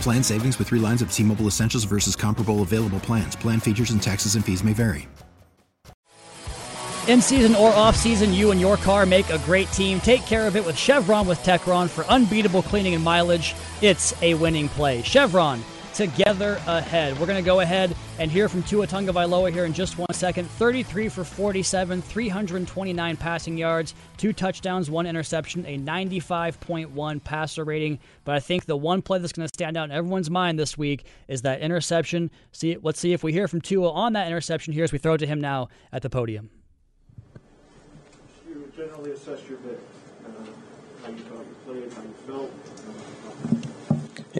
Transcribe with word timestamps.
Plan 0.00 0.22
savings 0.22 0.58
with 0.58 0.68
three 0.68 0.80
lines 0.80 1.02
of 1.02 1.12
T 1.12 1.22
Mobile 1.22 1.46
Essentials 1.46 1.84
versus 1.84 2.16
comparable 2.16 2.62
available 2.62 3.00
plans. 3.00 3.36
Plan 3.36 3.60
features 3.60 3.90
and 3.90 4.02
taxes 4.02 4.34
and 4.34 4.44
fees 4.44 4.64
may 4.64 4.72
vary. 4.72 5.08
In 7.08 7.22
season 7.22 7.54
or 7.54 7.70
off 7.70 7.94
season, 7.94 8.32
you 8.32 8.50
and 8.50 8.60
your 8.60 8.76
car 8.76 9.06
make 9.06 9.30
a 9.30 9.38
great 9.38 9.68
team. 9.68 10.00
Take 10.00 10.22
care 10.22 10.48
of 10.48 10.56
it 10.56 10.66
with 10.66 10.76
Chevron 10.76 11.28
with 11.28 11.38
Techron 11.44 11.88
for 11.88 12.04
unbeatable 12.06 12.62
cleaning 12.62 12.96
and 12.96 13.04
mileage. 13.04 13.54
It's 13.80 14.20
a 14.22 14.34
winning 14.34 14.68
play. 14.68 15.02
Chevron 15.02 15.62
together 15.96 16.60
ahead. 16.66 17.18
We're 17.18 17.24
going 17.24 17.42
to 17.42 17.46
go 17.46 17.60
ahead 17.60 17.96
and 18.18 18.30
hear 18.30 18.50
from 18.50 18.62
Tua 18.62 18.86
Tagovailoa 18.86 19.50
here 19.50 19.64
in 19.64 19.72
just 19.72 19.96
one 19.96 20.12
second. 20.12 20.46
33 20.50 21.08
for 21.08 21.24
47, 21.24 22.02
329 22.02 23.16
passing 23.16 23.56
yards, 23.56 23.94
two 24.18 24.34
touchdowns, 24.34 24.90
one 24.90 25.06
interception, 25.06 25.64
a 25.64 25.78
95.1 25.78 27.24
passer 27.24 27.64
rating. 27.64 27.98
But 28.24 28.34
I 28.34 28.40
think 28.40 28.66
the 28.66 28.76
one 28.76 29.00
play 29.00 29.18
that's 29.20 29.32
going 29.32 29.48
to 29.48 29.54
stand 29.54 29.78
out 29.78 29.84
in 29.84 29.96
everyone's 29.96 30.28
mind 30.28 30.58
this 30.58 30.76
week 30.76 31.06
is 31.28 31.40
that 31.42 31.62
interception. 31.62 32.30
See, 32.52 32.76
let's 32.82 33.00
see 33.00 33.14
if 33.14 33.24
we 33.24 33.32
hear 33.32 33.48
from 33.48 33.62
Tua 33.62 33.90
on 33.90 34.12
that 34.12 34.26
interception 34.26 34.74
here 34.74 34.84
as 34.84 34.92
we 34.92 34.98
throw 34.98 35.14
it 35.14 35.18
to 35.18 35.26
him 35.26 35.40
now 35.40 35.68
at 35.92 36.02
the 36.02 36.10
podium. 36.10 36.50
You 38.46 38.70
generally 38.76 39.12
assess 39.12 39.40
your 39.48 39.58
day, 39.60 39.78
uh, 40.26 40.30
how 41.02 41.10
you 41.10 41.18
thought 41.20 41.38
you 41.38 41.56
played, 41.64 41.92
how 41.94 42.02
you 42.02 42.14
felt. 42.26 42.52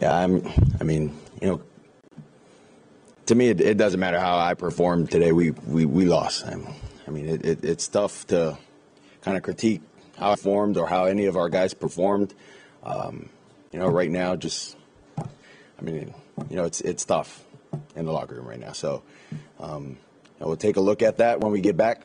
Yeah, 0.02 0.14
I'm. 0.14 0.46
I 0.78 0.84
mean, 0.84 1.16
you 1.40 1.48
know, 1.48 1.62
to 3.26 3.34
me, 3.34 3.48
it, 3.48 3.60
it, 3.60 3.76
doesn't 3.76 3.98
matter 3.98 4.20
how 4.20 4.38
I 4.38 4.54
performed 4.54 5.10
today. 5.10 5.32
We 5.32 5.50
we, 5.50 5.84
we 5.84 6.04
lost. 6.06 6.46
I 6.46 7.10
mean, 7.10 7.28
it, 7.28 7.44
it, 7.44 7.64
it's 7.64 7.88
tough 7.88 8.26
to 8.28 8.58
kind 9.22 9.36
of 9.36 9.42
critique 9.42 9.82
how 10.16 10.32
I 10.32 10.34
performed 10.34 10.76
or 10.76 10.86
how 10.86 11.04
any 11.04 11.26
of 11.26 11.36
our 11.36 11.48
guys 11.48 11.74
performed. 11.74 12.34
Um, 12.82 13.28
you 13.72 13.78
know, 13.78 13.88
right 13.88 14.10
now, 14.10 14.36
just 14.36 14.76
I 15.18 15.82
mean, 15.82 16.14
you 16.48 16.56
know, 16.56 16.64
it's 16.64 16.80
it's 16.80 17.04
tough 17.04 17.44
in 17.94 18.06
the 18.06 18.12
locker 18.12 18.36
room 18.36 18.46
right 18.46 18.60
now. 18.60 18.72
So 18.72 19.02
um, 19.60 19.98
we'll 20.38 20.56
take 20.56 20.76
a 20.76 20.80
look 20.80 21.02
at 21.02 21.18
that 21.18 21.40
when 21.40 21.52
we 21.52 21.60
get 21.60 21.76
back 21.76 22.02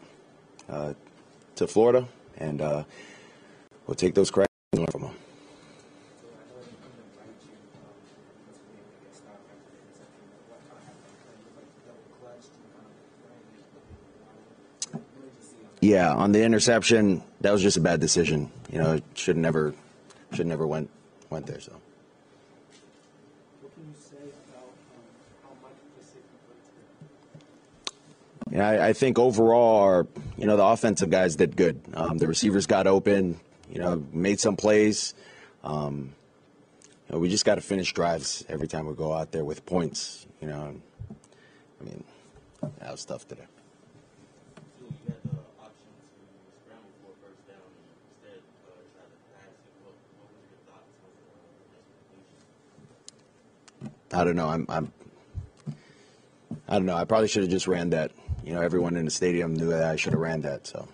uh, 0.69 0.93
to 1.55 1.67
Florida, 1.67 2.07
and 2.37 2.61
uh, 2.61 2.83
we'll 3.87 3.95
take 3.95 4.15
those 4.15 4.31
corrections 4.31 4.91
from 4.91 5.03
them. 5.03 5.15
Yeah, 15.81 16.13
on 16.13 16.31
the 16.31 16.43
interception, 16.43 17.23
that 17.41 17.51
was 17.51 17.63
just 17.63 17.75
a 17.75 17.81
bad 17.81 17.99
decision. 17.99 18.51
You 18.71 18.79
know, 18.79 18.93
it 18.93 19.03
should 19.15 19.35
never, 19.35 19.73
should 20.31 20.45
never 20.45 20.67
went 20.67 20.91
went 21.31 21.47
there. 21.47 21.59
So. 21.59 21.71
What 23.61 23.73
can 23.73 23.83
you 23.87 23.95
say 23.97 24.17
about 24.17 24.69
um, 24.93 25.01
how 25.43 25.49
much 25.63 25.71
the 28.51 28.55
Yeah, 28.55 28.67
I, 28.67 28.89
I, 28.89 28.93
think 28.93 29.17
overall, 29.17 29.81
our 29.81 30.07
you 30.37 30.45
know 30.45 30.55
the 30.55 30.65
offensive 30.65 31.09
guys 31.09 31.35
did 31.35 31.57
good. 31.57 31.81
Um, 31.95 32.19
the 32.19 32.27
receivers 32.27 32.67
got 32.67 32.85
open. 32.85 33.39
You 33.71 33.79
know, 33.79 34.03
made 34.11 34.39
some 34.39 34.57
plays. 34.57 35.15
Um, 35.63 36.13
you 37.09 37.15
know, 37.15 37.19
we 37.19 37.29
just 37.29 37.45
got 37.45 37.55
to 37.55 37.61
finish 37.61 37.91
drives 37.93 38.45
every 38.47 38.67
time 38.67 38.85
we 38.85 38.93
go 38.93 39.13
out 39.13 39.31
there 39.31 39.45
with 39.45 39.65
points. 39.65 40.27
You 40.41 40.49
know, 40.49 40.75
I 41.79 41.83
mean, 41.83 42.03
that 42.79 42.91
was 42.91 43.03
tough 43.03 43.27
today. 43.27 43.45
I 54.13 54.23
don't 54.23 54.35
know. 54.35 54.47
I'm, 54.47 54.65
I'm 54.67 54.91
I 56.67 56.73
don't 56.73 56.85
know. 56.85 56.95
I 56.95 57.05
probably 57.05 57.27
should 57.27 57.43
have 57.43 57.51
just 57.51 57.67
ran 57.67 57.91
that. 57.91 58.11
You 58.43 58.53
know, 58.53 58.61
everyone 58.61 58.95
in 58.97 59.05
the 59.05 59.11
stadium 59.11 59.55
knew 59.55 59.69
that 59.69 59.83
I 59.83 59.95
should 59.95 60.13
have 60.13 60.21
ran 60.21 60.41
that. 60.41 60.67
So. 60.67 60.87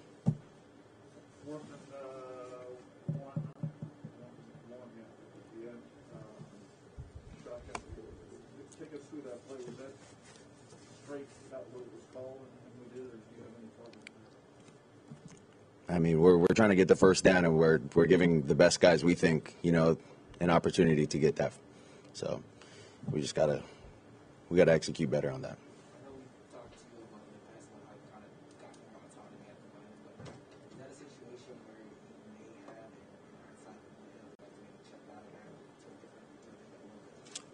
I 15.89 15.99
mean, 15.99 16.19
we're, 16.19 16.37
we're 16.37 16.47
trying 16.53 16.69
to 16.69 16.75
get 16.75 16.87
the 16.87 16.95
first 16.95 17.23
down, 17.23 17.45
and 17.45 17.57
we're 17.57 17.79
we're 17.95 18.05
giving 18.05 18.43
the 18.43 18.53
best 18.53 18.79
guys 18.81 19.03
we 19.03 19.15
think, 19.15 19.55
you 19.63 19.71
know, 19.71 19.97
an 20.39 20.49
opportunity 20.51 21.07
to 21.07 21.17
get 21.17 21.37
that. 21.37 21.53
So 22.13 22.43
we 23.11 23.21
just 23.21 23.35
gotta 23.35 23.61
we 24.49 24.57
gotta 24.57 24.73
execute 24.73 25.09
better 25.09 25.31
on 25.31 25.41
that. 25.41 25.57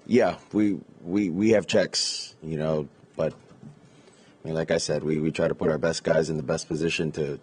Yeah, 0.06 0.36
we 0.52 0.80
we 1.04 1.30
we 1.30 1.52
have 1.52 1.66
checks, 1.66 2.36
you 2.44 2.58
know, 2.58 2.88
but 3.16 3.34
I 4.44 4.48
mean, 4.48 4.56
like 4.56 4.72
I 4.72 4.78
said, 4.78 5.04
we, 5.04 5.18
we 5.20 5.32
try 5.32 5.48
to 5.48 5.56
put 5.56 5.70
our 5.70 5.78
best 5.78 6.04
guys 6.04 6.30
in 6.30 6.36
the 6.36 6.44
best 6.44 6.68
position 6.68 7.12
to, 7.14 7.40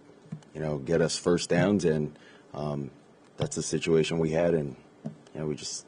you 0.54 0.60
know, 0.60 0.76
get 0.76 1.00
us 1.00 1.16
first 1.16 1.48
downs, 1.48 1.86
and 1.86 2.14
um, 2.52 2.90
that's 3.38 3.56
the 3.56 3.62
situation 3.62 4.18
we 4.18 4.30
had, 4.30 4.52
and 4.52 4.76
you 5.04 5.40
know, 5.40 5.46
we 5.46 5.54
just 5.54 5.86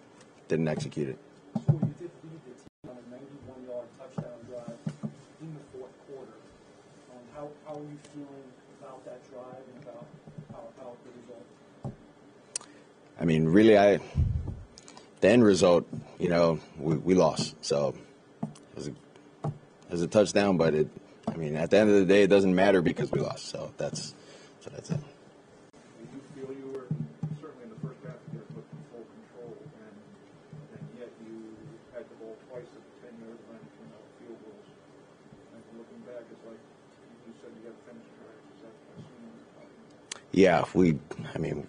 didn't 0.48 0.68
execute 0.68 1.10
it. 1.10 1.91
How 7.72 7.78
are 7.78 7.82
you 7.82 7.98
feeling 8.12 8.28
about 8.80 9.04
that 9.06 9.30
drive 9.30 9.62
and 9.74 9.82
about 9.82 10.06
how, 10.52 10.62
how 10.78 10.96
the 11.04 11.10
result? 11.20 11.94
I 13.18 13.24
mean, 13.24 13.46
really, 13.46 13.78
I 13.78 13.98
the 15.20 15.28
end 15.28 15.42
result, 15.44 15.86
you 16.18 16.28
know, 16.28 16.58
we, 16.78 16.96
we 16.96 17.14
lost. 17.14 17.54
So 17.64 17.94
it 18.42 18.76
was, 18.76 18.88
a, 18.88 18.90
it 18.90 19.52
was 19.90 20.02
a 20.02 20.06
touchdown, 20.06 20.58
but 20.58 20.74
it, 20.74 20.88
I 21.28 21.36
mean, 21.36 21.56
at 21.56 21.70
the 21.70 21.78
end 21.78 21.88
of 21.88 21.96
the 21.96 22.04
day, 22.04 22.24
it 22.24 22.28
doesn't 22.28 22.54
matter 22.54 22.82
because 22.82 23.10
we 23.10 23.20
lost. 23.20 23.46
So 23.46 23.72
that's 23.78 24.14
so 24.60 24.70
that's 24.70 24.90
it. 24.90 25.00
Yeah, 40.32 40.64
we. 40.74 40.98
I 41.34 41.38
mean, 41.38 41.68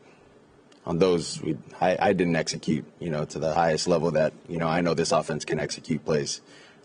on 0.86 0.98
those, 1.00 1.42
we. 1.42 1.58
I, 1.82 1.98
I 2.00 2.14
didn't 2.14 2.36
execute, 2.36 2.86
you 3.00 3.10
know, 3.10 3.26
to 3.26 3.40
the 3.40 3.54
highest 3.54 3.88
level 3.88 4.12
that 4.12 4.34
you 4.48 4.58
know 4.58 4.68
I 4.68 4.82
know 4.82 4.94
this 4.94 5.12
offense 5.12 5.44
can 5.46 5.60
execute 5.60 6.04
plays, 6.06 6.42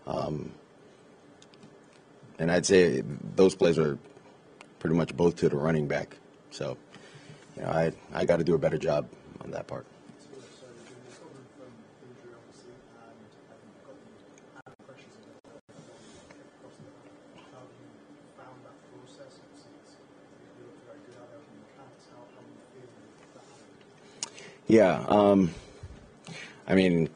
um, 0.07 0.53
and 2.39 2.51
I'd 2.51 2.67
say 2.67 3.03
those 3.37 3.55
plays 3.55 3.79
were 3.79 3.99
pretty 4.81 4.97
much 4.97 5.17
both 5.17 5.37
to 5.37 5.49
the 5.49 5.57
running 5.57 5.87
back. 5.87 6.17
So, 6.51 6.77
you 7.57 7.63
know, 7.63 7.69
I 7.69 7.93
I 8.13 8.25
got 8.25 8.39
to 8.39 8.45
do 8.45 8.55
a 8.55 8.59
better 8.59 8.79
job 8.79 9.09
on 9.43 9.53
that 9.53 9.67
part. 9.69 9.87
Yeah. 24.69 25.03
Um, 25.09 25.55
I 26.67 26.75
mean, 26.75 27.09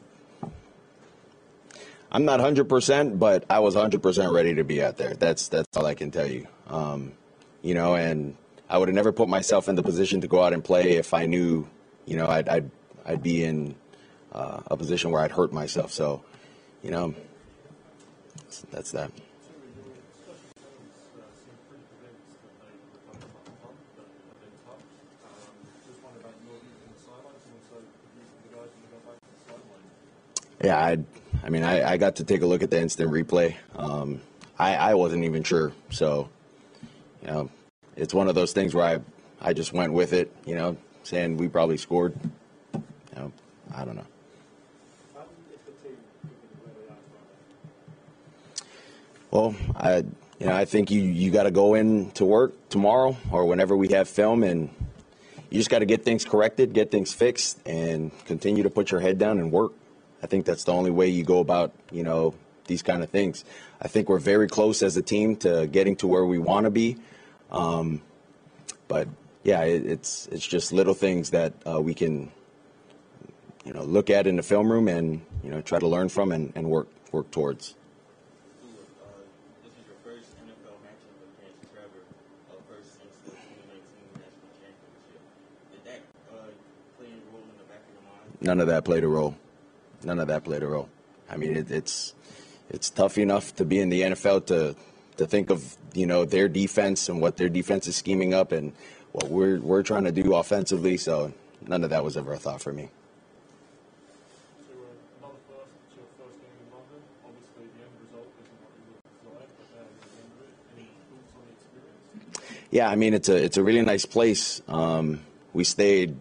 I'm 2.11 2.25
not 2.25 2.39
100%, 2.39 3.19
but 3.19 3.45
I 3.49 3.59
was 3.59 3.75
100% 3.75 4.33
ready 4.33 4.55
to 4.55 4.63
be 4.63 4.83
out 4.83 4.97
there. 4.97 5.13
That's 5.13 5.47
that's 5.47 5.77
all 5.77 5.85
I 5.85 5.93
can 5.93 6.11
tell 6.11 6.27
you. 6.27 6.47
Um, 6.67 7.13
you 7.61 7.75
know, 7.75 7.95
and 7.95 8.35
I 8.69 8.77
would 8.79 8.87
have 8.87 8.95
never 8.95 9.11
put 9.11 9.29
myself 9.29 9.69
in 9.69 9.75
the 9.75 9.83
position 9.83 10.21
to 10.21 10.27
go 10.27 10.43
out 10.43 10.53
and 10.53 10.63
play 10.63 10.93
if 10.93 11.13
I 11.13 11.27
knew, 11.27 11.67
you 12.05 12.17
know, 12.17 12.27
I'd 12.27 12.49
I'd, 12.49 12.71
I'd 13.05 13.23
be 13.23 13.43
in 13.43 13.75
uh, 14.31 14.61
a 14.67 14.75
position 14.75 15.11
where 15.11 15.21
I'd 15.21 15.31
hurt 15.31 15.53
myself. 15.53 15.91
So, 15.91 16.23
you 16.81 16.89
know, 16.89 17.13
that's, 18.35 18.61
that's 18.71 18.91
that. 18.91 19.11
Yeah, 30.63 30.77
I, 30.77 30.97
I 31.43 31.49
mean, 31.49 31.63
I, 31.63 31.91
I 31.91 31.97
got 31.97 32.15
to 32.15 32.23
take 32.23 32.41
a 32.41 32.45
look 32.45 32.63
at 32.63 32.71
the 32.71 32.79
instant 32.79 33.11
replay. 33.11 33.55
Um, 33.75 34.21
I, 34.57 34.75
I 34.75 34.93
wasn't 34.93 35.25
even 35.25 35.43
sure, 35.43 35.73
so 35.89 36.29
you 37.21 37.27
know, 37.27 37.49
it's 37.97 38.13
one 38.13 38.29
of 38.29 38.35
those 38.35 38.53
things 38.53 38.73
where 38.73 38.85
I, 38.85 38.99
I 39.41 39.51
just 39.51 39.73
went 39.73 39.91
with 39.91 40.13
it. 40.13 40.33
You 40.45 40.55
know, 40.55 40.77
saying 41.03 41.35
we 41.35 41.49
probably 41.49 41.75
scored. 41.75 42.17
You 42.73 42.81
know, 43.17 43.31
I 43.75 43.83
don't 43.83 43.97
know. 43.97 44.05
Well, 49.31 49.55
I, 49.75 49.97
you 50.39 50.45
know, 50.45 50.55
I 50.55 50.63
think 50.63 50.91
you 50.91 51.01
you 51.01 51.29
got 51.29 51.43
to 51.43 51.51
go 51.51 51.73
in 51.73 52.11
to 52.11 52.23
work 52.23 52.69
tomorrow 52.69 53.17
or 53.31 53.45
whenever 53.45 53.75
we 53.75 53.89
have 53.89 54.07
film, 54.07 54.43
and 54.43 54.69
you 55.49 55.59
just 55.59 55.69
got 55.69 55.79
to 55.79 55.85
get 55.85 56.05
things 56.05 56.23
corrected, 56.23 56.71
get 56.71 56.89
things 56.89 57.11
fixed, 57.11 57.59
and 57.67 58.11
continue 58.23 58.63
to 58.63 58.69
put 58.69 58.91
your 58.91 59.01
head 59.01 59.17
down 59.17 59.39
and 59.39 59.51
work. 59.51 59.73
I 60.23 60.25
think 60.25 60.45
that's 60.45 60.63
the 60.63 60.71
only 60.71 60.89
way 60.89 61.09
you 61.09 61.25
go 61.25 61.39
about, 61.39 61.73
you 61.91 62.01
know, 62.01 62.33
these 62.65 62.81
kind 62.81 63.03
of 63.03 63.09
things. 63.09 63.43
I 63.81 63.89
think 63.89 64.07
we're 64.07 64.19
very 64.19 64.47
close 64.47 64.81
as 64.81 64.95
a 64.95 65.01
team 65.01 65.35
to 65.37 65.67
getting 65.67 65.97
to 65.97 66.07
where 66.07 66.25
we 66.25 66.39
want 66.39 66.63
to 66.63 66.71
be, 66.71 66.95
um, 67.51 68.01
but 68.87 69.09
yeah, 69.43 69.63
it, 69.63 69.85
it's 69.85 70.27
it's 70.31 70.47
just 70.47 70.71
little 70.71 70.93
things 70.93 71.31
that 71.31 71.51
uh, 71.67 71.81
we 71.81 71.93
can, 71.93 72.31
you 73.65 73.73
know, 73.73 73.83
look 73.83 74.09
at 74.09 74.25
in 74.25 74.37
the 74.37 74.43
film 74.43 74.71
room 74.71 74.87
and 74.87 75.21
you 75.43 75.51
know 75.51 75.59
try 75.59 75.77
to 75.77 75.87
learn 75.87 76.07
from 76.07 76.31
and, 76.31 76.53
and 76.55 76.69
work 76.69 76.87
work 77.11 77.29
towards. 77.29 77.75
None 88.39 88.59
of 88.59 88.67
that 88.67 88.83
played 88.83 89.05
a 89.05 89.07
role. 89.07 89.35
None 90.05 90.19
of 90.19 90.27
that 90.27 90.43
played 90.43 90.63
a 90.63 90.67
role. 90.67 90.89
I 91.29 91.37
mean, 91.37 91.55
it, 91.55 91.71
it's 91.71 92.13
it's 92.69 92.89
tough 92.89 93.17
enough 93.17 93.55
to 93.55 93.65
be 93.65 93.79
in 93.79 93.89
the 93.89 94.01
NFL 94.01 94.45
to 94.47 94.75
to 95.17 95.27
think 95.27 95.49
of 95.49 95.77
you 95.93 96.05
know 96.05 96.25
their 96.25 96.47
defense 96.47 97.09
and 97.09 97.21
what 97.21 97.37
their 97.37 97.49
defense 97.49 97.87
is 97.87 97.95
scheming 97.95 98.33
up 98.33 98.51
and 98.51 98.73
what 99.11 99.29
we're 99.29 99.59
we're 99.59 99.83
trying 99.83 100.03
to 100.05 100.11
do 100.11 100.35
offensively. 100.35 100.97
So 100.97 101.33
none 101.65 101.83
of 101.83 101.89
that 101.91 102.03
was 102.03 102.17
ever 102.17 102.33
a 102.33 102.37
thought 102.37 102.61
for 102.61 102.73
me. 102.73 102.89
Yeah, 112.71 112.89
I 112.89 112.95
mean 112.95 113.13
it's 113.13 113.29
a 113.29 113.35
it's 113.35 113.57
a 113.57 113.63
really 113.63 113.83
nice 113.83 114.05
place. 114.05 114.61
Um, 114.67 115.21
we 115.53 115.63
stayed 115.63 116.17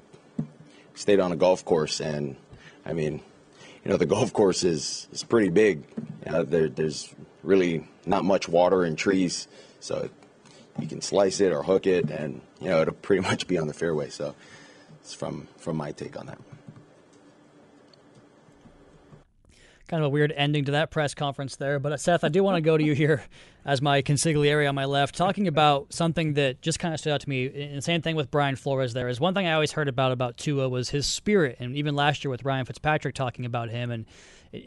stayed 0.94 1.18
on 1.18 1.32
a 1.32 1.36
golf 1.36 1.64
course, 1.64 1.98
and 2.00 2.36
I 2.84 2.92
mean, 2.92 3.22
you 3.84 3.90
know, 3.90 3.96
the 3.96 4.06
golf 4.06 4.32
course 4.32 4.64
is 4.64 5.08
is 5.12 5.22
pretty 5.22 5.48
big. 5.48 5.84
Know, 6.26 6.44
there, 6.44 6.68
there's 6.68 7.14
really 7.42 7.88
not 8.06 8.24
much 8.24 8.48
water 8.48 8.84
and 8.84 8.96
trees, 8.96 9.48
so 9.80 10.08
you 10.78 10.86
can 10.86 11.00
slice 11.00 11.40
it 11.40 11.52
or 11.52 11.62
hook 11.62 11.86
it, 11.86 12.10
and 12.10 12.40
you 12.60 12.68
know, 12.68 12.80
it'll 12.80 12.94
pretty 12.94 13.22
much 13.28 13.46
be 13.46 13.58
on 13.58 13.66
the 13.66 13.74
fairway. 13.74 14.08
So, 14.08 14.34
it's 15.00 15.14
from 15.14 15.48
from 15.58 15.76
my 15.76 15.92
take 15.92 16.18
on 16.18 16.26
that. 16.26 16.38
Kind 19.92 20.02
of 20.02 20.06
a 20.06 20.08
weird 20.08 20.32
ending 20.38 20.64
to 20.64 20.72
that 20.72 20.90
press 20.90 21.12
conference 21.12 21.56
there. 21.56 21.78
But 21.78 21.92
uh, 21.92 21.96
Seth, 21.98 22.24
I 22.24 22.30
do 22.30 22.42
want 22.42 22.56
to 22.56 22.62
go 22.62 22.78
to 22.78 22.82
you 22.82 22.94
here 22.94 23.24
as 23.66 23.82
my 23.82 24.00
consigliere 24.00 24.66
on 24.66 24.74
my 24.74 24.86
left, 24.86 25.14
talking 25.14 25.46
about 25.46 25.92
something 25.92 26.32
that 26.32 26.62
just 26.62 26.78
kind 26.78 26.94
of 26.94 27.00
stood 27.00 27.12
out 27.12 27.20
to 27.20 27.28
me. 27.28 27.44
And 27.44 27.76
the 27.76 27.82
same 27.82 28.00
thing 28.00 28.16
with 28.16 28.30
Brian 28.30 28.56
Flores. 28.56 28.94
There 28.94 29.06
is 29.08 29.20
one 29.20 29.34
thing 29.34 29.46
I 29.46 29.52
always 29.52 29.72
heard 29.72 29.88
about 29.88 30.10
about 30.10 30.38
Tua 30.38 30.70
was 30.70 30.88
his 30.88 31.04
spirit, 31.04 31.58
and 31.60 31.76
even 31.76 31.94
last 31.94 32.24
year 32.24 32.30
with 32.30 32.42
Ryan 32.42 32.64
Fitzpatrick 32.64 33.14
talking 33.14 33.44
about 33.44 33.68
him, 33.68 33.90
and 33.90 34.06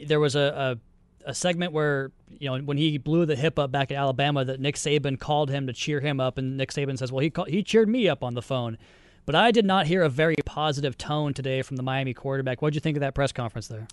there 0.06 0.20
was 0.20 0.36
a, 0.36 0.78
a 1.26 1.30
a 1.30 1.34
segment 1.34 1.72
where 1.72 2.12
you 2.38 2.48
know 2.48 2.58
when 2.58 2.76
he 2.76 2.96
blew 2.96 3.26
the 3.26 3.34
hip 3.34 3.58
up 3.58 3.72
back 3.72 3.90
at 3.90 3.96
Alabama 3.96 4.44
that 4.44 4.60
Nick 4.60 4.76
Saban 4.76 5.18
called 5.18 5.50
him 5.50 5.66
to 5.66 5.72
cheer 5.72 5.98
him 5.98 6.20
up, 6.20 6.38
and 6.38 6.56
Nick 6.56 6.70
Saban 6.70 6.96
says, 6.96 7.10
"Well, 7.10 7.24
he 7.24 7.32
he 7.48 7.64
cheered 7.64 7.88
me 7.88 8.08
up 8.08 8.22
on 8.22 8.34
the 8.34 8.42
phone." 8.42 8.78
But 9.24 9.34
I 9.34 9.50
did 9.50 9.64
not 9.64 9.88
hear 9.88 10.02
a 10.02 10.08
very 10.08 10.36
positive 10.44 10.96
tone 10.96 11.34
today 11.34 11.62
from 11.62 11.76
the 11.76 11.82
Miami 11.82 12.14
quarterback. 12.14 12.62
What 12.62 12.68
did 12.68 12.76
you 12.76 12.80
think 12.80 12.96
of 12.96 13.00
that 13.00 13.12
press 13.12 13.32
conference 13.32 13.66
there? 13.66 13.88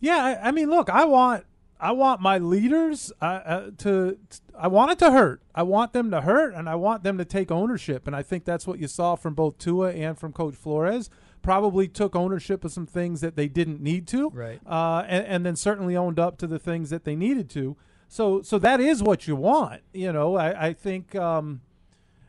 Yeah, 0.00 0.16
I, 0.16 0.48
I 0.48 0.50
mean, 0.52 0.70
look, 0.70 0.88
I 0.88 1.04
want 1.04 1.44
I 1.80 1.92
want 1.92 2.20
my 2.20 2.38
leaders 2.38 3.12
uh, 3.22 3.24
uh, 3.24 3.70
to, 3.78 4.18
I 4.58 4.66
want 4.66 4.90
it 4.90 4.98
to 4.98 5.12
hurt. 5.12 5.42
I 5.54 5.62
want 5.62 5.92
them 5.92 6.10
to 6.10 6.22
hurt, 6.22 6.54
and 6.54 6.68
I 6.68 6.74
want 6.74 7.04
them 7.04 7.18
to 7.18 7.24
take 7.24 7.50
ownership. 7.52 8.06
And 8.06 8.16
I 8.16 8.22
think 8.22 8.44
that's 8.44 8.66
what 8.66 8.80
you 8.80 8.88
saw 8.88 9.14
from 9.14 9.34
both 9.34 9.58
Tua 9.58 9.92
and 9.92 10.18
from 10.18 10.32
Coach 10.32 10.56
Flores. 10.56 11.08
Probably 11.40 11.86
took 11.86 12.16
ownership 12.16 12.64
of 12.64 12.72
some 12.72 12.86
things 12.86 13.20
that 13.20 13.36
they 13.36 13.46
didn't 13.46 13.80
need 13.80 14.08
to, 14.08 14.30
right? 14.30 14.60
Uh, 14.66 15.04
and, 15.06 15.26
and 15.26 15.46
then 15.46 15.54
certainly 15.54 15.96
owned 15.96 16.18
up 16.18 16.36
to 16.38 16.48
the 16.48 16.58
things 16.58 16.90
that 16.90 17.04
they 17.04 17.14
needed 17.14 17.48
to. 17.50 17.76
So, 18.08 18.42
so 18.42 18.58
that 18.58 18.80
is 18.80 19.02
what 19.02 19.28
you 19.28 19.36
want. 19.36 19.82
You 19.92 20.12
know, 20.12 20.36
I, 20.36 20.68
I 20.68 20.72
think. 20.72 21.14
Um, 21.14 21.60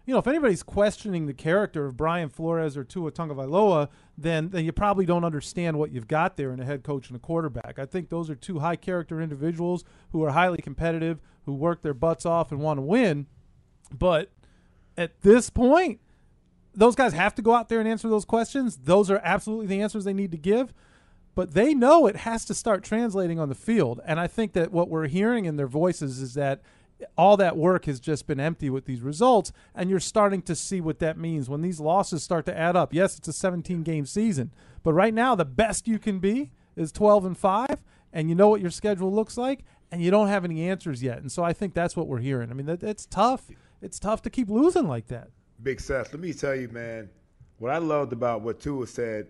you 0.09 0.13
know, 0.13 0.19
if 0.19 0.25
anybody's 0.25 0.63
questioning 0.63 1.27
the 1.27 1.35
character 1.35 1.85
of 1.85 1.95
Brian 1.95 2.29
Flores 2.29 2.75
or 2.75 2.83
Tua 2.83 3.11
Tagovailoa, 3.11 3.89
then 4.17 4.49
then 4.49 4.65
you 4.65 4.71
probably 4.71 5.05
don't 5.05 5.23
understand 5.23 5.77
what 5.77 5.91
you've 5.91 6.07
got 6.07 6.35
there 6.35 6.51
in 6.51 6.59
a 6.59 6.65
head 6.65 6.81
coach 6.81 7.09
and 7.09 7.15
a 7.15 7.19
quarterback. 7.19 7.77
I 7.77 7.85
think 7.85 8.09
those 8.09 8.27
are 8.27 8.33
two 8.33 8.57
high 8.57 8.75
character 8.75 9.21
individuals 9.21 9.83
who 10.11 10.23
are 10.23 10.31
highly 10.31 10.63
competitive, 10.63 11.19
who 11.45 11.53
work 11.53 11.83
their 11.83 11.93
butts 11.93 12.25
off 12.25 12.51
and 12.51 12.59
want 12.59 12.79
to 12.79 12.81
win. 12.81 13.27
But 13.93 14.31
at 14.97 15.21
this 15.21 15.51
point, 15.51 15.99
those 16.73 16.95
guys 16.95 17.13
have 17.13 17.35
to 17.35 17.43
go 17.43 17.53
out 17.53 17.69
there 17.69 17.79
and 17.79 17.87
answer 17.87 18.09
those 18.09 18.25
questions. 18.25 18.77
Those 18.77 19.11
are 19.11 19.21
absolutely 19.23 19.67
the 19.67 19.79
answers 19.79 20.05
they 20.05 20.13
need 20.13 20.31
to 20.31 20.39
give. 20.39 20.73
But 21.35 21.53
they 21.53 21.75
know 21.75 22.07
it 22.07 22.15
has 22.15 22.45
to 22.45 22.55
start 22.55 22.83
translating 22.83 23.39
on 23.39 23.47
the 23.47 23.53
field. 23.53 24.01
And 24.07 24.19
I 24.19 24.25
think 24.25 24.53
that 24.53 24.71
what 24.71 24.89
we're 24.89 25.05
hearing 25.05 25.45
in 25.45 25.55
their 25.55 25.67
voices 25.67 26.19
is 26.19 26.33
that 26.33 26.63
all 27.17 27.37
that 27.37 27.57
work 27.57 27.85
has 27.85 27.99
just 27.99 28.27
been 28.27 28.39
empty 28.39 28.69
with 28.69 28.85
these 28.85 29.01
results 29.01 29.51
and 29.73 29.89
you're 29.89 29.99
starting 29.99 30.41
to 30.41 30.55
see 30.55 30.81
what 30.81 30.99
that 30.99 31.17
means 31.17 31.49
when 31.49 31.61
these 31.61 31.79
losses 31.79 32.23
start 32.23 32.45
to 32.45 32.57
add 32.57 32.75
up 32.75 32.93
yes 32.93 33.17
it's 33.17 33.27
a 33.27 33.33
17 33.33 33.83
game 33.83 34.05
season 34.05 34.51
but 34.83 34.93
right 34.93 35.13
now 35.13 35.35
the 35.35 35.45
best 35.45 35.87
you 35.87 35.99
can 35.99 36.19
be 36.19 36.51
is 36.75 36.91
12 36.91 37.25
and 37.25 37.37
5 37.37 37.67
and 38.11 38.29
you 38.29 38.35
know 38.35 38.49
what 38.49 38.61
your 38.61 38.71
schedule 38.71 39.13
looks 39.13 39.37
like 39.37 39.63
and 39.91 40.01
you 40.01 40.11
don't 40.11 40.27
have 40.27 40.43
any 40.43 40.67
answers 40.67 41.01
yet 41.01 41.19
and 41.19 41.31
so 41.31 41.43
i 41.43 41.53
think 41.53 41.73
that's 41.73 41.95
what 41.95 42.07
we're 42.07 42.19
hearing 42.19 42.49
i 42.51 42.53
mean 42.53 42.65
that, 42.65 42.83
it's 42.83 43.05
tough 43.05 43.49
it's 43.81 43.99
tough 43.99 44.21
to 44.21 44.29
keep 44.29 44.49
losing 44.49 44.87
like 44.87 45.07
that 45.07 45.29
big 45.63 45.79
seth 45.79 46.11
let 46.11 46.21
me 46.21 46.33
tell 46.33 46.55
you 46.55 46.67
man 46.69 47.09
what 47.59 47.71
i 47.71 47.77
loved 47.77 48.13
about 48.13 48.41
what 48.41 48.59
tua 48.59 48.85
said 48.85 49.27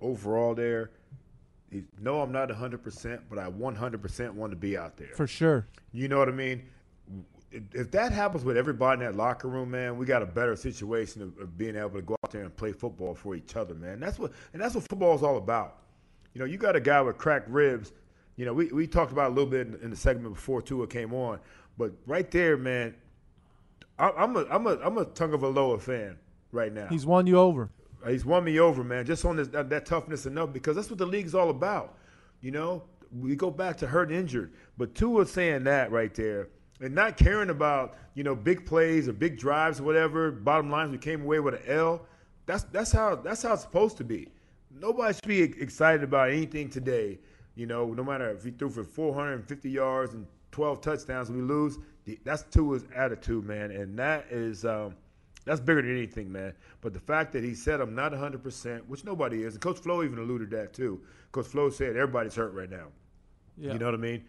overall 0.00 0.54
there 0.54 0.90
no, 2.00 2.20
I'm 2.20 2.32
not 2.32 2.48
100%, 2.48 3.20
but 3.28 3.38
I 3.38 3.50
100% 3.50 4.30
want 4.30 4.52
to 4.52 4.56
be 4.56 4.76
out 4.76 4.96
there. 4.96 5.14
For 5.14 5.26
sure. 5.26 5.66
You 5.92 6.08
know 6.08 6.18
what 6.18 6.28
I 6.28 6.32
mean? 6.32 6.62
If 7.50 7.90
that 7.92 8.12
happens 8.12 8.44
with 8.44 8.56
everybody 8.56 9.00
in 9.00 9.06
that 9.10 9.16
locker 9.16 9.48
room, 9.48 9.70
man, 9.70 9.96
we 9.96 10.06
got 10.06 10.22
a 10.22 10.26
better 10.26 10.54
situation 10.56 11.22
of, 11.22 11.38
of, 11.38 11.56
being 11.56 11.76
able 11.76 11.90
to 11.90 12.02
go 12.02 12.16
out 12.24 12.30
there 12.30 12.42
and 12.42 12.54
play 12.54 12.72
football 12.72 13.14
for 13.14 13.34
each 13.34 13.56
other, 13.56 13.74
man. 13.74 14.00
That's 14.00 14.18
what 14.18 14.32
and 14.52 14.60
that's 14.60 14.74
what 14.74 14.84
football 14.88 15.14
is 15.14 15.22
all 15.22 15.38
about. 15.38 15.78
You 16.34 16.40
know, 16.40 16.44
you 16.44 16.58
got 16.58 16.76
a 16.76 16.80
guy 16.80 17.00
with 17.00 17.16
cracked 17.16 17.48
ribs. 17.48 17.92
You 18.36 18.44
know, 18.44 18.52
we, 18.52 18.66
we 18.66 18.86
talked 18.86 19.12
about 19.12 19.28
a 19.28 19.34
little 19.34 19.50
bit 19.50 19.66
in, 19.66 19.74
in 19.82 19.90
the 19.90 19.96
segment 19.96 20.34
before 20.34 20.62
Tua 20.62 20.86
came 20.86 21.12
on, 21.14 21.40
but 21.76 21.92
right 22.06 22.30
there, 22.30 22.56
man, 22.56 22.94
I, 23.98 24.10
I'm 24.10 24.36
a 24.36 24.44
I'm 24.50 24.66
a 24.66 24.78
I'm 24.82 24.98
a 24.98 25.06
Tagovailoa 25.06 25.80
fan 25.80 26.18
right 26.52 26.72
now. 26.72 26.88
He's 26.88 27.06
won 27.06 27.26
you 27.26 27.38
over. 27.38 27.70
He's 28.06 28.24
won 28.24 28.44
me 28.44 28.60
over, 28.60 28.84
man. 28.84 29.06
Just 29.06 29.24
on 29.24 29.36
this, 29.36 29.48
that, 29.48 29.70
that 29.70 29.84
toughness 29.84 30.24
enough 30.26 30.52
because 30.52 30.76
that's 30.76 30.88
what 30.88 30.98
the 30.98 31.06
league's 31.06 31.34
all 31.34 31.50
about. 31.50 31.96
You 32.40 32.52
know, 32.52 32.84
we 33.10 33.34
go 33.34 33.50
back 33.50 33.78
to 33.78 33.88
hurt 33.88 34.10
and 34.10 34.16
injured, 34.16 34.52
but 34.76 34.94
Tua 34.94 35.26
saying 35.26 35.64
that 35.64 35.90
right 35.90 36.14
there 36.14 36.48
and 36.80 36.94
not 36.94 37.16
caring 37.16 37.50
about 37.50 37.96
you 38.14 38.24
know 38.24 38.34
big 38.34 38.66
plays 38.66 39.08
or 39.08 39.12
big 39.12 39.38
drives 39.38 39.80
or 39.80 39.84
whatever. 39.84 40.30
Bottom 40.30 40.70
line, 40.70 40.90
we 40.90 40.98
came 40.98 41.22
away 41.22 41.40
with 41.40 41.54
an 41.54 41.62
L. 41.66 42.06
That's 42.46 42.64
that's 42.64 42.92
how 42.92 43.16
that's 43.16 43.42
how 43.42 43.54
it's 43.54 43.62
supposed 43.62 43.96
to 43.98 44.04
be. 44.04 44.28
Nobody 44.70 45.14
should 45.14 45.26
be 45.26 45.42
excited 45.42 46.02
about 46.02 46.30
anything 46.30 46.68
today. 46.68 47.18
You 47.54 47.66
know, 47.66 47.92
no 47.92 48.04
matter 48.04 48.30
if 48.30 48.44
he 48.44 48.50
threw 48.50 48.70
for 48.70 48.84
450 48.84 49.70
yards 49.70 50.14
and 50.14 50.26
12 50.52 50.80
touchdowns, 50.80 51.30
we 51.30 51.40
lose. 51.40 51.78
That's 52.24 52.44
Tua's 52.44 52.84
attitude, 52.94 53.44
man, 53.44 53.70
and 53.70 53.98
that 53.98 54.26
is 54.30 54.64
um, 54.64 54.94
That's 55.44 55.60
bigger 55.60 55.82
than 55.82 55.96
anything, 55.96 56.30
man. 56.30 56.54
But 56.80 56.94
the 56.94 57.00
fact 57.00 57.32
that 57.32 57.42
he 57.44 57.54
said 57.54 57.80
I'm 57.80 57.94
not 57.94 58.12
100%, 58.12 58.86
which 58.86 59.04
nobody 59.04 59.42
is, 59.42 59.54
and 59.54 59.62
Coach 59.62 59.78
Flo 59.78 60.02
even 60.02 60.18
alluded 60.18 60.50
to 60.50 60.56
that 60.56 60.72
too. 60.72 61.00
Coach 61.32 61.46
Flo 61.46 61.70
said 61.70 61.96
everybody's 61.96 62.34
hurt 62.34 62.54
right 62.54 62.70
now. 62.70 62.86
Yeah. 63.56 63.72
You 63.72 63.78
know 63.78 63.86
what 63.86 63.94
I 63.94 63.98
mean? 63.98 64.24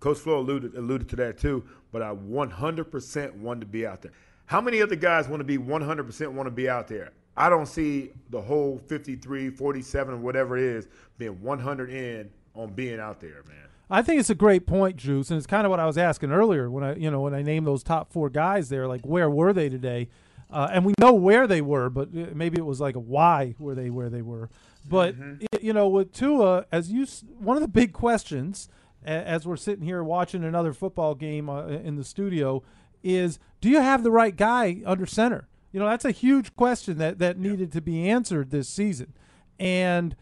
Coach 0.00 0.18
Flo 0.18 0.38
alluded, 0.40 0.74
alluded 0.76 1.08
to 1.10 1.16
that 1.16 1.38
too, 1.38 1.64
but 1.92 2.02
I 2.02 2.12
100% 2.14 3.34
want 3.36 3.60
to 3.60 3.66
be 3.66 3.86
out 3.86 4.02
there. 4.02 4.12
How 4.46 4.60
many 4.60 4.80
other 4.82 4.96
guys 4.96 5.28
want 5.28 5.40
to 5.40 5.44
be 5.44 5.58
100% 5.58 6.28
want 6.32 6.46
to 6.46 6.50
be 6.50 6.68
out 6.68 6.88
there? 6.88 7.12
I 7.36 7.48
don't 7.48 7.66
see 7.66 8.12
the 8.30 8.40
whole 8.40 8.80
53, 8.86 9.50
47, 9.50 10.22
whatever 10.22 10.56
it 10.56 10.62
is, 10.64 10.88
being 11.18 11.40
100 11.42 11.90
in 11.90 12.30
on 12.54 12.72
being 12.72 12.98
out 13.00 13.20
there, 13.20 13.42
man. 13.46 13.56
I 13.90 14.02
think 14.02 14.18
it's 14.20 14.30
a 14.30 14.34
great 14.34 14.66
point, 14.66 14.96
Juice, 14.96 15.30
and 15.30 15.38
it's 15.38 15.46
kind 15.46 15.66
of 15.66 15.70
what 15.70 15.78
I 15.80 15.86
was 15.86 15.98
asking 15.98 16.32
earlier 16.32 16.70
when 16.70 16.82
I, 16.82 16.96
you 16.96 17.10
know, 17.10 17.20
when 17.20 17.34
I 17.34 17.42
named 17.42 17.66
those 17.66 17.82
top 17.82 18.12
four 18.12 18.30
guys 18.30 18.68
there. 18.68 18.86
Like, 18.88 19.02
where 19.06 19.30
were 19.30 19.52
they 19.52 19.68
today? 19.68 20.08
Uh, 20.50 20.68
and 20.72 20.84
we 20.84 20.94
know 21.00 21.12
where 21.12 21.46
they 21.46 21.60
were, 21.60 21.90
but 21.90 22.08
uh, 22.08 22.26
maybe 22.34 22.56
it 22.58 22.64
was 22.64 22.80
like 22.80 22.94
why 22.94 23.54
were 23.58 23.74
they 23.74 23.90
where 23.90 24.08
they 24.08 24.22
were. 24.22 24.48
But 24.88 25.14
Mm-hmm. 25.16 25.44
y- 25.52 25.58
you 25.60 25.72
know, 25.72 25.88
with 25.88 26.12
Tua, 26.12 26.66
as 26.72 26.90
you, 26.90 27.06
one 27.38 27.56
of 27.56 27.60
the 27.62 27.68
big 27.68 27.92
questions 27.92 28.68
as 29.04 29.46
we're 29.46 29.56
sitting 29.56 29.84
here 29.84 30.02
watching 30.02 30.44
another 30.44 30.72
football 30.72 31.14
game 31.14 31.48
uh, 31.48 31.66
in 31.66 31.96
the 31.96 32.04
studio 32.04 32.62
is, 33.02 33.38
do 33.60 33.68
you 33.68 33.80
have 33.80 34.02
the 34.02 34.10
right 34.10 34.36
guy 34.36 34.82
under 34.84 35.06
center? 35.06 35.48
You 35.72 35.80
know, 35.80 35.88
that's 35.88 36.04
a 36.04 36.10
huge 36.10 36.56
question 36.56 36.98
that 36.98 37.18
that 37.18 37.38
needed 37.38 37.72
to 37.72 37.80
be 37.80 38.08
answered 38.08 38.50
this 38.50 38.68
season, 38.68 39.12
and 39.58 40.16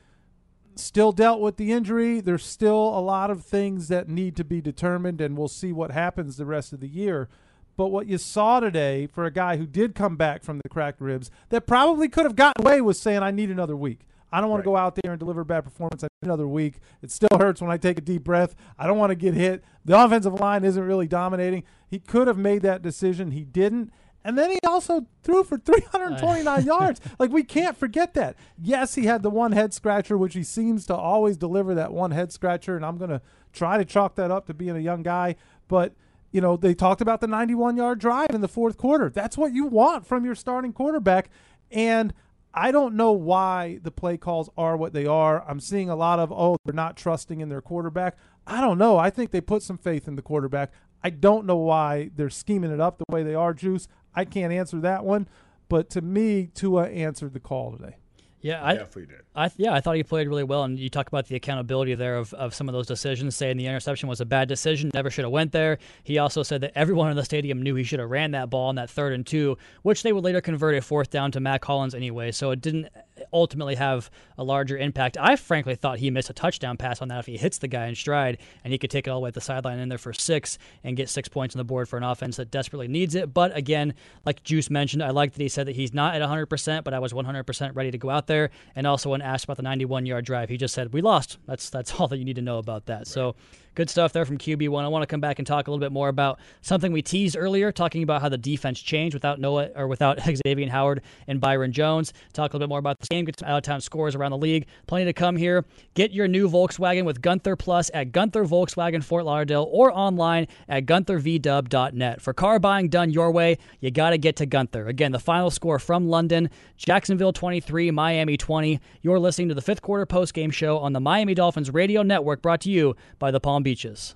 still 0.77 1.13
dealt 1.13 1.41
with 1.41 1.57
the 1.57 1.73
injury. 1.73 2.21
There's 2.21 2.45
still 2.45 2.77
a 2.77 3.01
lot 3.01 3.31
of 3.31 3.45
things 3.45 3.89
that 3.89 4.09
need 4.09 4.37
to 4.37 4.45
be 4.45 4.61
determined, 4.61 5.21
and 5.21 5.39
we'll 5.39 5.49
see 5.49 5.73
what 5.73 5.93
happens 5.93 6.37
the 6.37 6.47
rest 6.47 6.73
of 6.73 6.81
the 6.81 6.89
year. 6.89 7.29
But 7.77 7.89
what 7.89 8.07
you 8.07 8.19
saw 8.19 8.61
today 8.61 9.07
for 9.07 9.25
a 9.25 9.31
guy 9.33 9.57
who 9.57 9.67
did 9.67 9.95
come 9.95 10.17
back 10.17 10.43
from 10.43 10.59
the 10.59 10.69
cracked 10.69 11.01
ribs, 11.01 11.31
that 11.49 11.67
probably 11.67 12.09
could 12.09 12.25
have 12.25 12.37
gotten 12.37 12.65
away 12.65 12.81
with 12.81 12.97
saying, 12.97 13.23
I 13.23 13.31
need 13.31 13.51
another 13.51 13.77
week. 13.77 14.01
I 14.35 14.41
don't 14.41 14.51
want 14.51 14.65
to 14.65 14.65
go 14.65 14.77
out 14.77 14.97
there 14.97 15.13
and 15.13 15.21
deliver 15.21 15.43
a 15.43 15.45
bad 15.45 15.63
performance. 15.63 16.05
Another 16.21 16.49
week. 16.49 16.81
It 17.03 17.13
still 17.13 17.29
hurts 17.39 17.61
when 17.61 17.71
I 17.71 17.77
take 17.77 17.99
a 17.99 18.01
deep 18.01 18.25
breath. 18.25 18.57
I 18.77 18.89
don't 18.89 18.99
want 18.99 19.11
to 19.11 19.15
get 19.15 19.35
hit. 19.35 19.63
The 19.85 19.97
offensive 19.97 20.41
line 20.41 20.65
isn't 20.65 20.83
really 20.83 21.07
dominating. 21.07 21.63
He 21.87 22.01
could 22.01 22.27
have 22.27 22.37
made 22.37 22.63
that 22.63 22.83
decision. 22.83 23.31
He 23.31 23.45
didn't. 23.45 23.93
And 24.25 24.37
then 24.37 24.51
he 24.51 24.59
also 24.67 25.07
threw 25.23 25.45
for 25.45 25.57
329 25.57 26.65
yards. 26.67 27.01
Like 27.17 27.31
we 27.31 27.45
can't 27.45 27.77
forget 27.77 28.15
that. 28.15 28.35
Yes, 28.61 28.97
he 28.97 29.07
had 29.07 29.23
the 29.23 29.31
one 29.31 29.53
head 29.53 29.73
scratcher, 29.73 30.19
which 30.19 30.35
he 30.35 30.43
seems 30.43 30.85
to 30.87 30.97
always 30.97 31.37
deliver 31.37 31.73
that 31.77 31.93
one 31.93 32.11
head 32.11 32.33
scratcher, 32.33 32.75
and 32.75 32.85
I'm 32.85 32.99
gonna 32.99 33.23
try 33.53 33.79
to 33.79 33.85
chalk 33.85 34.17
that 34.17 34.33
up 34.33 34.47
to 34.47 34.55
being 34.55 34.77
a 34.77 34.81
young 34.81 35.05
guy. 35.05 35.37
But 35.69 35.95
you 36.33 36.41
know, 36.41 36.57
they 36.57 36.75
talked 36.75 37.01
about 37.01 37.21
the 37.21 37.29
91 37.29 37.77
yard 37.77 38.01
drive 38.01 38.31
in 38.31 38.41
the 38.41 38.49
fourth 38.49 38.79
quarter. 38.79 39.11
That's 39.11 39.39
what 39.39 39.53
you 39.53 39.67
want 39.67 40.07
from 40.07 40.25
your 40.25 40.35
starting 40.35 40.73
quarterback. 40.73 41.31
And 41.71 42.13
I 42.57 42.71
don't 42.71 42.95
know 42.95 43.11
why 43.13 43.81
the 43.83 43.91
play 43.91 44.17
calls 44.17 44.49
are 44.57 44.77
what 44.77 44.93
they 44.93 45.07
are. 45.07 45.45
I'm 45.49 45.59
seeing 45.59 45.91
a 45.91 45.97
lot 45.97 46.21
of, 46.21 46.31
oh, 46.31 46.57
they're 46.65 46.73
not 46.73 46.97
trusting 46.97 47.41
in 47.41 47.49
their 47.49 47.61
quarterback. 47.61 48.17
I 48.47 48.61
don't 48.61 48.79
know. 48.79 48.97
I 48.97 49.11
think 49.11 49.33
they 49.33 49.41
put 49.41 49.63
some 49.63 49.77
faith 49.77 50.07
in 50.07 50.15
the 50.15 50.23
quarterback. 50.23 50.73
I 51.03 51.11
don't 51.11 51.47
know 51.47 51.57
why 51.57 52.11
they're 52.15 52.31
scheming 52.31 52.71
it 52.71 52.81
up 52.81 52.99
the 52.99 53.13
way 53.13 53.25
they 53.25 53.35
are, 53.35 53.55
Juice. 53.55 53.89
I 54.15 54.25
can't 54.25 54.53
answer 54.53 54.81
that 54.81 55.05
one. 55.05 55.29
But 55.69 55.91
to 55.91 56.01
me, 56.01 56.49
Tua 56.55 56.89
answered 56.89 57.33
the 57.33 57.41
call 57.41 57.73
today. 57.73 57.97
Yeah, 58.45 58.63
I, 58.63 58.75
Definitely 58.75 59.07
did. 59.07 59.23
I 59.35 59.51
yeah, 59.57 59.73
I 59.73 59.81
thought 59.81 59.97
he 59.97 60.03
played 60.03 60.29
really 60.29 60.45
well, 60.45 60.65
and 60.65 60.79
you 60.79 60.91
talk 60.91 61.09
about 61.09 61.29
the 61.29 61.35
accountability 61.35 61.95
there 61.95 62.17
of, 62.17 62.35
of 62.35 62.55
some 62.55 62.69
of 62.69 62.75
those 62.75 62.87
decisions. 62.87 63.35
Saying 63.35 63.57
the 63.57 63.67
interception 63.67 64.07
was 64.07 64.21
a 64.21 64.27
bad 64.27 64.49
decision, 64.49 64.91
never 64.93 65.11
should 65.11 65.25
have 65.25 65.33
went 65.33 65.53
there. 65.53 65.79
He 66.03 66.19
also 66.19 66.43
said 66.43 66.61
that 66.61 66.73
everyone 66.75 67.11
in 67.11 67.17
the 67.17 67.25
stadium 67.25 67.63
knew 67.63 67.75
he 67.75 67.85
should 67.85 68.01
have 68.01 68.11
ran 68.11 68.33
that 68.33 68.51
ball 68.51 68.69
on 68.69 68.75
that 68.75 68.91
third 68.91 69.15
and 69.15 69.27
two, 69.27 69.57
which 69.81 70.03
they 70.03 70.13
would 70.13 70.25
later 70.25 70.43
convert 70.43 70.75
a 70.75 70.83
fourth 70.83 71.09
down 71.09 71.33
to 71.33 71.41
Mack 71.41 71.65
Hollins 71.65 71.95
anyway. 71.95 72.33
So 72.33 72.51
it 72.51 72.61
didn't 72.61 72.89
ultimately 73.33 73.75
have 73.75 74.11
a 74.39 74.45
larger 74.45 74.77
impact. 74.77 75.17
I 75.21 75.37
frankly 75.37 75.75
thought 75.75 75.99
he 75.99 76.11
missed 76.11 76.31
a 76.31 76.33
touchdown 76.33 76.77
pass 76.77 77.01
on 77.01 77.09
that 77.09 77.21
if 77.21 77.27
he 77.27 77.37
hits 77.37 77.59
the 77.59 77.69
guy 77.69 77.87
in 77.87 77.95
stride, 77.95 78.39
and 78.63 78.73
he 78.73 78.79
could 78.79 78.91
take 78.91 79.07
it 79.07 79.11
all 79.11 79.21
the 79.21 79.25
way 79.25 79.29
at 79.29 79.35
the 79.35 79.41
sideline 79.41 79.79
in 79.79 79.89
there 79.89 79.99
for 79.99 80.13
six 80.13 80.59
and 80.83 80.97
get 80.97 81.09
six 81.09 81.29
points 81.29 81.55
on 81.55 81.59
the 81.59 81.65
board 81.65 81.89
for 81.89 81.97
an 81.97 82.03
offense 82.03 82.37
that 82.37 82.51
desperately 82.51 82.89
needs 82.89 83.15
it. 83.15 83.33
But 83.33 83.57
again, 83.57 83.95
like 84.25 84.43
Juice 84.43 84.71
mentioned, 84.71 85.03
I 85.03 85.11
like 85.11 85.33
that 85.33 85.43
he 85.43 85.49
said 85.49 85.67
that 85.67 85.77
he's 85.77 85.95
not 85.95 86.15
at 86.15 86.23
100%, 86.23 86.85
but 86.85 86.95
I 86.95 86.99
was 86.99 87.13
100% 87.13 87.75
ready 87.75 87.91
to 87.91 87.99
go 87.99 88.11
out 88.11 88.27
there. 88.27 88.51
And 88.75 88.87
also 88.87 89.11
when 89.11 89.23
asked 89.23 89.45
about 89.45 89.57
the 89.57 89.63
91 89.63 90.07
yard 90.07 90.25
drive, 90.25 90.49
he 90.49 90.57
just 90.57 90.75
said, 90.75 90.93
"We 90.93 91.01
lost." 91.01 91.39
That's 91.47 91.71
that's 91.71 91.95
all 92.01 92.09
that 92.09 92.19
you 92.19 92.25
need 92.25 92.37
to 92.37 92.43
know 92.43 92.59
about 92.59 92.87
that. 92.87 93.07
So 93.07 93.37
good 93.75 93.91
stuff 93.91 94.13
there 94.13 94.25
from 94.25 94.39
QB1. 94.39 94.85
I 94.85 94.89
want 94.89 95.03
to 95.03 95.07
come 95.07 95.21
back 95.21 95.39
and 95.39 95.47
talk 95.47 95.67
a 95.67 95.71
little 95.71 95.81
bit 95.81 95.93
more 95.93 96.09
about 96.09 96.39
something 96.63 96.93
we 96.93 97.03
teased 97.03 97.37
earlier, 97.37 97.73
talking 97.73 98.03
about 98.03 98.23
how 98.23 98.29
the 98.29 98.39
defense 98.39 98.81
changed 98.81 99.15
without 99.15 99.41
Noah 99.41 99.71
or 99.75 99.89
without 99.89 100.21
Xavier 100.47 100.69
Howard 100.71 101.03
and 101.27 101.41
Byron 101.41 101.73
Jones. 101.73 102.13
Talk 102.33 102.53
a 102.53 102.57
little 102.57 102.67
bit 102.67 102.69
more 102.71 102.79
about 102.79 103.01
this 103.01 103.09
game, 103.09 103.25
get 103.25 103.39
some 103.39 103.49
out 103.49 103.59
of 103.59 103.63
town 103.63 103.81
scores 103.81 104.15
around 104.15 104.31
the 104.31 104.39
league. 104.39 104.67
Plenty 104.87 105.07
to 105.07 105.13
come 105.13 105.37
here. 105.37 105.65
Get 105.95 106.13
your 106.13 106.29
new 106.29 106.49
Volkswagen 106.49 107.05
with 107.05 107.21
Gunther 107.21 107.57
Plus 107.57 107.91
at 107.93 108.13
Gunther 108.13 108.45
Volkswagen 108.45 109.03
Fort 109.03 109.25
Lauderdale 109.25 109.69
or 109.71 109.93
online 109.93 110.47
at 110.69 110.87
GuntherVDub.net. 110.87 112.21
For 112.21 112.33
car 112.33 112.59
buying 112.59 112.89
done 112.89 113.11
your 113.11 113.31
way, 113.31 113.59
you 113.81 113.91
got 113.91 114.11
to 114.11 114.19
get 114.19 114.37
to 114.37 114.47
Gunther. 114.47 114.87
Again, 114.87 115.13
the 115.13 115.19
final 115.19 115.51
score 115.51 115.79
from 115.79 116.09
London 116.09 116.51
Jacksonville 116.77 117.33
23, 117.33 117.91
Miami 117.91 118.37
20. 118.37 118.81
You're 119.03 119.19
listening 119.19 119.49
to 119.49 119.55
the 119.55 119.63
fifth 119.63 119.83
quarter 119.83 120.07
post 120.07 120.35
game 120.35 120.51
show 120.51 120.79
on 120.79 120.93
the 120.93 121.01
Miami 121.01 121.35
Dolphins 121.35 121.73
Radio 121.73 122.03
Network 122.03 122.43
brought 122.43 122.61
to 122.63 122.71
you 122.71 122.95
by 123.19 123.31
the 123.31 123.41
Palm 123.41 123.64
Beaches. 123.65 124.15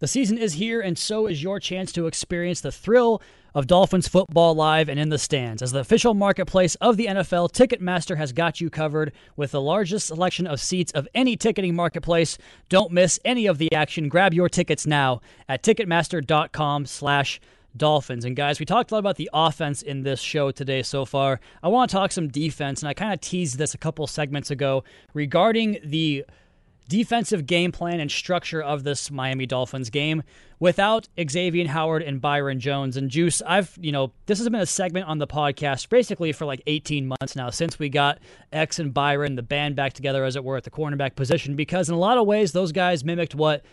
The 0.00 0.08
season 0.08 0.36
is 0.36 0.54
here, 0.54 0.80
and 0.80 0.98
so 0.98 1.26
is 1.26 1.42
your 1.42 1.60
chance 1.60 1.92
to 1.92 2.08
experience 2.08 2.60
the 2.60 2.72
thrill 2.72 3.22
of 3.54 3.68
Dolphins 3.68 4.08
football 4.08 4.54
live 4.54 4.88
and 4.88 4.98
in 4.98 5.08
the 5.08 5.18
stands. 5.18 5.62
As 5.62 5.70
the 5.70 5.78
official 5.78 6.12
marketplace 6.12 6.74
of 6.76 6.96
the 6.96 7.06
NFL, 7.06 7.52
Ticketmaster 7.52 8.16
has 8.16 8.32
got 8.32 8.60
you 8.60 8.68
covered 8.68 9.12
with 9.36 9.52
the 9.52 9.60
largest 9.60 10.08
selection 10.08 10.46
of 10.46 10.60
seats 10.60 10.90
of 10.92 11.06
any 11.14 11.36
ticketing 11.36 11.76
marketplace. 11.76 12.36
Don't 12.68 12.90
miss 12.90 13.20
any 13.24 13.46
of 13.46 13.58
the 13.58 13.72
action. 13.72 14.08
Grab 14.08 14.34
your 14.34 14.48
tickets 14.48 14.86
now 14.86 15.20
at 15.48 15.62
ticketmaster.com 15.62 16.86
slash 16.86 17.40
Dolphins. 17.76 18.24
And 18.24 18.36
guys, 18.36 18.60
we 18.60 18.66
talked 18.66 18.90
a 18.90 18.94
lot 18.94 19.00
about 19.00 19.16
the 19.16 19.30
offense 19.32 19.82
in 19.82 20.02
this 20.02 20.20
show 20.20 20.50
today 20.50 20.82
so 20.82 21.04
far. 21.04 21.40
I 21.62 21.68
want 21.68 21.90
to 21.90 21.96
talk 21.96 22.12
some 22.12 22.28
defense, 22.28 22.82
and 22.82 22.88
I 22.88 22.94
kind 22.94 23.12
of 23.12 23.20
teased 23.20 23.58
this 23.58 23.74
a 23.74 23.78
couple 23.78 24.06
segments 24.06 24.50
ago 24.50 24.84
regarding 25.12 25.78
the 25.84 26.24
defensive 26.88 27.46
game 27.46 27.72
plan 27.72 28.00
and 28.00 28.10
structure 28.10 28.62
of 28.62 28.84
this 28.84 29.10
Miami 29.10 29.46
Dolphins 29.46 29.90
game 29.90 30.22
without 30.58 31.08
Xavier 31.30 31.68
Howard 31.68 32.02
and 32.02 32.20
Byron 32.20 32.60
Jones 32.60 32.96
and 32.96 33.10
Juice. 33.10 33.42
I've, 33.42 33.76
you 33.80 33.92
know, 33.92 34.12
this 34.26 34.38
has 34.38 34.48
been 34.48 34.60
a 34.60 34.66
segment 34.66 35.06
on 35.06 35.18
the 35.18 35.26
podcast 35.26 35.88
basically 35.88 36.32
for 36.32 36.44
like 36.44 36.62
18 36.66 37.06
months 37.06 37.36
now 37.36 37.50
since 37.50 37.78
we 37.78 37.88
got 37.88 38.18
X 38.52 38.78
and 38.78 38.92
Byron, 38.92 39.34
the 39.34 39.42
band 39.42 39.76
back 39.76 39.92
together 39.92 40.24
as 40.24 40.36
it 40.36 40.44
were 40.44 40.56
at 40.56 40.64
the 40.64 40.70
cornerback 40.70 41.16
position 41.16 41.56
because 41.56 41.88
in 41.88 41.94
a 41.94 41.98
lot 41.98 42.18
of 42.18 42.26
ways 42.26 42.52
those 42.52 42.72
guys 42.72 43.04
mimicked 43.04 43.34
what 43.34 43.64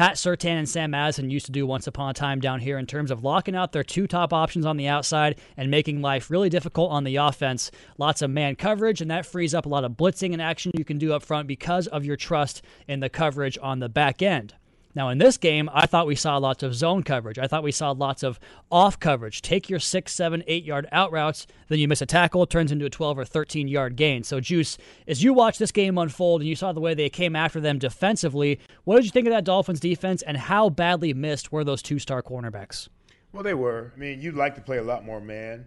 Pat 0.00 0.14
Surtain 0.14 0.56
and 0.56 0.66
Sam 0.66 0.92
Madison 0.92 1.28
used 1.28 1.44
to 1.44 1.52
do 1.52 1.66
once 1.66 1.86
upon 1.86 2.08
a 2.08 2.14
time 2.14 2.40
down 2.40 2.60
here 2.60 2.78
in 2.78 2.86
terms 2.86 3.10
of 3.10 3.22
locking 3.22 3.54
out 3.54 3.72
their 3.72 3.84
two 3.84 4.06
top 4.06 4.32
options 4.32 4.64
on 4.64 4.78
the 4.78 4.88
outside 4.88 5.38
and 5.58 5.70
making 5.70 6.00
life 6.00 6.30
really 6.30 6.48
difficult 6.48 6.90
on 6.90 7.04
the 7.04 7.16
offense. 7.16 7.70
Lots 7.98 8.22
of 8.22 8.30
man 8.30 8.56
coverage, 8.56 9.02
and 9.02 9.10
that 9.10 9.26
frees 9.26 9.54
up 9.54 9.66
a 9.66 9.68
lot 9.68 9.84
of 9.84 9.98
blitzing 9.98 10.32
and 10.32 10.40
action 10.40 10.72
you 10.74 10.86
can 10.86 10.96
do 10.96 11.12
up 11.12 11.22
front 11.22 11.46
because 11.46 11.86
of 11.86 12.06
your 12.06 12.16
trust 12.16 12.62
in 12.88 13.00
the 13.00 13.10
coverage 13.10 13.58
on 13.60 13.80
the 13.80 13.90
back 13.90 14.22
end. 14.22 14.54
Now, 14.94 15.08
in 15.08 15.18
this 15.18 15.36
game, 15.36 15.70
I 15.72 15.86
thought 15.86 16.08
we 16.08 16.16
saw 16.16 16.36
lots 16.38 16.64
of 16.64 16.74
zone 16.74 17.04
coverage. 17.04 17.38
I 17.38 17.46
thought 17.46 17.62
we 17.62 17.70
saw 17.70 17.92
lots 17.92 18.24
of 18.24 18.40
off 18.72 18.98
coverage. 18.98 19.40
Take 19.40 19.70
your 19.70 19.78
six, 19.78 20.12
seven, 20.12 20.42
eight 20.48 20.64
yard 20.64 20.88
out 20.90 21.12
routes, 21.12 21.46
then 21.68 21.78
you 21.78 21.86
miss 21.86 22.02
a 22.02 22.06
tackle, 22.06 22.42
it 22.42 22.50
turns 22.50 22.72
into 22.72 22.86
a 22.86 22.90
12 22.90 23.18
or 23.18 23.24
13 23.24 23.68
yard 23.68 23.94
gain. 23.94 24.24
So, 24.24 24.40
Juice, 24.40 24.78
as 25.06 25.22
you 25.22 25.32
watch 25.32 25.58
this 25.58 25.70
game 25.70 25.96
unfold 25.96 26.40
and 26.40 26.48
you 26.48 26.56
saw 26.56 26.72
the 26.72 26.80
way 26.80 26.94
they 26.94 27.08
came 27.08 27.36
after 27.36 27.60
them 27.60 27.78
defensively, 27.78 28.58
what 28.84 28.96
did 28.96 29.04
you 29.04 29.10
think 29.12 29.26
of 29.26 29.32
that 29.32 29.44
Dolphins 29.44 29.80
defense 29.80 30.22
and 30.22 30.36
how 30.36 30.68
badly 30.68 31.14
missed 31.14 31.52
were 31.52 31.62
those 31.62 31.82
two 31.82 32.00
star 32.00 32.22
cornerbacks? 32.22 32.88
Well, 33.32 33.44
they 33.44 33.54
were. 33.54 33.92
I 33.94 33.98
mean, 33.98 34.20
you'd 34.20 34.34
like 34.34 34.56
to 34.56 34.60
play 34.60 34.78
a 34.78 34.82
lot 34.82 35.04
more 35.04 35.20
man, 35.20 35.66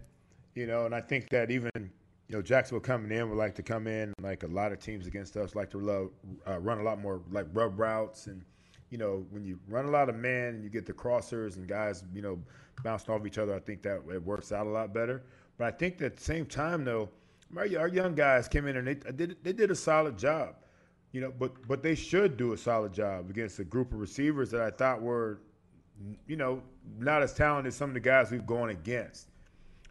you 0.54 0.68
know, 0.68 0.86
and 0.86 0.94
I 0.94 1.00
think 1.00 1.30
that 1.30 1.50
even 1.50 1.72
you 1.76 2.36
know 2.36 2.42
Jacksonville 2.42 2.82
coming 2.82 3.18
in 3.18 3.30
would 3.30 3.38
like 3.38 3.56
to 3.56 3.64
come 3.64 3.88
in 3.88 4.14
like 4.22 4.44
a 4.44 4.48
lot 4.48 4.74
of 4.74 4.80
teams 4.80 5.08
against 5.08 5.38
us 5.38 5.56
like 5.56 5.70
to 5.70 5.80
love, 5.80 6.10
uh, 6.46 6.60
run 6.60 6.80
a 6.80 6.84
lot 6.84 7.00
more 7.00 7.22
like 7.32 7.46
rub 7.54 7.80
routes 7.80 8.28
and 8.28 8.44
you 8.94 9.00
know 9.00 9.26
when 9.32 9.44
you 9.44 9.60
run 9.68 9.86
a 9.86 9.90
lot 9.90 10.08
of 10.08 10.16
man 10.16 10.50
and 10.50 10.64
you 10.64 10.70
get 10.70 10.86
the 10.86 10.94
crossers 10.94 11.58
and 11.58 11.68
guys 11.68 12.04
you 12.14 12.22
know 12.22 12.38
bouncing 12.84 13.12
off 13.14 13.26
each 13.26 13.40
other, 13.40 13.56
I 13.56 13.60
think 13.60 13.82
that 13.82 14.02
it 14.14 14.24
works 14.24 14.52
out 14.52 14.68
a 14.68 14.70
lot 14.70 14.94
better. 14.94 15.24
But 15.58 15.66
I 15.66 15.72
think 15.72 16.00
at 16.04 16.16
the 16.16 16.24
same 16.24 16.46
time 16.46 16.86
though, 16.86 17.10
our, 17.58 17.68
our 17.80 17.88
young 17.88 18.14
guys 18.14 18.48
came 18.48 18.68
in 18.68 18.78
and 18.78 18.88
they 18.88 18.94
did 18.94 19.38
they 19.44 19.52
did 19.52 19.72
a 19.72 19.76
solid 19.76 20.16
job, 20.16 20.58
you 21.12 21.22
know. 21.22 21.34
But 21.40 21.68
but 21.68 21.82
they 21.82 21.96
should 21.96 22.38
do 22.38 22.54
a 22.54 22.58
solid 22.58 22.94
job 22.94 23.32
against 23.32 23.58
a 23.58 23.64
group 23.64 23.94
of 23.94 24.00
receivers 24.00 24.52
that 24.52 24.62
I 24.62 24.70
thought 24.70 25.02
were 25.02 25.40
you 26.28 26.36
know, 26.36 26.62
not 27.00 27.22
as 27.22 27.34
talented 27.34 27.68
as 27.70 27.76
some 27.76 27.90
of 27.90 27.94
the 27.94 28.00
guys 28.00 28.32
we've 28.32 28.46
gone 28.46 28.70
against. 28.70 29.30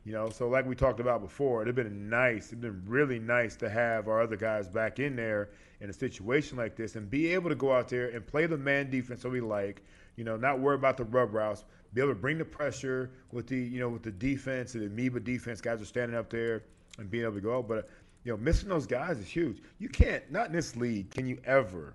You 0.05 0.13
know, 0.13 0.31
so 0.31 0.49
like 0.49 0.67
we 0.67 0.75
talked 0.75 0.99
about 0.99 1.21
before, 1.23 1.63
it'd 1.63 1.77
been 1.77 2.09
nice. 2.09 2.49
It'd 2.49 2.61
been 2.61 2.83
really 2.87 3.21
nice 3.21 3.55
to 3.57 3.71
have 3.71 4.09
our 4.09 4.21
other 4.21 4.37
guys 4.37 4.69
back 4.69 4.99
in 4.99 5.15
there 5.15 5.51
in 5.83 5.91
a 5.91 5.93
situation 5.93 6.57
like 6.57 6.77
this 6.77 6.95
and 6.95 7.11
be 7.11 7.35
able 7.35 7.51
to 7.51 7.57
go 7.57 7.73
out 7.73 7.89
there 7.89 8.09
and 8.11 8.25
play 8.25 8.47
the 8.47 8.57
man 8.57 8.89
defense 8.89 9.23
that 9.23 9.31
we 9.31 9.41
like. 9.41 9.83
You 10.17 10.25
know, 10.25 10.37
not 10.37 10.61
worry 10.61 10.77
about 10.77 10.97
the 10.97 11.05
rub 11.05 11.35
routes. 11.35 11.65
Be 11.93 12.01
able 12.01 12.13
to 12.13 12.19
bring 12.19 12.39
the 12.39 12.45
pressure 12.45 13.11
with 13.33 13.49
the 13.49 13.59
you 13.59 13.81
know 13.81 13.89
with 13.89 14.03
the 14.03 14.13
defense, 14.13 14.73
the 14.73 14.87
amoeba 14.87 15.21
defense. 15.21 15.61
Guys 15.61 15.83
are 15.83 15.87
standing 15.87 16.17
up 16.17 16.31
there 16.31 16.63
and 16.99 17.11
being 17.11 17.25
able 17.25 17.35
to 17.35 17.41
go. 17.41 17.59
out. 17.59 17.69
But 17.69 17.91
you 18.25 18.33
know, 18.33 18.39
missing 18.39 18.69
those 18.69 18.87
guys 18.87 19.19
is 19.19 19.27
huge. 19.27 19.59
You 19.79 19.89
can't 19.89 20.31
not 20.31 20.47
in 20.47 20.53
this 20.53 20.77
league 20.77 21.11
can 21.11 21.27
you 21.27 21.39
ever 21.45 21.95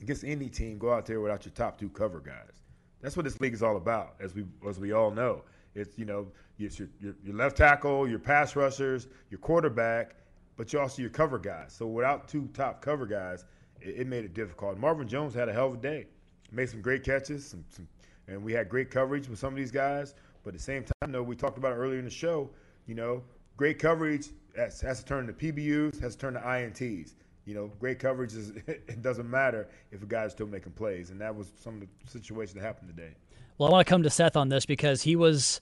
against 0.00 0.24
any 0.24 0.48
team 0.48 0.78
go 0.78 0.92
out 0.92 1.06
there 1.06 1.20
without 1.20 1.46
your 1.46 1.52
top 1.54 1.78
two 1.80 1.88
cover 1.88 2.20
guys. 2.20 2.62
That's 3.00 3.16
what 3.16 3.24
this 3.24 3.40
league 3.40 3.54
is 3.54 3.62
all 3.62 3.76
about, 3.76 4.16
as 4.20 4.34
we 4.34 4.44
as 4.68 4.78
we 4.78 4.92
all 4.92 5.10
know. 5.10 5.42
It's 5.74 5.98
you 5.98 6.04
know 6.04 6.26
it's 6.58 6.78
your, 6.78 6.88
your, 7.00 7.14
your 7.24 7.36
left 7.36 7.56
tackle, 7.56 8.06
your 8.06 8.18
pass 8.18 8.54
rushers, 8.54 9.08
your 9.30 9.38
quarterback, 9.38 10.16
but 10.56 10.72
you 10.72 10.80
also 10.80 11.02
your 11.02 11.10
cover 11.10 11.38
guys. 11.38 11.74
So 11.76 11.86
without 11.86 12.28
two 12.28 12.48
top 12.54 12.80
cover 12.80 13.06
guys, 13.06 13.44
it, 13.80 14.00
it, 14.00 14.06
made 14.06 14.24
it 14.24 14.34
difficult. 14.34 14.78
Marvin 14.78 15.06
Jones 15.06 15.34
had 15.34 15.48
a 15.48 15.52
hell 15.52 15.68
of 15.68 15.74
a 15.74 15.78
day, 15.78 16.06
made 16.50 16.68
some 16.68 16.80
great 16.80 17.04
catches, 17.04 17.46
some, 17.46 17.64
some, 17.68 17.86
and 18.28 18.42
we 18.42 18.52
had 18.52 18.68
great 18.68 18.90
coverage 18.90 19.28
with 19.28 19.38
some 19.38 19.52
of 19.52 19.56
these 19.56 19.70
guys. 19.70 20.14
But 20.42 20.54
at 20.54 20.58
the 20.58 20.64
same 20.64 20.84
time, 20.84 21.12
though, 21.12 21.22
we 21.22 21.36
talked 21.36 21.58
about 21.58 21.72
it 21.72 21.76
earlier 21.76 21.98
in 21.98 22.04
the 22.04 22.10
show. 22.10 22.50
You 22.86 22.94
know, 22.94 23.22
great 23.56 23.78
coverage 23.78 24.28
has, 24.56 24.80
has 24.80 25.00
to 25.00 25.04
turn 25.04 25.26
to 25.26 25.32
PBUs, 25.32 26.00
has 26.00 26.14
to 26.14 26.20
turn 26.20 26.34
to 26.34 26.40
INTs. 26.40 27.14
You 27.44 27.54
know, 27.54 27.70
great 27.78 27.98
coverage 27.98 28.34
is 28.34 28.50
it 28.66 29.02
doesn't 29.02 29.28
matter 29.28 29.68
if 29.92 30.02
a 30.02 30.06
guy's 30.06 30.32
still 30.32 30.46
making 30.46 30.72
plays, 30.72 31.10
and 31.10 31.20
that 31.20 31.34
was 31.34 31.52
some 31.60 31.74
of 31.74 31.80
the 31.80 32.10
situations 32.10 32.54
that 32.54 32.62
happened 32.62 32.94
today. 32.94 33.12
Well, 33.58 33.70
I 33.70 33.72
want 33.72 33.86
to 33.86 33.90
come 33.90 34.02
to 34.02 34.10
Seth 34.10 34.36
on 34.36 34.50
this 34.50 34.66
because 34.66 35.02
he 35.02 35.16
was 35.16 35.60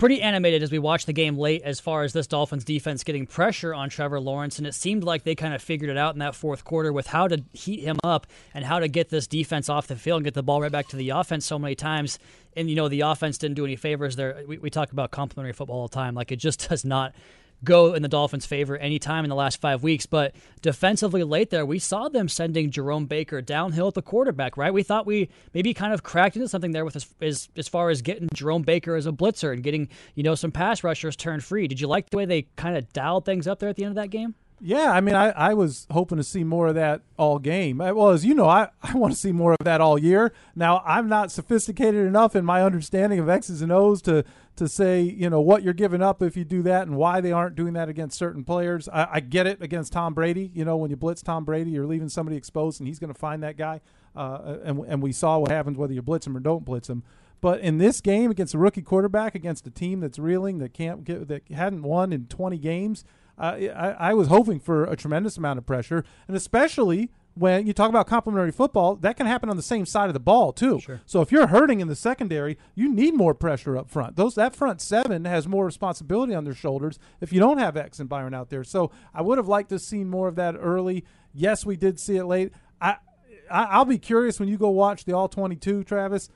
pretty 0.00 0.22
animated 0.22 0.62
as 0.62 0.72
we 0.72 0.78
watched 0.78 1.04
the 1.04 1.12
game 1.12 1.36
late 1.36 1.60
as 1.60 1.78
far 1.78 2.04
as 2.04 2.14
this 2.14 2.26
Dolphins 2.26 2.64
defense 2.64 3.04
getting 3.04 3.26
pressure 3.26 3.74
on 3.74 3.90
Trevor 3.90 4.18
Lawrence. 4.18 4.56
And 4.56 4.66
it 4.66 4.74
seemed 4.74 5.04
like 5.04 5.24
they 5.24 5.34
kind 5.34 5.52
of 5.52 5.60
figured 5.60 5.90
it 5.90 5.98
out 5.98 6.14
in 6.14 6.20
that 6.20 6.34
fourth 6.34 6.64
quarter 6.64 6.90
with 6.90 7.06
how 7.06 7.28
to 7.28 7.44
heat 7.52 7.80
him 7.80 7.98
up 8.02 8.26
and 8.54 8.64
how 8.64 8.78
to 8.78 8.88
get 8.88 9.10
this 9.10 9.26
defense 9.26 9.68
off 9.68 9.88
the 9.88 9.96
field 9.96 10.20
and 10.20 10.24
get 10.24 10.32
the 10.32 10.42
ball 10.42 10.62
right 10.62 10.72
back 10.72 10.88
to 10.88 10.96
the 10.96 11.10
offense 11.10 11.44
so 11.44 11.58
many 11.58 11.74
times. 11.74 12.18
And, 12.56 12.70
you 12.70 12.76
know, 12.76 12.88
the 12.88 13.02
offense 13.02 13.36
didn't 13.36 13.56
do 13.56 13.66
any 13.66 13.76
favors 13.76 14.16
there. 14.16 14.42
We, 14.48 14.56
we 14.56 14.70
talk 14.70 14.90
about 14.90 15.10
complimentary 15.10 15.52
football 15.52 15.80
all 15.80 15.88
the 15.88 15.94
time. 15.94 16.14
Like, 16.14 16.32
it 16.32 16.36
just 16.36 16.66
does 16.70 16.82
not 16.82 17.14
go 17.64 17.94
in 17.94 18.02
the 18.02 18.08
Dolphins' 18.08 18.46
favor 18.46 18.76
anytime 18.76 19.24
in 19.24 19.28
the 19.28 19.34
last 19.36 19.60
five 19.60 19.82
weeks. 19.82 20.06
But 20.06 20.34
defensively 20.62 21.22
late 21.22 21.50
there, 21.50 21.66
we 21.66 21.78
saw 21.78 22.08
them 22.08 22.28
sending 22.28 22.70
Jerome 22.70 23.06
Baker 23.06 23.40
downhill 23.42 23.88
at 23.88 23.94
the 23.94 24.02
quarterback, 24.02 24.56
right? 24.56 24.72
We 24.72 24.82
thought 24.82 25.06
we 25.06 25.28
maybe 25.54 25.74
kind 25.74 25.92
of 25.92 26.02
cracked 26.02 26.36
into 26.36 26.48
something 26.48 26.72
there 26.72 26.84
with 26.84 26.96
as, 26.96 27.06
as, 27.20 27.48
as 27.56 27.68
far 27.68 27.90
as 27.90 28.02
getting 28.02 28.28
Jerome 28.34 28.62
Baker 28.62 28.94
as 28.96 29.06
a 29.06 29.12
blitzer 29.12 29.52
and 29.52 29.62
getting, 29.62 29.88
you 30.14 30.22
know, 30.22 30.34
some 30.34 30.52
pass 30.52 30.82
rushers 30.84 31.16
turned 31.16 31.44
free. 31.44 31.68
Did 31.68 31.80
you 31.80 31.86
like 31.86 32.10
the 32.10 32.16
way 32.16 32.24
they 32.24 32.42
kind 32.56 32.76
of 32.76 32.92
dialed 32.92 33.24
things 33.24 33.46
up 33.46 33.58
there 33.58 33.68
at 33.68 33.76
the 33.76 33.84
end 33.84 33.92
of 33.92 33.96
that 33.96 34.10
game? 34.10 34.34
Yeah, 34.62 34.92
I 34.92 35.00
mean, 35.00 35.14
I, 35.14 35.30
I 35.30 35.54
was 35.54 35.86
hoping 35.90 36.18
to 36.18 36.24
see 36.24 36.44
more 36.44 36.66
of 36.66 36.74
that 36.74 37.00
all 37.16 37.38
game. 37.38 37.78
Well, 37.78 38.10
as 38.10 38.26
you 38.26 38.34
know, 38.34 38.46
I, 38.46 38.68
I 38.82 38.94
want 38.94 39.14
to 39.14 39.18
see 39.18 39.32
more 39.32 39.52
of 39.52 39.64
that 39.64 39.80
all 39.80 39.98
year. 39.98 40.32
Now, 40.54 40.82
I'm 40.84 41.08
not 41.08 41.32
sophisticated 41.32 42.06
enough 42.06 42.36
in 42.36 42.44
my 42.44 42.62
understanding 42.62 43.18
of 43.18 43.28
X's 43.28 43.62
and 43.62 43.72
O's 43.72 44.02
to 44.02 44.24
to 44.56 44.68
say, 44.68 45.00
you 45.00 45.30
know, 45.30 45.40
what 45.40 45.62
you're 45.62 45.72
giving 45.72 46.02
up 46.02 46.20
if 46.20 46.36
you 46.36 46.44
do 46.44 46.60
that 46.62 46.86
and 46.86 46.94
why 46.96 47.22
they 47.22 47.32
aren't 47.32 47.56
doing 47.56 47.72
that 47.72 47.88
against 47.88 48.18
certain 48.18 48.44
players. 48.44 48.90
I, 48.90 49.08
I 49.12 49.20
get 49.20 49.46
it 49.46 49.62
against 49.62 49.94
Tom 49.94 50.12
Brady. 50.12 50.50
You 50.52 50.66
know, 50.66 50.76
when 50.76 50.90
you 50.90 50.96
blitz 50.96 51.22
Tom 51.22 51.46
Brady, 51.46 51.70
you're 51.70 51.86
leaving 51.86 52.10
somebody 52.10 52.36
exposed 52.36 52.78
and 52.78 52.86
he's 52.86 52.98
going 52.98 53.12
to 53.12 53.18
find 53.18 53.42
that 53.42 53.56
guy. 53.56 53.80
Uh, 54.14 54.58
and, 54.62 54.80
and 54.86 55.02
we 55.02 55.12
saw 55.12 55.38
what 55.38 55.50
happens 55.50 55.78
whether 55.78 55.94
you 55.94 56.02
blitz 56.02 56.26
him 56.26 56.36
or 56.36 56.40
don't 56.40 56.66
blitz 56.66 56.90
him. 56.90 57.02
But 57.40 57.60
in 57.60 57.78
this 57.78 58.02
game 58.02 58.30
against 58.30 58.52
a 58.52 58.58
rookie 58.58 58.82
quarterback, 58.82 59.34
against 59.34 59.66
a 59.66 59.70
team 59.70 60.00
that's 60.00 60.18
reeling, 60.18 60.58
that 60.58 60.74
can't 60.74 61.04
get, 61.04 61.28
that 61.28 61.50
hadn't 61.50 61.82
won 61.82 62.12
in 62.12 62.26
20 62.26 62.58
games– 62.58 63.04
I, 63.40 64.10
I 64.10 64.14
was 64.14 64.28
hoping 64.28 64.60
for 64.60 64.84
a 64.84 64.96
tremendous 64.96 65.36
amount 65.36 65.58
of 65.58 65.66
pressure, 65.66 66.04
and 66.28 66.36
especially 66.36 67.10
when 67.34 67.66
you 67.66 67.72
talk 67.72 67.88
about 67.88 68.06
complementary 68.06 68.52
football, 68.52 68.96
that 68.96 69.16
can 69.16 69.26
happen 69.26 69.48
on 69.48 69.56
the 69.56 69.62
same 69.62 69.86
side 69.86 70.08
of 70.08 70.14
the 70.14 70.20
ball 70.20 70.52
too. 70.52 70.80
Sure. 70.80 71.00
So 71.06 71.20
if 71.22 71.32
you're 71.32 71.46
hurting 71.46 71.80
in 71.80 71.88
the 71.88 71.96
secondary, 71.96 72.58
you 72.74 72.92
need 72.92 73.14
more 73.14 73.34
pressure 73.34 73.76
up 73.76 73.88
front. 73.88 74.16
Those 74.16 74.34
that 74.34 74.54
front 74.54 74.80
seven 74.80 75.24
has 75.24 75.48
more 75.48 75.64
responsibility 75.64 76.34
on 76.34 76.44
their 76.44 76.54
shoulders 76.54 76.98
if 77.20 77.32
you 77.32 77.40
don't 77.40 77.58
have 77.58 77.76
X 77.76 77.98
and 77.98 78.08
Byron 78.08 78.34
out 78.34 78.50
there. 78.50 78.64
So 78.64 78.90
I 79.14 79.22
would 79.22 79.38
have 79.38 79.48
liked 79.48 79.70
to 79.70 79.76
have 79.76 79.82
seen 79.82 80.10
more 80.10 80.28
of 80.28 80.36
that 80.36 80.56
early. 80.58 81.04
Yes, 81.32 81.64
we 81.64 81.76
did 81.76 81.98
see 81.98 82.16
it 82.16 82.24
late. 82.24 82.52
I, 82.80 82.96
I 83.50 83.64
I'll 83.64 83.84
be 83.84 83.98
curious 83.98 84.38
when 84.38 84.48
you 84.48 84.58
go 84.58 84.70
watch 84.70 85.04
the 85.04 85.14
all 85.14 85.28
22, 85.28 85.84
Travis 85.84 86.28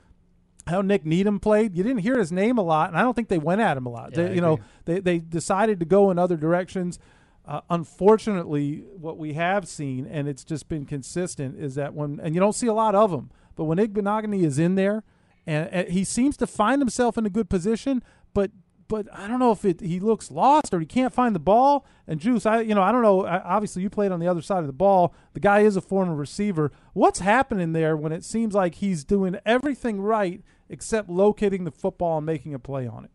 how 0.66 0.80
Nik 0.80 1.04
Needham 1.04 1.40
played. 1.40 1.76
You 1.76 1.82
didn't 1.82 2.00
hear 2.00 2.18
his 2.18 2.32
name 2.32 2.58
a 2.58 2.62
lot, 2.62 2.88
and 2.88 2.98
I 2.98 3.02
don't 3.02 3.14
think 3.14 3.28
they 3.28 3.38
went 3.38 3.60
at 3.60 3.76
him 3.76 3.86
a 3.86 3.90
lot. 3.90 4.10
Yeah, 4.10 4.24
they, 4.24 4.34
you 4.34 4.40
know, 4.40 4.60
they 4.84 5.00
they 5.00 5.18
decided 5.18 5.80
to 5.80 5.86
go 5.86 6.10
in 6.10 6.18
other 6.18 6.36
directions. 6.36 6.98
Uh, 7.46 7.60
unfortunately, 7.68 8.84
what 8.98 9.18
we 9.18 9.34
have 9.34 9.68
seen, 9.68 10.06
and 10.06 10.26
it's 10.26 10.44
just 10.44 10.68
been 10.68 10.86
consistent, 10.86 11.58
is 11.58 11.74
that 11.74 11.92
when 11.92 12.18
and 12.20 12.34
you 12.34 12.40
don't 12.40 12.54
see 12.54 12.66
a 12.66 12.72
lot 12.72 12.94
of 12.94 13.10
them, 13.10 13.30
but 13.54 13.64
when 13.64 13.78
Igbinoghene 13.78 14.42
is 14.42 14.58
in 14.58 14.74
there, 14.76 15.04
and, 15.46 15.68
and, 15.68 15.88
he 15.88 16.04
seems 16.04 16.36
to 16.38 16.46
find 16.46 16.80
himself 16.80 17.18
in 17.18 17.26
a 17.26 17.30
good 17.30 17.50
position, 17.50 18.02
but 18.32 18.50
but 18.88 19.06
I 19.12 19.28
don't 19.28 19.38
know 19.38 19.50
if 19.50 19.64
it, 19.64 19.80
he 19.80 19.98
looks 19.98 20.30
lost 20.30 20.72
or 20.72 20.80
he 20.80 20.86
can't 20.86 21.12
find 21.12 21.34
the 21.34 21.40
ball. 21.40 21.86
And 22.06 22.20
Juice, 22.20 22.46
I 22.46 22.60
you 22.60 22.74
know 22.74 22.82
I 22.82 22.92
don't 22.92 23.02
know. 23.02 23.26
obviously, 23.26 23.82
you 23.82 23.90
played 23.90 24.12
on 24.12 24.20
the 24.20 24.28
other 24.28 24.42
side 24.42 24.60
of 24.60 24.66
the 24.66 24.72
ball. 24.72 25.14
The 25.34 25.40
guy 25.40 25.60
is 25.60 25.76
a 25.76 25.82
former 25.82 26.14
receiver. 26.14 26.72
What's 26.94 27.20
happening 27.20 27.72
there 27.72 27.96
when 27.96 28.12
it 28.12 28.24
seems 28.24 28.54
like 28.54 28.76
he's 28.76 29.04
doing 29.04 29.36
everything 29.44 30.00
right 30.00 30.42
except 30.68 31.08
locating 31.08 31.64
the 31.64 31.70
football 31.70 32.18
and 32.18 32.26
making 32.26 32.54
a 32.54 32.58
play 32.58 32.86
on 32.86 33.04
it. 33.04 33.10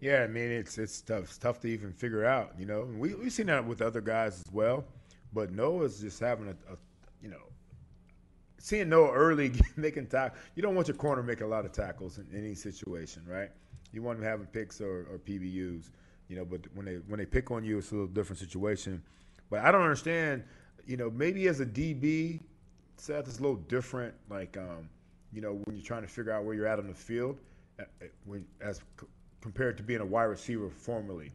Yeah, 0.00 0.22
I 0.22 0.26
mean 0.26 0.50
it's 0.50 0.78
it's 0.78 1.00
tough. 1.00 1.24
It's 1.24 1.38
tough 1.38 1.60
to 1.60 1.68
even 1.68 1.92
figure 1.92 2.24
out. 2.24 2.52
You 2.58 2.66
know, 2.66 2.88
we 2.98 3.14
we've 3.14 3.32
seen 3.32 3.46
that 3.46 3.66
with 3.66 3.80
other 3.80 4.00
guys 4.00 4.42
as 4.46 4.52
well. 4.52 4.84
But 5.32 5.52
Noah's 5.52 6.00
just 6.00 6.20
having 6.20 6.48
a, 6.48 6.72
a 6.72 6.76
you 7.22 7.28
know, 7.28 7.42
seeing 8.58 8.88
Noah 8.88 9.12
early 9.12 9.52
making 9.76 10.06
tackles. 10.06 10.40
You 10.54 10.62
don't 10.62 10.74
want 10.74 10.88
your 10.88 10.96
corner 10.96 11.22
making 11.22 11.46
a 11.46 11.48
lot 11.48 11.64
of 11.64 11.72
tackles 11.72 12.18
in 12.18 12.26
any 12.34 12.54
situation, 12.54 13.22
right? 13.26 13.50
You 13.92 14.02
want 14.02 14.18
him 14.18 14.24
having 14.24 14.46
picks 14.46 14.80
or, 14.80 15.06
or 15.10 15.18
PBUs. 15.18 15.90
You 16.28 16.36
know, 16.36 16.44
but 16.44 16.60
when 16.74 16.84
they 16.86 16.94
when 17.06 17.18
they 17.18 17.26
pick 17.26 17.50
on 17.50 17.64
you, 17.64 17.78
it's 17.78 17.90
a 17.92 17.94
little 17.94 18.08
different 18.08 18.38
situation. 18.38 19.02
But 19.48 19.60
I 19.60 19.72
don't 19.72 19.82
understand. 19.82 20.44
You 20.86 20.96
know, 20.96 21.10
maybe 21.10 21.48
as 21.48 21.60
a 21.60 21.66
DB, 21.66 22.40
Seth 22.96 23.28
is 23.28 23.38
a 23.38 23.42
little 23.42 23.56
different. 23.56 24.14
Like, 24.28 24.56
um, 24.56 24.88
you 25.32 25.40
know, 25.40 25.60
when 25.64 25.76
you're 25.76 25.84
trying 25.84 26.02
to 26.02 26.08
figure 26.08 26.32
out 26.32 26.44
where 26.44 26.54
you're 26.54 26.66
at 26.66 26.78
on 26.78 26.86
the 26.86 26.94
field, 26.94 27.38
uh, 27.78 27.82
uh, 28.02 28.06
when, 28.24 28.44
as 28.60 28.78
c- 29.00 29.06
compared 29.40 29.76
to 29.76 29.82
being 29.82 30.00
a 30.00 30.06
wide 30.06 30.24
receiver 30.24 30.70
formerly. 30.70 31.32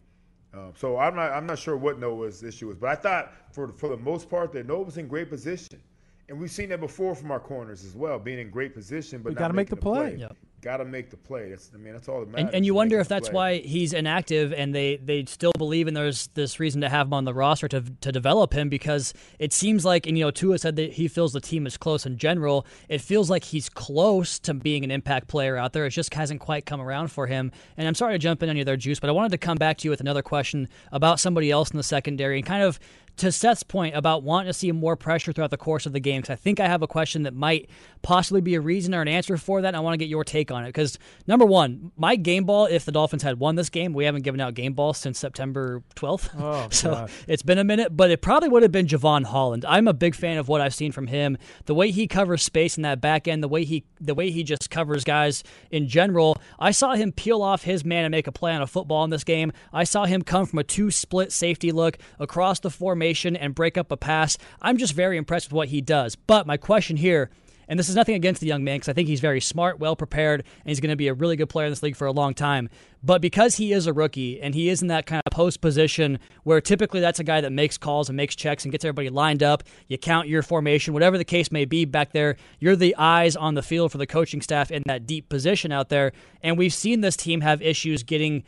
Um, 0.54 0.74
so 0.76 0.98
I'm 0.98 1.16
not 1.16 1.32
I'm 1.32 1.46
not 1.46 1.60
sure 1.60 1.78
what 1.78 1.98
Noah's 1.98 2.44
issue 2.44 2.70
is, 2.72 2.78
but 2.78 2.90
I 2.90 2.96
thought 2.96 3.34
for 3.54 3.70
for 3.70 3.88
the 3.88 3.98
most 3.98 4.30
part 4.30 4.52
that 4.54 4.68
Noah 4.68 4.84
was 4.84 4.98
in 4.98 5.08
great 5.08 5.30
position, 5.30 5.82
and 6.28 6.38
we've 6.38 6.52
seen 6.52 6.68
that 6.70 6.82
before 6.82 7.16
from 7.16 7.32
our 7.32 7.40
corners 7.40 7.86
as 7.86 7.96
well, 7.96 8.20
being 8.20 8.40
in 8.40 8.50
great 8.50 8.74
position. 8.74 9.22
But 9.22 9.36
got 9.36 9.48
to 9.48 9.54
make 9.54 9.70
the 9.70 9.78
play. 9.78 10.10
play. 10.10 10.16
Yep 10.20 10.36
got 10.62 10.78
to 10.78 10.86
make 10.86 11.10
the 11.10 11.18
play. 11.18 11.50
That's 11.50 11.72
I 11.74 11.78
mean 11.78 11.94
that's 11.94 12.08
all 12.08 12.20
that 12.22 12.30
matters. 12.30 12.46
And, 12.46 12.56
and 12.56 12.66
you 12.66 12.74
wonder 12.74 13.00
if 13.00 13.08
that's 13.08 13.30
play. 13.30 13.36
why 13.36 13.68
he's 13.68 13.94
inactive, 13.94 14.54
and 14.54 14.74
they, 14.74 14.98
they 14.98 15.26
still 15.26 15.52
believe 15.58 15.88
and 15.88 15.98
there's 15.98 16.28
this 16.34 16.60
reason 16.60 16.82
to 16.82 16.90
have 16.90 17.08
him 17.08 17.14
on 17.14 17.26
the 17.26 17.34
roster 17.34 17.68
to 17.70 17.82
to 17.82 18.12
develop 18.12 18.54
him 18.54 18.70
because 18.70 19.14
it 19.40 19.54
seems 19.54 19.84
like 19.84 20.08
and 20.08 20.18
you 20.18 20.24
know 20.24 20.32
Tua 20.32 20.58
said 20.58 20.76
that 20.76 20.94
he 20.94 21.08
feels 21.08 21.34
the 21.34 21.42
team 21.42 21.66
is 21.66 21.78
close 21.78 22.06
in 22.06 22.18
general. 22.18 22.66
It 22.90 23.02
feels 23.02 23.30
like 23.30 23.44
he's 23.44 23.70
close 23.70 24.40
to 24.40 24.54
being 24.54 24.84
an 24.84 24.92
impact 24.92 25.28
player 25.28 25.58
out 25.58 25.74
there. 25.74 25.86
It 25.86 25.92
just 25.92 26.14
hasn't 26.14 26.40
quite 26.40 26.66
come 26.66 26.82
around 26.82 27.10
for 27.12 27.28
him. 27.28 27.52
And 27.78 27.88
I'm 27.88 27.96
sorry 27.96 28.14
to 28.14 28.20
jump 28.20 28.44
in 28.44 28.50
on 28.50 28.58
you 28.58 28.64
there, 28.64 28.78
Juice, 28.78 29.00
but 29.00 29.10
I 29.10 29.14
wanted 29.14 29.32
to 29.32 29.38
come 29.38 29.58
back 29.58 29.78
to 29.80 29.86
you 29.86 29.90
with 29.90 30.02
another 30.02 30.22
question 30.22 30.68
about 30.92 31.20
somebody 31.20 31.52
else 31.52 31.72
in 31.72 31.78
the 31.78 31.84
secondary 31.84 32.38
and 32.38 32.46
kind 32.46 32.64
of 32.64 32.80
to 33.22 33.32
Seth's 33.32 33.62
point 33.62 33.96
about 33.96 34.24
wanting 34.24 34.48
to 34.48 34.54
see 34.54 34.72
more 34.72 34.96
pressure 34.96 35.32
throughout 35.32 35.52
the 35.52 35.58
course 35.58 35.86
of 35.86 35.94
the 35.94 36.00
game, 36.00 36.22
because 36.22 36.34
I 36.34 36.36
think 36.36 36.60
I 36.60 36.68
have 36.68 36.82
a 36.82 36.88
question 36.88 37.24
that 37.24 37.36
might 37.36 37.70
possibly 38.02 38.42
be 38.42 38.56
a 38.56 38.62
reason 38.62 38.96
or 38.96 39.02
an 39.02 39.08
answer 39.08 39.38
for 39.38 39.62
that. 39.62 39.70
And 39.70 39.78
I 39.78 39.80
want 39.80 39.94
to 39.94 39.98
get 39.98 40.10
your 40.10 40.24
take 40.24 40.52
on 40.52 40.64
it. 40.64 40.70
Because, 40.70 40.98
number 41.28 41.46
one, 41.46 41.92
my 41.96 42.16
game 42.16 42.46
ball, 42.46 42.66
if 42.66 42.84
the 42.84 42.92
Dolphins 42.92 43.22
had 43.22 43.40
won 43.40 43.56
this 43.56 43.70
game, 43.70 43.94
we 43.94 44.06
haven't 44.06 44.24
given 44.24 44.42
out 44.42 44.56
game 44.56 44.74
balls 44.74 44.98
since 44.98 45.20
September 45.20 45.84
12th. 45.96 46.30
Oh, 46.40 46.68
so 46.72 46.92
God. 46.92 47.12
it's 47.28 47.44
been 47.44 47.60
a 47.60 47.64
minute, 47.64 47.96
but 47.96 48.10
it 48.10 48.24
probably 48.24 48.50
would 48.50 48.64
have 48.64 48.72
been 48.72 48.88
Jevon 48.88 49.26
Holland. 49.26 49.66
I'm 49.68 49.88
a 49.88 49.94
big 49.94 50.16
fan 50.16 50.40
of 50.40 50.48
what 50.48 50.60
I've 50.60 50.74
seen 50.74 50.92
from 50.92 51.06
him. 51.06 51.38
The 51.66 51.76
way 51.76 51.92
he 51.92 52.08
covers 52.08 52.42
space 52.42 52.76
in 52.76 52.84
that 52.84 53.02
back 53.02 53.28
end, 53.28 53.44
the 53.44 53.48
way 53.48 53.66
he 53.66 53.86
the 54.00 54.16
way 54.16 54.32
he 54.32 54.44
just 54.44 54.72
covers 54.72 55.04
guys 55.04 55.44
in 55.70 55.88
general. 55.88 56.38
I 56.60 56.72
saw 56.72 56.96
him 56.96 57.12
peel 57.12 57.44
off 57.44 57.64
his 57.64 57.86
man 57.86 58.04
and 58.04 58.12
make 58.12 58.26
a 58.26 58.32
play 58.32 58.52
on 58.52 58.64
a 58.64 58.68
football 58.68 59.04
in 59.04 59.12
this 59.12 59.24
game. 59.24 59.52
I 59.72 59.84
saw 59.84 60.06
him 60.06 60.24
come 60.24 60.48
from 60.48 60.58
a 60.60 60.64
two 60.64 60.90
split 60.90 61.32
safety 61.32 61.72
look 61.72 62.00
across 62.20 62.60
the 62.60 62.72
formation 62.72 63.11
and 63.14 63.56
break 63.56 63.78
up 63.78 63.92
a 63.92 63.98
pass. 63.98 64.38
I'm 64.62 64.78
just 64.78 64.94
very 64.94 65.18
impressed 65.18 65.48
with 65.48 65.54
what 65.54 65.70
he 65.70 65.82
does. 65.82 66.16
But 66.16 66.48
my 66.48 66.58
question 66.58 66.98
here 66.98 67.30
and 67.72 67.80
this 67.80 67.88
is 67.88 67.96
nothing 67.96 68.16
against 68.16 68.42
the 68.42 68.48
young 68.48 68.66
man 68.66 68.76
because 68.76 68.90
I 68.90 68.94
think 68.94 69.08
he's 69.08 69.22
very 69.22 69.40
smart, 69.40 69.80
well 69.80 69.96
prepared, 69.96 70.42
and 70.42 70.70
he's 70.70 70.82
going 70.82 70.90
to 70.90 70.98
be 70.98 71.08
a 71.08 71.14
really 71.14 71.38
good 71.38 71.48
player 71.48 71.68
in 71.68 71.72
this 71.72 71.82
league 71.82 71.96
for 71.96 72.06
a 72.06 72.12
long 72.12 72.34
time. 72.34 72.68
But 73.02 73.22
because 73.22 73.56
he 73.56 73.72
is 73.72 73.88
a 73.88 73.94
rookie 73.94 74.42
and 74.42 74.54
he 74.54 74.68
is 74.68 74.82
in 74.82 74.90
that 74.90 75.06
kind 75.06 75.22
of 75.26 75.32
post 75.32 75.62
position 75.62 76.20
where 76.44 76.60
typically 76.60 77.00
that's 77.00 77.22
a 77.22 77.24
guy 77.24 77.40
that 77.40 77.54
makes 77.54 77.78
calls 77.78 78.10
and 78.10 78.18
makes 78.18 78.36
checks 78.36 78.66
and 78.66 78.74
gets 78.74 78.84
everybody 78.84 79.10
lined 79.10 79.42
up, 79.42 79.64
you 79.88 79.98
count 79.98 80.28
your 80.28 80.44
formation, 80.44 80.94
whatever 80.94 81.18
the 81.18 81.24
case 81.24 81.50
may 81.50 81.64
be 81.64 81.86
back 81.86 82.12
there, 82.12 82.36
you're 82.60 82.76
the 82.76 82.94
eyes 82.98 83.38
on 83.38 83.54
the 83.54 83.64
field 83.64 83.94
for 83.94 83.98
the 83.98 84.06
coaching 84.06 84.42
staff 84.42 84.70
in 84.70 84.84
that 84.86 85.08
deep 85.08 85.30
position 85.30 85.72
out 85.72 85.88
there. 85.88 86.12
And 86.44 86.58
we've 86.58 86.74
seen 86.74 87.00
this 87.00 87.16
team 87.16 87.40
have 87.40 87.62
issues 87.62 88.04
getting 88.04 88.44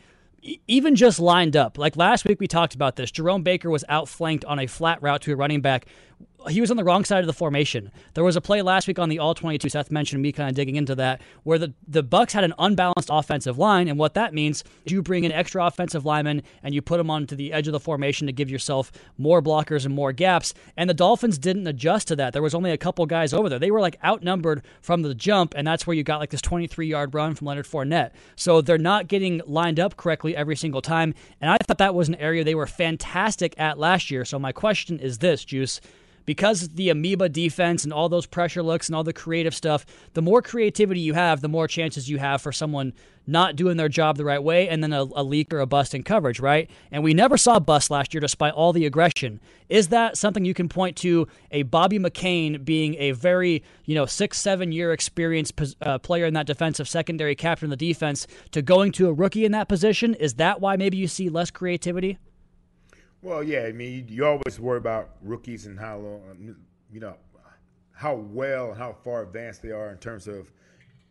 even 0.66 0.94
just 0.94 1.18
lined 1.18 1.56
up. 1.56 1.78
Like 1.78 1.96
last 1.96 2.24
week, 2.24 2.40
we 2.40 2.46
talked 2.46 2.74
about 2.74 2.96
this. 2.96 3.10
Jerome 3.10 3.42
Baker 3.42 3.70
was 3.70 3.84
outflanked 3.88 4.44
on 4.44 4.58
a 4.58 4.66
flat 4.66 5.02
route 5.02 5.22
to 5.22 5.32
a 5.32 5.36
running 5.36 5.60
back 5.60 5.86
he 6.48 6.60
was 6.60 6.70
on 6.70 6.76
the 6.76 6.84
wrong 6.84 7.04
side 7.04 7.20
of 7.20 7.26
the 7.26 7.32
formation. 7.32 7.90
There 8.14 8.24
was 8.24 8.36
a 8.36 8.40
play 8.40 8.62
last 8.62 8.86
week 8.86 8.98
on 8.98 9.08
the 9.08 9.18
all 9.18 9.34
22. 9.34 9.68
Seth 9.68 9.90
mentioned 9.90 10.22
me 10.22 10.32
kind 10.32 10.48
of 10.48 10.54
digging 10.54 10.76
into 10.76 10.94
that, 10.96 11.20
where 11.42 11.58
the 11.58 11.72
the 11.86 12.04
Bucs 12.04 12.32
had 12.32 12.44
an 12.44 12.54
unbalanced 12.58 13.08
offensive 13.10 13.58
line, 13.58 13.88
and 13.88 13.98
what 13.98 14.14
that 14.14 14.34
means 14.34 14.64
is 14.84 14.92
you 14.92 15.02
bring 15.02 15.24
in 15.24 15.32
extra 15.32 15.64
offensive 15.64 16.04
linemen 16.04 16.42
and 16.62 16.74
you 16.74 16.82
put 16.82 16.98
them 16.98 17.10
onto 17.10 17.36
the 17.36 17.52
edge 17.52 17.66
of 17.66 17.72
the 17.72 17.80
formation 17.80 18.26
to 18.26 18.32
give 18.32 18.50
yourself 18.50 18.92
more 19.18 19.42
blockers 19.42 19.84
and 19.84 19.94
more 19.94 20.12
gaps. 20.12 20.54
And 20.76 20.88
the 20.88 20.94
Dolphins 20.94 21.38
didn't 21.38 21.66
adjust 21.66 22.08
to 22.08 22.16
that. 22.16 22.32
There 22.32 22.42
was 22.42 22.54
only 22.54 22.70
a 22.70 22.78
couple 22.78 23.06
guys 23.06 23.32
over 23.32 23.48
there. 23.48 23.58
They 23.58 23.70
were 23.70 23.80
like 23.80 23.98
outnumbered 24.04 24.62
from 24.80 25.02
the 25.02 25.14
jump, 25.14 25.54
and 25.56 25.66
that's 25.66 25.86
where 25.86 25.96
you 25.96 26.02
got 26.02 26.20
like 26.20 26.30
this 26.30 26.42
23 26.42 26.86
yard 26.86 27.14
run 27.14 27.34
from 27.34 27.46
Leonard 27.46 27.66
Fournette. 27.66 28.12
So 28.36 28.60
they're 28.60 28.78
not 28.78 29.08
getting 29.08 29.40
lined 29.46 29.80
up 29.80 29.96
correctly 29.96 30.36
every 30.36 30.56
single 30.56 30.82
time. 30.82 31.14
And 31.40 31.50
I 31.50 31.56
thought 31.66 31.78
that 31.78 31.94
was 31.94 32.08
an 32.08 32.16
area 32.16 32.44
they 32.44 32.54
were 32.54 32.66
fantastic 32.66 33.54
at 33.58 33.78
last 33.78 34.10
year. 34.10 34.24
So 34.24 34.38
my 34.38 34.52
question 34.52 34.98
is 34.98 35.18
this, 35.18 35.44
Juice 35.44 35.80
because 36.24 36.68
the 36.70 36.88
amoeba 36.88 37.28
defense 37.28 37.84
and 37.84 37.92
all 37.92 38.08
those 38.08 38.26
pressure 38.26 38.62
looks 38.62 38.88
and 38.88 38.96
all 38.96 39.04
the 39.04 39.12
creative 39.12 39.54
stuff, 39.54 39.84
the 40.14 40.22
more 40.22 40.42
creativity 40.42 41.00
you 41.00 41.14
have, 41.14 41.40
the 41.40 41.48
more 41.48 41.68
chances 41.68 42.08
you 42.08 42.18
have 42.18 42.40
for 42.40 42.52
someone 42.52 42.92
not 43.26 43.56
doing 43.56 43.76
their 43.76 43.88
job 43.88 44.16
the 44.16 44.24
right 44.24 44.42
way 44.42 44.68
and 44.68 44.82
then 44.82 44.92
a, 44.92 45.02
a 45.02 45.22
leak 45.22 45.52
or 45.52 45.60
a 45.60 45.66
bust 45.66 45.94
in 45.94 46.02
coverage, 46.02 46.40
right? 46.40 46.70
And 46.90 47.02
we 47.02 47.14
never 47.14 47.36
saw 47.36 47.58
bust 47.58 47.90
last 47.90 48.12
year 48.12 48.20
despite 48.20 48.52
all 48.52 48.72
the 48.72 48.86
aggression. 48.86 49.40
Is 49.68 49.88
that 49.88 50.16
something 50.16 50.44
you 50.44 50.54
can 50.54 50.68
point 50.68 50.96
to 50.98 51.26
a 51.50 51.62
Bobby 51.62 51.98
McCain 51.98 52.64
being 52.64 52.94
a 52.96 53.12
very, 53.12 53.62
you 53.84 53.94
know, 53.94 54.06
six, 54.06 54.38
seven 54.38 54.72
year 54.72 54.92
experienced 54.92 55.54
uh, 55.80 55.98
player 55.98 56.26
in 56.26 56.34
that 56.34 56.46
defensive 56.46 56.88
secondary, 56.88 57.34
captain 57.34 57.72
of 57.72 57.78
the 57.78 57.88
defense, 57.88 58.26
to 58.50 58.60
going 58.60 58.92
to 58.92 59.08
a 59.08 59.12
rookie 59.12 59.44
in 59.44 59.52
that 59.52 59.68
position? 59.68 60.14
Is 60.14 60.34
that 60.34 60.60
why 60.60 60.76
maybe 60.76 60.96
you 60.96 61.08
see 61.08 61.28
less 61.28 61.50
creativity? 61.50 62.18
Well, 63.24 63.42
yeah. 63.42 63.62
I 63.62 63.72
mean, 63.72 64.06
you, 64.06 64.16
you 64.16 64.26
always 64.26 64.60
worry 64.60 64.76
about 64.76 65.16
rookies 65.22 65.64
and 65.64 65.80
how 65.80 65.96
long, 65.96 66.54
you 66.92 67.00
know, 67.00 67.16
how 67.92 68.16
well 68.16 68.68
and 68.68 68.78
how 68.78 68.92
far 68.92 69.22
advanced 69.22 69.62
they 69.62 69.70
are 69.70 69.90
in 69.90 69.96
terms 69.96 70.28
of, 70.28 70.52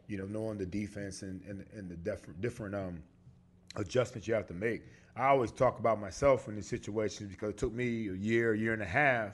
you 0.07 0.19
know, 0.19 0.25
knowing 0.25 0.59
the 0.59 0.65
defense 0.67 1.23
and, 1.23 1.41
and, 1.47 1.65
and 1.73 1.89
the 1.89 1.95
def- 1.95 2.39
different 2.39 2.75
um, 2.75 3.01
adjustments 3.77 4.27
you 4.27 4.35
have 4.35 4.45
to 4.45 4.53
make. 4.53 4.83
I 5.15 5.25
always 5.29 5.51
talk 5.51 5.79
about 5.79 5.99
myself 5.99 6.47
in 6.47 6.55
these 6.55 6.67
situations 6.67 7.31
because 7.31 7.49
it 7.49 7.57
took 7.57 7.73
me 7.73 8.09
a 8.09 8.13
year, 8.13 8.53
a 8.53 8.57
year 8.59 8.73
and 8.73 8.83
a 8.83 8.85
half 8.85 9.33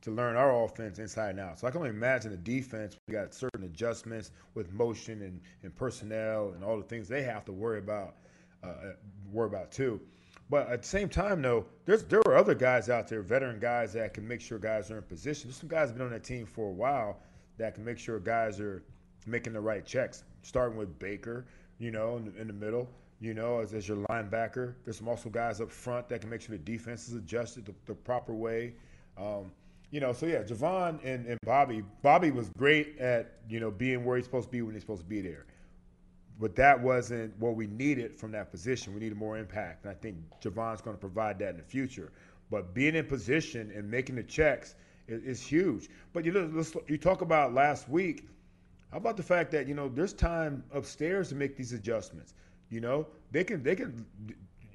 to 0.00 0.10
learn 0.10 0.36
our 0.36 0.64
offense 0.64 0.98
inside 0.98 1.30
and 1.30 1.40
out. 1.40 1.58
So 1.58 1.66
I 1.66 1.70
can 1.70 1.78
only 1.78 1.90
imagine 1.90 2.30
the 2.30 2.38
defense. 2.38 2.96
We 3.08 3.12
got 3.12 3.34
certain 3.34 3.64
adjustments 3.64 4.30
with 4.54 4.72
motion 4.72 5.20
and, 5.20 5.38
and 5.64 5.76
personnel 5.76 6.52
and 6.54 6.64
all 6.64 6.78
the 6.78 6.84
things 6.84 7.08
they 7.08 7.24
have 7.24 7.44
to 7.44 7.52
worry 7.52 7.78
about, 7.78 8.14
uh, 8.62 8.92
worry 9.30 9.48
about 9.48 9.70
too. 9.70 10.00
But 10.48 10.68
at 10.68 10.82
the 10.82 10.88
same 10.88 11.08
time, 11.08 11.42
though, 11.42 11.66
there's 11.84 12.04
there 12.04 12.20
are 12.26 12.36
other 12.36 12.54
guys 12.54 12.88
out 12.88 13.08
there, 13.08 13.20
veteran 13.20 13.58
guys 13.58 13.92
that 13.94 14.14
can 14.14 14.26
make 14.26 14.40
sure 14.40 14.58
guys 14.58 14.90
are 14.90 14.98
in 14.98 15.02
position. 15.02 15.48
There's 15.48 15.56
some 15.56 15.68
guys 15.68 15.88
have 15.88 15.98
been 15.98 16.06
on 16.06 16.12
that 16.12 16.24
team 16.24 16.46
for 16.46 16.68
a 16.68 16.72
while 16.72 17.18
that 17.58 17.74
can 17.74 17.84
make 17.84 17.98
sure 17.98 18.18
guys 18.20 18.60
are 18.60 18.82
making 19.26 19.54
the 19.54 19.60
right 19.60 19.84
checks. 19.84 20.22
Starting 20.42 20.78
with 20.78 20.96
Baker, 21.00 21.46
you 21.78 21.90
know, 21.90 22.16
in 22.16 22.26
the, 22.26 22.40
in 22.40 22.46
the 22.46 22.52
middle, 22.52 22.88
you 23.20 23.34
know, 23.34 23.58
as, 23.58 23.74
as 23.74 23.88
your 23.88 23.96
linebacker. 24.08 24.74
There's 24.84 24.98
some 24.98 25.08
also 25.08 25.28
guys 25.28 25.60
up 25.60 25.72
front 25.72 26.08
that 26.10 26.20
can 26.20 26.30
make 26.30 26.40
sure 26.40 26.56
the 26.56 26.62
defense 26.62 27.08
is 27.08 27.14
adjusted 27.14 27.66
the, 27.66 27.74
the 27.86 27.94
proper 27.94 28.32
way. 28.32 28.74
Um, 29.18 29.50
you 29.90 29.98
know, 29.98 30.12
so 30.12 30.26
yeah, 30.26 30.42
Jevon 30.42 31.00
and, 31.04 31.26
and 31.26 31.38
Bobby. 31.44 31.82
Bobby 32.02 32.30
was 32.30 32.50
great 32.56 32.98
at 32.98 33.38
you 33.48 33.58
know 33.58 33.72
being 33.72 34.04
where 34.04 34.16
he's 34.16 34.26
supposed 34.26 34.46
to 34.46 34.52
be 34.52 34.62
when 34.62 34.74
he's 34.74 34.82
supposed 34.82 35.02
to 35.02 35.08
be 35.08 35.20
there 35.20 35.46
but 36.38 36.54
that 36.56 36.80
wasn't 36.80 37.36
what 37.38 37.56
we 37.56 37.66
needed 37.66 38.14
from 38.18 38.32
that 38.32 38.50
position. 38.50 38.92
We 38.92 39.00
needed 39.00 39.16
more 39.16 39.38
impact, 39.38 39.84
and 39.84 39.90
I 39.90 39.94
think 39.94 40.16
Jevon's 40.40 40.82
going 40.82 40.96
to 40.96 41.00
provide 41.00 41.38
that 41.38 41.50
in 41.50 41.56
the 41.56 41.62
future. 41.62 42.12
But 42.50 42.74
being 42.74 42.94
in 42.94 43.06
position 43.06 43.72
and 43.74 43.90
making 43.90 44.16
the 44.16 44.22
checks 44.22 44.74
is, 45.08 45.22
is 45.22 45.42
huge. 45.42 45.88
But 46.12 46.24
you 46.24 46.66
you 46.88 46.98
talk 46.98 47.22
about 47.22 47.54
last 47.54 47.88
week. 47.88 48.28
How 48.92 48.98
about 48.98 49.16
the 49.16 49.22
fact 49.22 49.50
that 49.52 49.66
you 49.66 49.74
know 49.74 49.88
there's 49.88 50.12
time 50.12 50.62
upstairs 50.72 51.28
to 51.30 51.34
make 51.34 51.56
these 51.56 51.72
adjustments? 51.72 52.34
You 52.70 52.80
know, 52.80 53.06
they 53.30 53.42
can 53.42 53.62
they 53.62 53.74
can. 53.74 54.04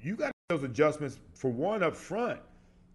You 0.02 0.16
got 0.16 0.32
those 0.48 0.64
adjustments 0.64 1.18
for 1.34 1.50
one 1.50 1.82
up 1.82 1.94
front. 1.96 2.40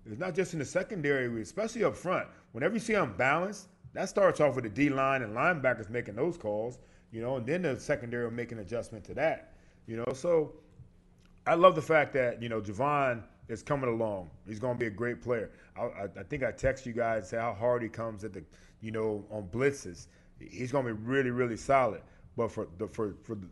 It's 0.05 0.19
not 0.19 0.35
just 0.35 0.53
in 0.53 0.59
the 0.59 0.65
secondary, 0.65 1.41
especially 1.41 1.83
up 1.83 1.95
front. 1.95 2.27
Whenever 2.51 2.73
you 2.75 2.79
see 2.79 2.93
unbalanced, 2.93 3.67
that 3.93 4.09
starts 4.09 4.39
off 4.39 4.55
with 4.55 4.63
the 4.63 4.69
D 4.69 4.89
line 4.89 5.21
and 5.21 5.33
linebackers 5.35 5.89
making 5.89 6.15
those 6.15 6.37
calls 6.37 6.79
you 7.11 7.21
know, 7.21 7.37
and 7.37 7.45
then 7.45 7.61
the 7.61 7.79
secondary 7.79 8.25
will 8.25 8.31
make 8.33 8.51
an 8.51 8.59
adjustment 8.59 9.03
to 9.05 9.13
that, 9.15 9.53
you 9.87 9.97
know. 9.97 10.13
So 10.13 10.53
I 11.45 11.55
love 11.55 11.75
the 11.75 11.81
fact 11.81 12.13
that 12.13 12.41
you 12.41 12.49
know 12.49 12.61
Jevon 12.61 13.23
is 13.47 13.63
coming 13.63 13.89
along. 13.89 14.29
He's 14.47 14.59
going 14.59 14.75
to 14.75 14.79
be 14.79 14.87
a 14.87 14.91
great 14.91 15.21
player. 15.21 15.51
I, 15.77 15.83
I, 15.83 16.03
I 16.19 16.23
think 16.23 16.43
I 16.43 16.51
text 16.51 16.85
you 16.85 16.93
guys 16.93 17.31
how 17.31 17.53
hard 17.53 17.81
he 17.81 17.89
comes 17.89 18.23
at 18.23 18.33
the, 18.33 18.43
you 18.81 18.91
know, 18.91 19.25
on 19.31 19.47
blitzes. 19.47 20.07
He's 20.39 20.71
going 20.71 20.85
to 20.85 20.93
be 20.93 20.99
really, 21.01 21.31
really 21.31 21.57
solid. 21.57 22.01
But 22.35 22.51
for 22.51 22.67
the 22.77 22.87
for 22.87 23.15
for 23.23 23.35
the, 23.35 23.47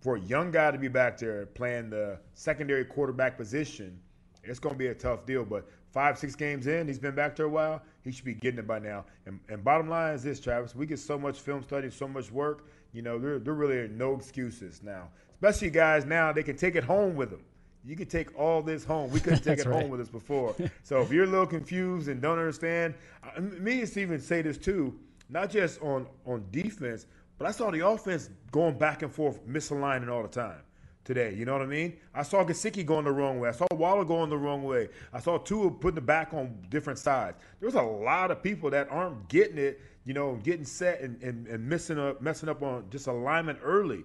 for 0.00 0.16
a 0.16 0.20
young 0.20 0.50
guy 0.50 0.70
to 0.70 0.78
be 0.78 0.88
back 0.88 1.18
there 1.18 1.46
playing 1.46 1.90
the 1.90 2.18
secondary 2.32 2.84
quarterback 2.84 3.36
position, 3.36 3.98
it's 4.44 4.58
going 4.58 4.74
to 4.74 4.78
be 4.78 4.86
a 4.86 4.94
tough 4.94 5.26
deal. 5.26 5.44
But 5.44 5.68
five, 5.92 6.18
six 6.18 6.34
games 6.34 6.66
in, 6.66 6.86
he's 6.86 6.98
been 6.98 7.14
back 7.14 7.36
there 7.36 7.46
a 7.46 7.50
while. 7.50 7.82
He 8.02 8.12
should 8.12 8.24
be 8.24 8.34
getting 8.34 8.60
it 8.60 8.66
by 8.66 8.78
now. 8.78 9.04
And, 9.26 9.40
and 9.50 9.62
bottom 9.62 9.90
line 9.90 10.14
is 10.14 10.22
this, 10.22 10.40
Travis: 10.40 10.74
we 10.74 10.86
get 10.86 11.00
so 11.00 11.18
much 11.18 11.40
film 11.40 11.62
study, 11.62 11.90
so 11.90 12.08
much 12.08 12.30
work 12.30 12.66
you 12.92 13.02
know, 13.02 13.18
there, 13.18 13.38
there 13.38 13.54
really 13.54 13.78
are 13.78 13.88
no 13.88 14.14
excuses 14.14 14.82
now. 14.82 15.08
Especially 15.34 15.70
guys 15.70 16.04
now, 16.04 16.32
they 16.32 16.42
can 16.42 16.56
take 16.56 16.76
it 16.76 16.84
home 16.84 17.14
with 17.16 17.30
them. 17.30 17.42
You 17.84 17.96
can 17.96 18.06
take 18.06 18.38
all 18.38 18.62
this 18.62 18.84
home. 18.84 19.10
We 19.10 19.20
couldn't 19.20 19.40
take 19.44 19.58
it 19.58 19.66
right. 19.66 19.82
home 19.82 19.90
with 19.90 20.00
us 20.00 20.08
before. 20.08 20.54
so 20.82 21.00
if 21.00 21.10
you're 21.10 21.24
a 21.24 21.28
little 21.28 21.46
confused 21.46 22.08
and 22.08 22.20
don't 22.20 22.38
understand, 22.38 22.94
uh, 23.24 23.40
me 23.40 23.80
and 23.80 23.88
Steven 23.88 24.20
say 24.20 24.42
this 24.42 24.58
too, 24.58 24.98
not 25.28 25.50
just 25.50 25.80
on, 25.80 26.06
on 26.26 26.44
defense, 26.50 27.06
but 27.38 27.46
I 27.46 27.52
saw 27.52 27.70
the 27.70 27.86
offense 27.86 28.28
going 28.50 28.76
back 28.76 29.02
and 29.02 29.12
forth, 29.12 29.46
misaligning 29.46 30.10
all 30.10 30.22
the 30.22 30.28
time 30.28 30.60
today. 31.04 31.34
You 31.34 31.44
know 31.44 31.52
what 31.52 31.62
I 31.62 31.66
mean? 31.66 31.96
I 32.14 32.22
saw 32.22 32.44
Gesicki 32.44 32.84
going 32.84 33.04
the 33.04 33.12
wrong 33.12 33.40
way. 33.40 33.48
I 33.48 33.52
saw 33.52 33.66
Waller 33.72 34.04
going 34.04 34.30
the 34.30 34.38
wrong 34.38 34.62
way. 34.62 34.88
I 35.12 35.20
saw 35.20 35.38
Tua 35.38 35.70
putting 35.70 35.94
the 35.96 36.00
back 36.00 36.32
on 36.34 36.56
different 36.68 36.98
sides. 36.98 37.38
There's 37.60 37.74
a 37.74 37.82
lot 37.82 38.30
of 38.30 38.42
people 38.42 38.70
that 38.70 38.90
aren't 38.90 39.28
getting 39.28 39.58
it 39.58 39.80
you 40.04 40.14
know, 40.14 40.38
getting 40.42 40.64
set 40.64 41.00
and, 41.00 41.22
and, 41.22 41.46
and 41.46 41.66
messing 41.68 41.98
up 41.98 42.20
messing 42.22 42.48
up 42.48 42.62
on 42.62 42.84
just 42.90 43.06
alignment 43.06 43.58
early. 43.62 44.04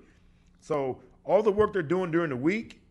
So 0.60 1.00
all 1.24 1.42
the 1.42 1.52
work 1.52 1.74
they're 1.74 1.82
doing 1.82 2.12
during 2.12 2.30
the 2.30 2.36
week, 2.36 2.82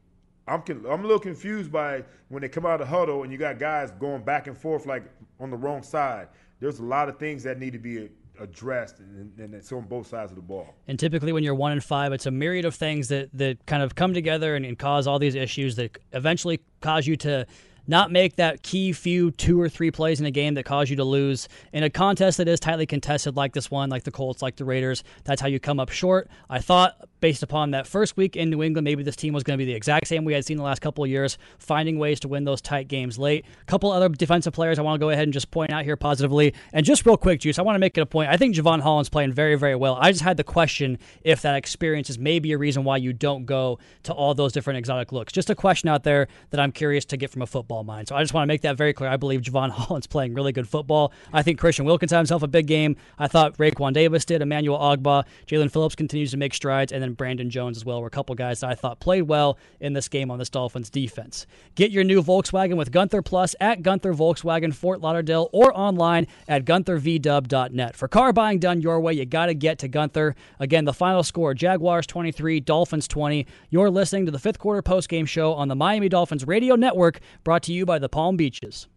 I'm 0.49 0.62
I'm 0.69 1.01
a 1.01 1.03
little 1.03 1.19
confused 1.19 1.71
by 1.71 2.05
when 2.29 2.40
they 2.43 2.49
come 2.49 2.64
out 2.67 2.81
of 2.81 2.81
the 2.81 2.87
huddle 2.87 3.23
and 3.23 3.33
you 3.33 3.38
got 3.38 3.59
guys 3.59 3.90
going 3.93 4.23
back 4.23 4.47
and 4.47 4.57
forth 4.57 4.87
like 4.87 5.05
on 5.38 5.51
the 5.51 5.57
wrong 5.57 5.83
side. 5.83 6.29
There's 6.61 6.79
a 6.79 6.85
lot 6.85 7.09
of 7.09 7.19
things 7.19 7.43
that 7.43 7.59
need 7.59 7.73
to 7.75 7.79
be 7.79 8.09
addressed, 8.40 8.99
and, 8.99 9.38
and, 9.38 9.55
it's 9.55 9.70
on 9.73 9.83
both 9.83 10.07
sides 10.07 10.33
of 10.33 10.37
the 10.37 10.42
ball. 10.42 10.75
And 10.88 10.99
typically, 10.99 11.33
when 11.33 11.44
you're 11.44 11.55
one 11.55 11.73
and 11.73 11.83
five, 11.83 12.12
it's 12.12 12.27
a 12.27 12.31
myriad 12.31 12.64
of 12.64 12.75
things 12.75 13.09
that 13.09 13.31
that 13.35 13.64
kind 13.66 13.83
of 13.83 13.94
come 13.94 14.14
together 14.14 14.57
and, 14.57 14.64
and 14.64 14.79
cause 14.79 15.07
all 15.07 15.18
these 15.18 15.35
issues 15.35 15.77
that 15.77 15.99
eventually 16.12 16.61
cause 16.81 17.07
you 17.07 17.16
to 17.18 17.47
not 17.87 18.11
make 18.11 18.37
that 18.37 18.62
key 18.62 18.92
few 18.92 19.31
two 19.31 19.61
or 19.61 19.68
three 19.68 19.90
plays 19.90 20.20
in 20.20 20.27
a 20.27 20.31
game 20.31 20.55
that 20.55 20.64
cause 20.64 20.88
you 20.88 20.97
to 20.97 21.05
lose. 21.05 21.49
In 21.73 21.83
a 21.83 21.90
contest 21.90 22.38
that 22.38 22.49
is 22.49 22.61
tightly 22.61 22.87
contested 22.87 23.37
like 23.37 23.53
this 23.53 23.70
one, 23.70 23.90
like 23.90 24.05
the 24.05 24.11
Colts, 24.11 24.42
like 24.42 24.57
the 24.57 24.64
Raiders, 24.64 25.05
that's 25.25 25.40
how 25.40 25.49
you 25.49 25.61
come 25.61 25.79
up 25.79 25.90
short. 25.90 26.31
I 26.49 26.61
thought 26.61 26.97
based 27.25 27.43
upon 27.43 27.71
that 27.71 27.87
first 27.87 28.19
week 28.19 28.37
in 28.37 28.51
New 28.51 28.63
England, 28.63 28.85
maybe 28.85 29.03
this 29.03 29.17
team 29.17 29.33
was 29.33 29.43
going 29.43 29.57
to 29.57 29.59
be 29.59 29.65
the 29.65 29.75
exact 29.75 30.07
same 30.07 30.27
we 30.27 30.35
had 30.35 30.45
seen 30.45 30.59
the 30.59 30.63
last 30.63 30.83
couple 30.83 31.03
of 31.03 31.09
years, 31.09 31.39
finding 31.59 31.99
ways 31.99 32.21
to 32.21 32.29
win 32.29 32.45
those 32.45 32.61
tight 32.61 32.87
games 32.87 33.19
late. 33.19 33.47
A 33.63 33.65
couple 33.65 33.91
other 33.91 34.11
defensive 34.11 34.53
players 34.53 34.79
I 34.79 34.83
want 34.83 35.01
to 35.01 35.03
go 35.03 35.09
ahead 35.09 35.23
and 35.23 35.33
just 35.33 35.51
point 35.51 35.73
out 35.73 35.85
here 35.85 35.97
positively. 35.97 36.53
And 36.75 36.85
just 36.85 37.07
real 37.07 37.17
quick, 37.17 37.41
Juice, 37.41 37.59
I 37.59 37.63
want 37.63 37.77
to 37.77 37.79
make 37.79 37.97
it 37.97 38.03
a 38.03 38.05
point. 38.05 38.29
I 38.29 38.37
think 38.37 38.55
Jevon 38.55 38.83
Holland's 38.83 39.09
playing 39.09 39.33
very, 39.33 39.55
very 39.55 39.75
well. 39.75 39.97
I 39.99 40.13
just 40.13 40.23
had 40.23 40.37
the 40.37 40.45
question 40.45 40.99
if 41.23 41.41
that 41.41 41.55
experience 41.55 42.11
is 42.11 42.19
maybe 42.19 42.53
a 42.53 42.59
reason 42.59 42.85
why 42.85 42.99
you 42.99 43.15
don't 43.15 43.47
go 43.47 43.79
to 44.03 44.13
all 44.13 44.35
those 44.35 44.53
different 44.53 44.77
exotic 44.77 45.11
looks. 45.11 45.33
Just 45.33 45.49
a 45.49 45.55
question 45.55 45.89
out 45.89 46.03
there 46.03 46.29
that 46.51 46.61
I'm 46.61 46.73
curious 46.73 47.07
to 47.07 47.17
get 47.17 47.31
from 47.31 47.41
a 47.41 47.47
football 47.47 47.85
mind. 47.85 48.09
So 48.09 48.17
I 48.17 48.23
just 48.23 48.35
want 48.35 48.45
to 48.45 48.49
make 48.49 48.61
that 48.61 48.77
very 48.77 48.93
clear. 48.93 49.09
I 49.09 49.17
believe 49.17 49.41
Jevon 49.41 49.71
Holland's 49.71 50.07
playing 50.07 50.35
really 50.35 50.53
good 50.53 50.69
football. 50.69 51.11
I 51.33 51.43
think 51.43 51.59
Christian 51.59 51.87
Wilkins 51.87 52.13
had 52.13 52.19
himself 52.19 52.43
a 52.43 52.49
big 52.49 52.67
game. 52.67 52.97
I 53.19 53.29
thought 53.29 53.57
Raekwon 53.57 53.95
Davis 53.95 54.27
did, 54.27 54.43
Emmanuel 54.43 54.79
Ogbah, 54.79 55.25
Jaelan 55.47 55.71
Phillips 55.73 55.95
continues 55.95 56.33
to 56.33 56.37
make 56.37 56.53
strides, 56.53 56.93
and 56.93 57.03
then 57.03 57.13
Brandon 57.14 57.50
Jones 57.50 57.77
as 57.77 57.85
well 57.85 58.00
were 58.00 58.07
a 58.07 58.11
couple 58.11 58.35
guys 58.35 58.61
that 58.61 58.70
I 58.70 58.74
thought 58.74 59.00
played 59.00 59.22
well 59.22 59.59
in 59.81 59.92
this 59.92 60.09
game 60.09 60.31
on 60.31 60.38
this 60.38 60.50
Dolphins 60.50 60.90
defense. 60.90 61.46
Get 61.74 61.90
your 61.90 62.05
new 62.05 62.22
Volkswagen 62.22 62.77
with 62.77 62.92
Gunther 62.92 63.22
Plus 63.22 63.55
at 63.61 63.83
Gunther 63.83 64.14
Volkswagen 64.14 64.74
Fort 64.74 65.00
Lauderdale 65.00 65.48
or 65.53 65.77
online 65.77 66.27
at 66.48 66.64
GuntherVDub.net. 66.64 67.96
For 67.96 68.09
car 68.09 68.33
buying 68.33 68.59
done 68.59 68.81
your 68.81 69.00
way, 69.00 69.14
you 69.14 69.24
got 69.24 69.46
to 69.46 69.55
get 69.55 69.79
to 69.81 69.88
Gunther. 69.88 70.35
Again, 70.59 70.85
the 70.85 70.92
final 70.92 71.22
score 71.22 71.55
Jaguars 71.55 72.07
23, 72.07 72.61
Dolphins 72.61 73.09
20. 73.09 73.46
You're 73.70 73.90
listening 73.90 74.27
to 74.27 74.33
the 74.33 74.38
fifth 74.38 74.59
quarter 74.59 74.83
post 74.83 75.09
game 75.09 75.27
show 75.27 75.55
on 75.55 75.68
the 75.68 75.77
Miami 75.77 76.09
Dolphins 76.09 76.46
Radio 76.46 76.74
Network, 76.77 77.20
brought 77.42 77.62
to 77.64 77.72
you 77.72 77.87
by 77.87 77.98
the 77.98 78.09
Palm 78.09 78.37
Beaches. 78.37 78.88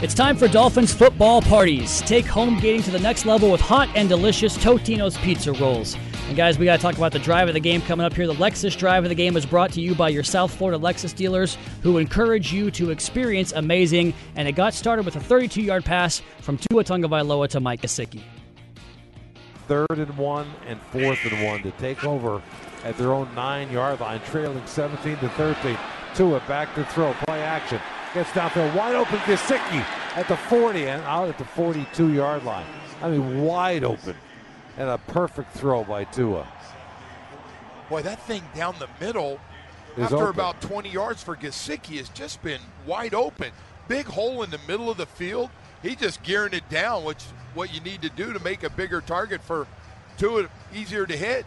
It's 0.00 0.14
time 0.14 0.36
for 0.36 0.46
Dolphins 0.46 0.94
football 0.94 1.42
parties. 1.42 2.02
Take 2.02 2.24
home 2.24 2.60
gating 2.60 2.82
to 2.82 2.92
the 2.92 3.00
next 3.00 3.26
level 3.26 3.50
with 3.50 3.60
hot 3.60 3.88
and 3.96 4.08
delicious 4.08 4.56
Totino's 4.56 5.16
pizza 5.18 5.52
rolls. 5.54 5.96
And 6.28 6.36
guys, 6.36 6.56
we 6.56 6.66
got 6.66 6.76
to 6.76 6.82
talk 6.82 6.96
about 6.96 7.10
the 7.10 7.18
drive 7.18 7.48
of 7.48 7.54
the 7.54 7.58
game 7.58 7.82
coming 7.82 8.06
up 8.06 8.14
here. 8.14 8.28
The 8.28 8.34
Lexus 8.34 8.78
drive 8.78 9.02
of 9.02 9.08
the 9.08 9.16
game 9.16 9.36
is 9.36 9.44
brought 9.44 9.72
to 9.72 9.80
you 9.80 9.96
by 9.96 10.10
your 10.10 10.22
South 10.22 10.54
Florida 10.54 10.78
Lexus 10.78 11.12
dealers 11.12 11.58
who 11.82 11.98
encourage 11.98 12.52
you 12.52 12.70
to 12.70 12.92
experience 12.92 13.50
amazing. 13.50 14.14
And 14.36 14.46
it 14.46 14.52
got 14.52 14.72
started 14.72 15.04
with 15.04 15.16
a 15.16 15.20
32 15.20 15.62
yard 15.62 15.84
pass 15.84 16.22
from 16.42 16.58
Tua 16.58 16.84
Tagovailoa 16.84 17.48
to 17.48 17.58
Mike 17.58 17.82
Gesicki. 17.82 18.22
Third 19.66 19.90
and 19.90 20.16
one 20.16 20.46
and 20.68 20.80
fourth 20.92 21.18
and 21.24 21.44
one 21.44 21.64
to 21.64 21.72
take 21.72 22.04
over 22.04 22.40
at 22.84 22.96
their 22.98 23.12
own 23.12 23.34
nine 23.34 23.68
yard 23.72 23.98
line, 23.98 24.20
trailing 24.26 24.64
17 24.64 25.16
to 25.16 25.28
13. 25.30 25.76
Tua 26.14 26.38
back 26.46 26.72
to 26.76 26.84
throw, 26.84 27.12
play 27.14 27.42
action. 27.42 27.80
Gets 28.14 28.32
down 28.32 28.50
there, 28.54 28.74
wide 28.74 28.94
open 28.94 29.18
Gesicki 29.20 29.84
at 30.16 30.26
the 30.28 30.36
40 30.36 30.86
and 30.86 31.02
out 31.02 31.28
at 31.28 31.36
the 31.36 31.44
42 31.44 32.12
yard 32.12 32.42
line. 32.44 32.64
I 33.02 33.10
mean, 33.10 33.42
wide 33.42 33.84
open. 33.84 34.16
And 34.78 34.88
a 34.88 34.98
perfect 34.98 35.52
throw 35.52 35.84
by 35.84 36.04
Tua. 36.04 36.46
Boy, 37.90 38.02
that 38.02 38.20
thing 38.22 38.42
down 38.54 38.76
the 38.78 38.88
middle 39.04 39.38
Is 39.96 40.04
after 40.04 40.16
open. 40.16 40.28
about 40.28 40.60
20 40.60 40.88
yards 40.88 41.22
for 41.22 41.36
Gesicki 41.36 41.98
has 41.98 42.08
just 42.10 42.42
been 42.42 42.60
wide 42.86 43.14
open. 43.14 43.50
Big 43.88 44.06
hole 44.06 44.42
in 44.42 44.50
the 44.50 44.60
middle 44.66 44.90
of 44.90 44.96
the 44.96 45.06
field. 45.06 45.50
He 45.82 45.94
just 45.94 46.22
gearing 46.22 46.54
it 46.54 46.68
down, 46.68 47.04
which 47.04 47.18
is 47.18 47.32
what 47.54 47.74
you 47.74 47.80
need 47.80 48.02
to 48.02 48.08
do 48.10 48.32
to 48.32 48.40
make 48.40 48.62
a 48.62 48.70
bigger 48.70 49.00
target 49.00 49.42
for 49.42 49.66
Tua 50.16 50.48
easier 50.74 51.06
to 51.06 51.16
hit. 51.16 51.44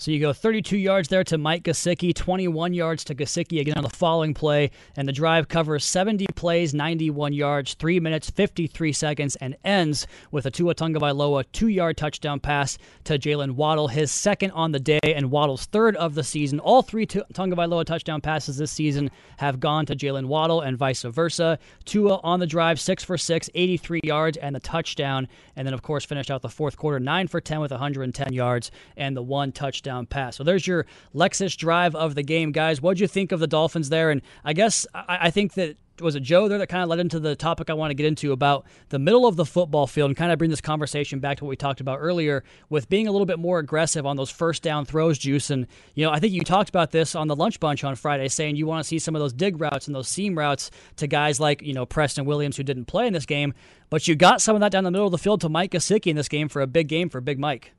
So 0.00 0.10
you 0.10 0.18
go 0.18 0.32
32 0.32 0.78
yards 0.78 1.08
there 1.08 1.24
to 1.24 1.36
Mike 1.36 1.64
Gesicki, 1.64 2.14
21 2.14 2.72
yards 2.72 3.04
to 3.04 3.14
Gesicki 3.14 3.60
again 3.60 3.76
on 3.76 3.82
the 3.82 3.90
following 3.90 4.32
play, 4.32 4.70
and 4.96 5.06
the 5.06 5.12
drive 5.12 5.48
covers 5.48 5.84
70 5.84 6.24
plays, 6.36 6.72
91 6.72 7.34
yards, 7.34 7.74
3 7.74 8.00
minutes, 8.00 8.30
53 8.30 8.94
seconds, 8.94 9.36
and 9.36 9.58
ends 9.62 10.06
with 10.30 10.46
a 10.46 10.50
Tua 10.50 10.74
Tagovailoa 10.74 11.44
two-yard 11.52 11.98
touchdown 11.98 12.40
pass 12.40 12.78
to 13.04 13.18
Jalen 13.18 13.50
Waddle, 13.50 13.88
his 13.88 14.10
second 14.10 14.52
on 14.52 14.72
the 14.72 14.80
day 14.80 15.00
and 15.02 15.30
Waddle's 15.30 15.66
third 15.66 15.96
of 15.96 16.14
the 16.14 16.24
season. 16.24 16.60
All 16.60 16.80
three 16.80 17.04
Tu- 17.04 17.22
Tagovailoa 17.34 17.84
touchdown 17.84 18.22
passes 18.22 18.56
this 18.56 18.72
season 18.72 19.10
have 19.36 19.60
gone 19.60 19.84
to 19.84 19.94
Jalen 19.94 20.28
Waddle 20.28 20.62
and 20.62 20.78
vice 20.78 21.02
versa. 21.02 21.58
Tua 21.84 22.20
on 22.24 22.40
the 22.40 22.46
drive, 22.46 22.80
6 22.80 23.04
for 23.04 23.18
6, 23.18 23.50
83 23.54 24.00
yards, 24.02 24.38
and 24.38 24.54
the 24.56 24.60
touchdown, 24.60 25.28
and 25.56 25.66
then 25.66 25.74
of 25.74 25.82
course 25.82 26.06
finished 26.06 26.30
out 26.30 26.40
the 26.40 26.48
fourth 26.48 26.78
quarter 26.78 26.98
9 26.98 27.28
for 27.28 27.42
10 27.42 27.60
with 27.60 27.70
110 27.70 28.32
yards 28.32 28.70
and 28.96 29.14
the 29.14 29.22
one 29.22 29.52
touchdown 29.52 29.89
pass. 30.06 30.36
So 30.36 30.44
there's 30.44 30.66
your 30.66 30.86
Lexus 31.14 31.56
drive 31.56 31.94
of 31.94 32.14
the 32.14 32.22
game, 32.22 32.52
guys. 32.52 32.80
What'd 32.80 33.00
you 33.00 33.06
think 33.06 33.32
of 33.32 33.40
the 33.40 33.46
Dolphins 33.46 33.88
there? 33.88 34.10
And 34.10 34.22
I 34.44 34.52
guess 34.52 34.86
I, 34.94 35.18
I 35.22 35.30
think 35.30 35.54
that 35.54 35.76
was 36.00 36.16
it 36.16 36.22
Joe 36.22 36.48
there 36.48 36.58
that 36.58 36.68
kind 36.68 36.82
of 36.82 36.88
led 36.88 37.00
into 37.00 37.20
the 37.20 37.36
topic 37.36 37.70
I 37.70 37.74
want 37.74 37.90
to 37.90 37.94
get 37.94 38.06
into 38.06 38.32
about 38.32 38.66
the 38.88 38.98
middle 38.98 39.26
of 39.26 39.36
the 39.36 39.44
football 39.44 39.86
field 39.86 40.10
and 40.10 40.16
kind 40.16 40.32
of 40.32 40.38
bring 40.38 40.50
this 40.50 40.60
conversation 40.60 41.20
back 41.20 41.38
to 41.38 41.44
what 41.44 41.50
we 41.50 41.56
talked 41.56 41.80
about 41.80 41.98
earlier 42.00 42.44
with 42.68 42.88
being 42.88 43.06
a 43.06 43.12
little 43.12 43.26
bit 43.26 43.38
more 43.38 43.58
aggressive 43.58 44.06
on 44.06 44.16
those 44.16 44.30
first 44.30 44.62
down 44.62 44.84
throws, 44.84 45.18
Juice. 45.18 45.50
And 45.50 45.66
you 45.94 46.04
know, 46.04 46.12
I 46.12 46.18
think 46.18 46.32
you 46.32 46.42
talked 46.42 46.68
about 46.68 46.90
this 46.90 47.14
on 47.14 47.28
the 47.28 47.36
lunch 47.36 47.60
bunch 47.60 47.84
on 47.84 47.94
Friday, 47.96 48.28
saying 48.28 48.56
you 48.56 48.66
want 48.66 48.82
to 48.82 48.88
see 48.88 48.98
some 48.98 49.14
of 49.14 49.20
those 49.20 49.32
dig 49.32 49.60
routes 49.60 49.86
and 49.86 49.94
those 49.94 50.08
seam 50.08 50.38
routes 50.38 50.70
to 50.96 51.06
guys 51.06 51.40
like 51.40 51.62
you 51.62 51.74
know 51.74 51.86
Preston 51.86 52.24
Williams 52.24 52.56
who 52.56 52.62
didn't 52.62 52.86
play 52.86 53.06
in 53.06 53.12
this 53.12 53.26
game, 53.26 53.54
but 53.88 54.08
you 54.08 54.14
got 54.14 54.40
some 54.40 54.56
of 54.56 54.60
that 54.60 54.72
down 54.72 54.84
the 54.84 54.90
middle 54.90 55.06
of 55.06 55.12
the 55.12 55.18
field 55.18 55.40
to 55.42 55.48
Mike 55.48 55.72
Gesicki 55.72 56.06
in 56.06 56.16
this 56.16 56.28
game 56.28 56.48
for 56.48 56.62
a 56.62 56.66
big 56.66 56.88
game 56.88 57.08
for 57.08 57.20
Big 57.20 57.38
Mike. 57.38 57.72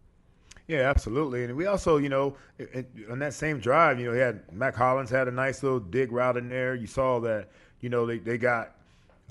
Yeah, 0.68 0.90
absolutely. 0.90 1.44
And 1.44 1.56
we 1.56 1.66
also, 1.66 1.98
you 1.98 2.10
know, 2.10 2.36
on 3.10 3.20
that 3.20 3.34
same 3.34 3.60
drive, 3.60 4.00
you 4.00 4.06
know, 4.06 4.14
he 4.14 4.20
had 4.20 4.52
Mack 4.54 4.76
Hollins 4.76 5.10
had 5.10 5.28
a 5.28 5.32
nice 5.32 5.64
little 5.64 5.80
dig 5.80 6.12
route 6.12 6.38
in 6.38 6.50
there. 6.50 6.76
You 6.76 6.88
saw 6.88 7.20
that, 7.22 7.50
you 7.82 7.90
know, 7.90 8.06
they, 8.06 8.20
they 8.20 8.38
got 8.38 8.76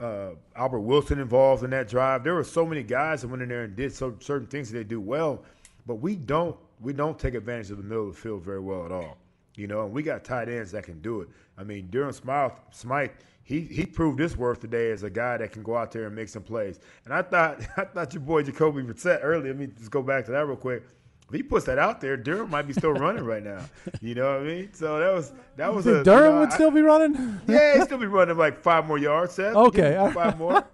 uh, 0.00 0.30
Albert 0.56 0.80
Wilson 0.80 1.18
involved 1.20 1.62
in 1.62 1.70
that 1.70 1.88
drive. 1.88 2.24
There 2.24 2.34
were 2.34 2.44
so 2.44 2.66
many 2.66 2.82
guys 2.82 3.22
that 3.22 3.28
went 3.28 3.42
in 3.42 3.48
there 3.48 3.64
and 3.64 3.76
did 3.76 3.92
so 3.92 4.14
certain 4.20 4.46
things 4.46 4.70
that 4.70 4.78
they 4.78 4.84
do 4.84 5.00
well, 5.00 5.42
but 5.86 5.96
we 5.96 6.16
don't 6.16 6.56
we 6.80 6.92
don't 6.94 7.18
take 7.18 7.34
advantage 7.34 7.70
of 7.70 7.76
the 7.76 7.82
middle 7.82 8.08
of 8.08 8.14
the 8.14 8.20
field 8.20 8.42
very 8.42 8.60
well 8.60 8.86
at 8.86 8.92
all. 8.92 9.18
You 9.56 9.66
know, 9.66 9.84
and 9.84 9.92
we 9.92 10.02
got 10.02 10.24
tight 10.24 10.48
ends 10.48 10.72
that 10.72 10.84
can 10.84 11.00
do 11.02 11.20
it. 11.20 11.28
I 11.58 11.64
mean, 11.64 11.88
Durham 11.90 12.12
Smythe, 12.12 12.52
Smythe 12.70 13.10
he 13.42 13.62
he 13.62 13.84
proved 13.84 14.20
his 14.20 14.36
worth 14.36 14.60
today 14.60 14.92
as 14.92 15.02
a 15.02 15.10
guy 15.10 15.36
that 15.36 15.52
can 15.52 15.62
go 15.62 15.76
out 15.76 15.90
there 15.90 16.06
and 16.06 16.14
make 16.14 16.28
some 16.28 16.42
plays. 16.42 16.78
And 17.04 17.12
I 17.12 17.22
thought 17.22 17.60
I 17.76 17.84
thought 17.84 18.14
your 18.14 18.22
boy 18.22 18.42
Jacoby 18.42 18.82
Brissett 18.82 19.20
earlier. 19.22 19.52
Let 19.52 19.58
me 19.58 19.66
just 19.76 19.90
go 19.90 20.02
back 20.02 20.24
to 20.26 20.30
that 20.32 20.46
real 20.46 20.56
quick. 20.56 20.84
If 21.30 21.36
he 21.36 21.42
puts 21.44 21.64
that 21.66 21.78
out 21.78 22.00
there, 22.00 22.16
Durham 22.16 22.50
might 22.50 22.66
be 22.66 22.72
still 22.72 22.92
running 22.92 23.22
right 23.24 23.42
now. 23.42 23.60
You 24.00 24.16
know 24.16 24.32
what 24.32 24.40
I 24.40 24.44
mean? 24.44 24.72
So 24.74 24.98
that 24.98 25.12
was 25.14 25.32
that 25.56 25.72
was 25.72 25.86
a 25.86 25.98
you 25.98 26.02
Durham 26.04 26.34
know, 26.34 26.40
would 26.40 26.50
I- 26.50 26.54
still 26.54 26.70
be 26.72 26.80
running? 26.80 27.40
yeah, 27.46 27.74
he'd 27.76 27.84
still 27.84 27.98
be 27.98 28.06
running 28.06 28.36
like 28.36 28.60
five 28.60 28.86
more 28.86 28.98
yards, 28.98 29.34
Seth. 29.34 29.54
Okay, 29.54 29.94
all 29.96 30.10
five 30.10 30.36
more. 30.38 30.64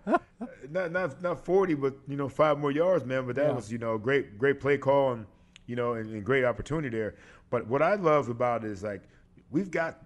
not 0.71 0.93
not 0.93 1.23
not 1.23 1.45
forty, 1.45 1.75
but 1.75 1.95
you 2.09 2.17
know 2.17 2.29
five 2.31 2.59
more 2.59 2.71
yards, 2.73 3.05
man. 3.05 3.27
But 3.27 3.37
that 3.37 3.49
Yeah. 3.49 3.53
was 3.53 3.71
you 3.71 3.77
know 3.79 3.99
great 3.99 4.39
great 4.39 4.59
play 4.59 4.79
call 4.79 5.13
and 5.13 5.27
you 5.67 5.77
know 5.77 5.93
and, 5.93 6.11
and 6.11 6.25
great 6.25 6.45
opportunity 6.45 6.89
there. 6.97 7.17
But 7.51 7.67
what 7.67 7.83
I 7.83 7.95
love 7.97 8.31
about 8.31 8.65
it 8.65 8.71
is 8.71 8.83
like 8.83 9.03
we've 9.51 9.71
got 9.71 9.99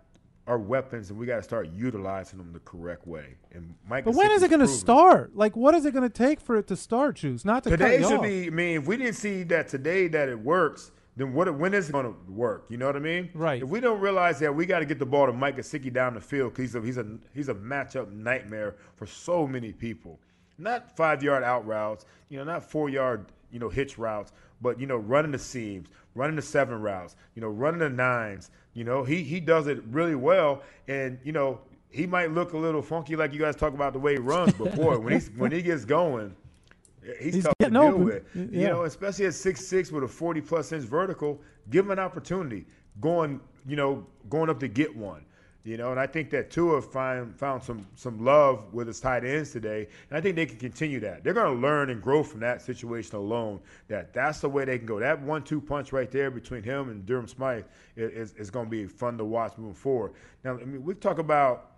our 0.51 0.59
weapons 0.59 1.11
and 1.11 1.19
we 1.19 1.27
got 1.27 1.37
to 1.37 1.43
start 1.45 1.71
utilizing 1.73 2.37
them 2.37 2.53
the 2.53 2.59
correct 2.61 3.07
way. 3.07 3.37
And 3.53 3.73
Mike, 3.89 4.05
But 4.05 4.15
when 4.15 4.33
is 4.33 4.43
it 4.43 4.49
going 4.49 4.59
to 4.61 4.67
start? 4.67 5.37
Like, 5.37 5.55
what 5.55 5.77
is 5.77 5.85
it 5.87 5.93
going 5.95 6.03
to 6.03 6.13
take 6.13 6.41
for 6.41 6.57
it 6.57 6.67
to 6.67 6.77
start, 6.77 7.17
Juice? 7.17 7.45
Not 7.45 7.63
to 7.65 7.71
Today 7.71 8.03
should 8.03 8.15
off. 8.15 8.23
be. 8.23 8.49
I 8.49 8.51
mean, 8.51 8.81
if 8.81 8.87
we 8.89 8.97
didn't 8.97 9.15
see 9.15 9.45
that 9.45 9.69
today 9.69 10.09
that 10.09 10.29
it 10.29 10.37
works, 10.41 10.91
then 11.17 11.35
what? 11.35 11.55
When 11.57 11.73
is 11.73 11.89
it 11.89 11.93
going 11.93 12.07
to 12.07 12.33
work? 12.33 12.65
You 12.69 12.79
know 12.79 12.87
what 12.87 12.97
I 12.97 12.99
mean? 12.99 13.31
Right. 13.33 13.63
If 13.63 13.69
we 13.69 13.79
don't 13.79 14.01
realize 14.01 14.41
that 14.41 14.53
we 14.53 14.67
got 14.67 14.81
to 14.81 14.87
get 14.87 14.99
the 14.99 15.07
ball 15.07 15.27
to 15.27 15.33
Mike 15.33 15.57
Gesicki 15.57 15.93
down 15.93 16.15
the 16.15 16.21
field 16.21 16.53
because 16.53 16.65
he's 16.65 16.75
a 16.75 16.81
he's 16.81 16.99
a 16.99 17.07
he's 17.33 17.49
a 17.49 17.55
matchup 17.55 18.11
nightmare 18.11 18.75
for 18.97 19.07
so 19.07 19.47
many 19.47 19.73
people. 19.73 20.19
Not 20.59 20.97
five 20.97 21.23
yard 21.23 21.45
out 21.45 21.65
routes, 21.65 22.07
you 22.29 22.39
know, 22.39 22.45
not 22.45 22.69
four 22.69 22.89
yard 22.91 23.27
you 23.53 23.61
know 23.61 23.69
hitch 23.69 23.99
routes, 23.99 24.33
but 24.61 24.79
you 24.81 24.87
know 24.87 24.97
running 24.97 25.33
the 25.33 25.39
seams, 25.39 25.89
running 26.15 26.37
the 26.37 26.43
seven 26.43 26.81
routes, 26.81 27.17
you 27.35 27.43
know, 27.43 27.49
running 27.49 27.81
the 27.81 27.91
nines. 27.91 28.51
You 28.75 28.85
know, 28.85 29.05
he 29.05 29.23
he 29.23 29.41
does 29.41 29.67
it 29.67 29.83
really 29.91 30.15
well, 30.15 30.63
and 30.89 31.19
you 31.25 31.33
know. 31.33 31.61
He 31.93 32.07
might 32.07 32.31
look 32.31 32.53
a 32.53 32.57
little 32.57 32.83
funky, 32.83 33.17
like 33.17 33.33
you 33.33 33.41
guys 33.41 33.57
talk 33.57 33.75
about 33.75 33.93
the 33.95 33.99
way 33.99 34.13
he 34.13 34.21
runs, 34.21 34.53
but 34.53 34.77
boy, 34.77 34.97
when 34.97 35.13
he's 35.13 35.29
when 35.33 35.51
he 35.51 35.61
gets 35.61 35.85
going, 35.85 36.37
he's, 37.21 37.35
He's 37.35 37.43
tough 37.43 37.55
to 37.59 37.69
deal 37.69 37.77
open. 37.83 38.05
with. 38.05 38.23
Y- 38.33 38.49
You 38.53 38.67
know, 38.69 38.85
especially 38.85 39.27
at 39.27 39.35
six 39.35 39.67
six 39.67 39.91
with 39.91 40.05
a 40.05 40.09
forty 40.09 40.41
plus 40.41 40.71
inch 40.71 40.85
vertical, 40.85 41.41
give 41.69 41.85
him 41.87 41.91
an 41.91 41.99
opportunity. 41.99 42.65
Going, 43.01 43.41
you 43.67 43.75
know, 43.75 44.07
going 44.29 44.49
up 44.51 44.61
to 44.61 44.69
get 44.69 44.95
one. 44.97 45.25
You 45.63 45.77
know, 45.77 45.91
and 45.91 46.01
I 46.01 46.07
think 46.07 46.31
that 46.31 46.51
Tua 46.51 46.81
find, 46.81 47.39
found 47.39 47.63
some 47.63 47.87
some 47.95 48.25
love 48.25 48.73
with 48.73 48.87
his 48.87 48.99
tight 48.99 49.25
ends 49.25 49.53
today, 49.53 49.89
and 50.09 50.17
I 50.17 50.21
think 50.21 50.37
they 50.37 50.47
can 50.47 50.57
continue 50.57 51.01
that. 51.01 51.23
They're 51.23 51.35
going 51.35 51.55
to 51.55 51.61
learn 51.61 51.91
and 51.91 52.01
grow 52.01 52.23
from 52.23 52.41
that 52.41 52.63
situation 52.63 53.17
alone. 53.17 53.61
That 53.89 54.15
that's 54.15 54.41
the 54.41 54.49
way 54.49 54.65
they 54.65 54.79
can 54.79 54.87
go. 54.87 54.99
That 54.99 55.21
one-two 55.21 55.61
punch 55.61 55.93
right 55.93 56.11
there 56.11 56.31
between 56.31 56.63
him 56.63 56.89
and 56.89 57.05
Durham 57.05 57.29
Smythe 57.29 57.65
is, 57.95 58.31
is, 58.31 58.37
is 58.37 58.51
going 58.51 58.67
to 58.67 58.71
be 58.71 58.87
fun 58.87 59.19
to 59.19 59.25
watch 59.27 59.59
moving 59.59 59.75
forward. 59.75 60.15
Now, 60.45 60.53
I 60.55 60.65
mean, 60.65 60.83
we 60.83 60.95
talk 60.95 61.19
about 61.19 61.71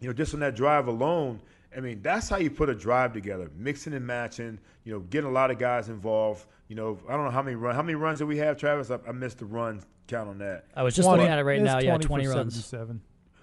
you 0.00 0.08
know, 0.08 0.12
just 0.12 0.34
on 0.34 0.40
that 0.40 0.56
drive 0.56 0.88
alone, 0.88 1.40
I 1.76 1.80
mean, 1.80 2.02
that's 2.02 2.28
how 2.28 2.38
you 2.38 2.50
put 2.50 2.68
a 2.68 2.74
drive 2.74 3.12
together, 3.12 3.50
mixing 3.56 3.92
and 3.92 4.06
matching. 4.06 4.58
You 4.84 4.94
know, 4.94 5.00
getting 5.00 5.28
a 5.28 5.32
lot 5.32 5.50
of 5.50 5.58
guys 5.58 5.88
involved. 5.88 6.46
You 6.68 6.76
know, 6.76 6.98
I 7.08 7.12
don't 7.12 7.24
know 7.24 7.30
how 7.30 7.42
many 7.42 7.54
run, 7.54 7.74
how 7.74 7.82
many 7.82 7.94
runs 7.94 8.18
did 8.18 8.24
we 8.26 8.38
have, 8.38 8.56
Travis? 8.56 8.90
I, 8.90 8.98
I 9.06 9.12
missed 9.12 9.38
the 9.38 9.44
run 9.44 9.82
count 10.08 10.28
on 10.28 10.38
that. 10.38 10.64
I 10.74 10.82
was 10.82 10.96
just 10.96 11.06
20. 11.06 11.22
looking 11.22 11.32
at 11.32 11.38
it 11.38 11.44
right 11.44 11.58
It's 11.58 11.64
now. 11.64 11.78
Yeah, 11.78 11.90
20 11.90 12.02
for 12.02 12.08
20 12.08 12.26
runs. 12.26 12.64
77. 12.64 13.00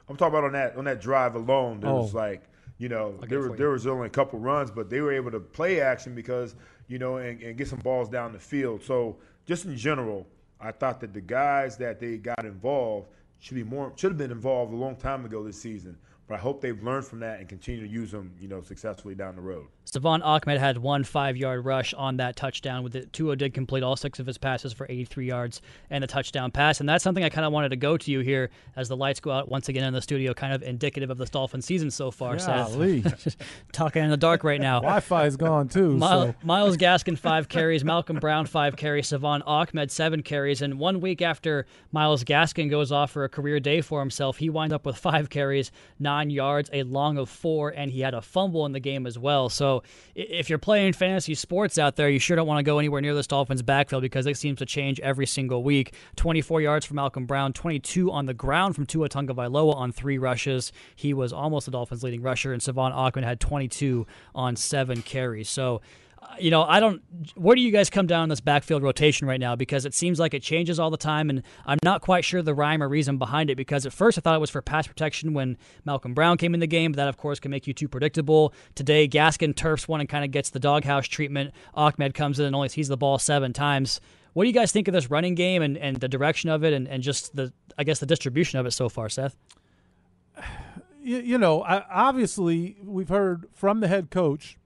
I'm 0.10 0.16
talking 0.16 0.34
about 0.38 0.46
on 0.46 0.54
that 0.54 0.76
on 0.78 0.86
that 0.86 1.02
drive 1.02 1.36
alone. 1.36 1.80
There 1.80 1.92
was 1.94 2.14
Oh. 2.14 2.18
like, 2.18 2.44
you 2.78 2.90
know, 2.90 3.14
get 3.22 3.30
there 3.30 3.40
was 3.42 3.58
there 3.58 3.70
was 3.70 3.88
only 3.88 4.08
a 4.08 4.10
couple 4.10 4.40
runs, 4.40 4.72
but 4.72 4.90
they 4.90 5.02
were 5.02 5.12
able 5.14 5.32
to 5.32 5.40
play 5.40 5.82
action 5.82 6.16
because 6.16 6.56
you 6.88 7.00
know 7.00 7.18
and, 7.18 7.42
and 7.42 7.58
get 7.58 7.68
some 7.68 7.80
balls 7.80 8.10
down 8.10 8.32
the 8.34 8.40
field. 8.40 8.84
So 8.84 9.18
just 9.46 9.66
in 9.66 9.76
general, 9.76 10.26
I 10.60 10.72
thought 10.72 11.00
that 11.02 11.14
the 11.14 11.22
guys 11.22 11.78
that 11.78 12.00
they 12.00 12.18
got 12.18 12.46
involved 12.46 13.10
should 13.40 13.56
be 13.56 13.64
more 13.64 13.92
should 13.96 14.12
have 14.12 14.18
been 14.18 14.32
involved 14.32 14.74
a 14.74 14.78
long 14.78 14.96
time 14.96 15.26
ago 15.26 15.44
this 15.44 15.60
season. 15.62 15.98
But 16.28 16.36
I 16.36 16.38
hope 16.40 16.60
they've 16.62 16.82
learned 16.84 17.06
from 17.06 17.20
that 17.22 17.40
and 17.40 17.48
continue 17.48 17.82
to 17.82 17.88
use 17.88 18.12
them, 18.12 18.34
you 18.40 18.50
know, 18.50 18.62
successfully 18.62 19.16
down 19.16 19.36
the 19.36 19.42
road. 19.42 19.68
Salvon 19.86 20.22
Ahmed 20.22 20.60
had 20.60 20.78
one 20.78 21.06
five 21.06 21.38
yard 21.38 21.64
rush 21.64 21.94
on 21.94 22.18
that 22.18 22.36
touchdown. 22.36 22.84
With 22.84 22.94
it, 22.98 23.14
Tua 23.14 23.38
did 23.38 23.54
complete 23.54 23.84
all 23.84 23.96
six 23.96 24.20
of 24.20 24.28
his 24.28 24.38
passes 24.38 24.74
for 24.74 24.86
83 24.90 25.26
yards 25.26 25.62
and 25.90 26.04
the 26.04 26.08
touchdown 26.08 26.52
pass. 26.52 26.82
And 26.82 26.90
that's 26.90 27.06
something 27.06 27.24
I 27.24 27.30
kind 27.30 27.46
of 27.46 27.54
wanted 27.54 27.70
to 27.70 27.78
go 27.78 27.96
to 27.96 28.12
you 28.12 28.20
here 28.20 28.50
as 28.76 28.90
the 28.90 28.98
lights 28.98 29.22
go 29.22 29.32
out 29.32 29.48
once 29.50 29.70
again 29.70 29.86
in 29.86 29.94
the 29.94 30.02
studio, 30.02 30.34
kind 30.34 30.52
of 30.52 30.62
indicative 30.62 31.10
of 31.10 31.18
this 31.18 31.30
Dolphin 31.30 31.62
season 31.62 31.90
so 31.90 32.12
far. 32.12 32.38
Seth. 32.38 32.74
Golly. 32.74 33.06
Talking 33.72 34.04
in 34.04 34.10
the 34.10 34.18
dark 34.18 34.44
right 34.44 34.60
now. 34.60 34.82
Wi-Fi 34.82 35.26
is 35.26 35.38
gone 35.38 35.70
too. 35.70 35.96
Miles, 35.96 36.32
so. 36.32 36.36
Myles 36.44 36.76
Gaskin 36.76 37.18
five 37.18 37.48
carries, 37.48 37.86
Malcolm 37.86 38.18
Brown 38.18 38.46
five 38.46 38.76
carries, 38.76 39.08
Salvon 39.08 39.42
Ahmed 39.44 39.90
seven 39.90 40.22
carries, 40.22 40.62
and 40.62 40.78
one 40.78 41.00
week 41.00 41.22
after 41.22 41.66
Myles 41.94 42.26
Gaskin 42.26 42.70
goes 42.70 42.92
off 42.92 43.12
for 43.12 43.24
a 43.24 43.30
career 43.30 43.62
day 43.62 43.80
for 43.80 44.02
himself, 44.02 44.38
he 44.38 44.50
winds 44.50 44.74
up 44.74 44.86
with 44.86 44.98
five 44.98 45.30
carries, 45.30 45.72
nine 45.98 46.17
nine 46.18 46.30
yards, 46.32 46.70
a 46.74 46.84
long 46.84 47.18
of 47.18 47.30
four, 47.30 47.70
and 47.70 47.92
he 47.92 48.02
had 48.02 48.14
a 48.14 48.22
fumble 48.22 48.66
in 48.66 48.72
the 48.72 48.80
game 48.80 49.06
as 49.06 49.20
well. 49.20 49.50
So 49.50 49.84
if 50.16 50.50
you're 50.50 50.58
playing 50.58 50.94
fantasy 50.94 51.36
sports 51.36 51.78
out 51.78 51.96
there, 51.96 52.10
you 52.10 52.20
sure 52.20 52.36
don't 52.36 52.48
want 52.48 52.60
to 52.60 52.64
go 52.64 52.80
anywhere 52.80 53.02
near 53.02 53.14
this 53.14 53.28
Dolphins 53.28 53.62
backfield 53.62 54.02
because 54.02 54.26
it 54.26 54.38
seems 54.38 54.58
to 54.60 54.66
change 54.66 55.00
every 55.02 55.28
single 55.28 55.64
week. 55.64 55.94
24 56.16 56.62
yards 56.62 56.86
from 56.86 56.96
Malcolm 56.96 57.26
Brown, 57.26 57.54
22 57.54 58.12
on 58.12 58.26
the 58.26 58.34
ground 58.34 58.76
from 58.76 58.86
Tua 58.86 59.10
Tagovailoa 59.10 59.76
on 59.76 59.92
three 59.92 60.18
rushes. 60.18 60.72
He 60.96 61.14
was 61.14 61.32
almost 61.32 61.66
the 61.66 61.72
Dolphins' 61.72 62.04
leading 62.04 62.24
rusher, 62.24 62.52
and 62.52 62.62
Salvon 62.62 62.92
Ahmed 62.92 63.24
had 63.24 63.40
22 63.40 64.08
on 64.34 64.56
seven 64.56 65.04
carries. 65.04 65.50
So 65.50 65.82
you 66.40 66.52
know, 66.52 66.64
I 66.64 66.80
don't. 66.80 67.02
Where 67.36 67.56
do 67.56 67.62
you 67.62 67.72
guys 67.72 67.90
come 67.90 68.08
down 68.08 68.24
on 68.24 68.30
this 68.30 68.42
backfield 68.42 68.84
rotation 68.84 69.28
right 69.28 69.40
now? 69.40 69.56
Because 69.56 69.86
it 69.86 69.94
seems 69.94 70.20
like 70.20 70.34
it 70.34 70.42
changes 70.42 70.80
all 70.80 70.90
the 70.90 70.98
time, 70.98 71.30
and 71.30 71.44
I'm 71.66 71.80
not 71.84 72.02
quite 72.02 72.26
sure 72.26 72.42
the 72.42 72.54
rhyme 72.54 72.82
or 72.82 72.90
reason 72.90 73.18
behind 73.18 73.50
it. 73.50 73.56
Because 73.56 73.86
at 73.86 73.94
first 73.94 74.18
I 74.18 74.22
thought 74.22 74.36
it 74.36 74.42
was 74.42 74.50
for 74.50 74.62
pass 74.62 74.88
protection 74.88 75.34
when 75.34 75.58
Malcolm 75.86 76.14
Brown 76.14 76.38
came 76.38 76.54
in 76.54 76.60
the 76.60 76.68
game, 76.68 76.92
but 76.92 76.98
that 76.98 77.08
of 77.08 77.18
course 77.18 77.40
can 77.40 77.52
make 77.52 77.68
you 77.68 77.74
too 77.74 77.88
predictable. 77.88 78.54
Today, 78.76 79.08
Gaskin 79.08 79.56
turfs 79.56 79.88
one 79.88 80.00
and 80.00 80.10
kind 80.10 80.24
of 80.26 80.32
gets 80.32 80.50
the 80.50 80.60
doghouse 80.60 81.08
treatment. 81.08 81.54
Ahmed 81.74 82.14
comes 82.14 82.40
in 82.40 82.46
and 82.46 82.56
only 82.56 82.70
sees 82.70 82.88
the 82.88 82.98
ball 82.98 83.20
seven 83.20 83.54
times. 83.54 84.00
What 84.34 84.44
do 84.44 84.48
you 84.48 84.54
guys 84.54 84.72
think 84.72 84.88
of 84.88 84.94
this 84.94 85.10
running 85.10 85.36
game 85.36 85.62
and, 85.62 85.78
and 85.78 85.98
the 85.98 86.08
direction 86.08 86.50
of 86.50 86.64
it, 86.64 86.74
and, 86.74 86.88
and 86.88 87.02
just 87.02 87.36
the 87.36 87.52
I 87.78 87.84
guess 87.84 88.00
the 88.00 88.06
distribution 88.06 88.60
of 88.60 88.66
it 88.66 88.72
so 88.72 88.90
far, 88.90 89.10
Seth? 89.10 89.36
You, 91.00 91.20
you 91.20 91.38
know, 91.38 91.62
I, 91.64 91.86
obviously 91.90 92.76
we've 92.84 93.08
heard 93.08 93.48
from 93.54 93.80
the 93.80 93.88
head 93.88 94.10
coach 94.10 94.58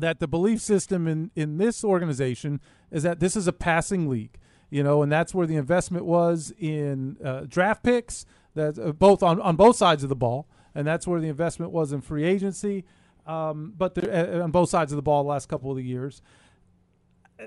that 0.00 0.20
the 0.20 0.28
belief 0.28 0.60
system 0.60 1.06
in 1.06 1.30
in 1.34 1.58
this 1.58 1.84
organization 1.84 2.60
is 2.90 3.02
that 3.02 3.20
this 3.20 3.36
is 3.36 3.46
a 3.46 3.52
passing 3.52 4.08
league, 4.08 4.38
you 4.70 4.82
know, 4.82 5.02
and 5.02 5.10
that's 5.10 5.34
where 5.34 5.46
the 5.46 5.56
investment 5.56 6.04
was 6.04 6.52
in 6.58 7.16
uh, 7.24 7.42
draft 7.46 7.82
picks, 7.82 8.26
that 8.54 8.78
uh, 8.78 8.92
both 8.92 9.22
on 9.22 9.40
on 9.40 9.56
both 9.56 9.76
sides 9.76 10.02
of 10.02 10.08
the 10.08 10.16
ball, 10.16 10.46
and 10.74 10.86
that's 10.86 11.06
where 11.06 11.20
the 11.20 11.28
investment 11.28 11.72
was 11.72 11.92
in 11.92 12.00
free 12.00 12.24
agency, 12.24 12.84
um, 13.26 13.72
but 13.76 13.94
the, 13.94 14.40
uh, 14.40 14.44
on 14.44 14.50
both 14.50 14.68
sides 14.68 14.92
of 14.92 14.96
the 14.96 15.02
ball 15.02 15.22
the 15.22 15.28
last 15.28 15.48
couple 15.48 15.70
of 15.70 15.76
the 15.76 15.84
years. 15.84 16.22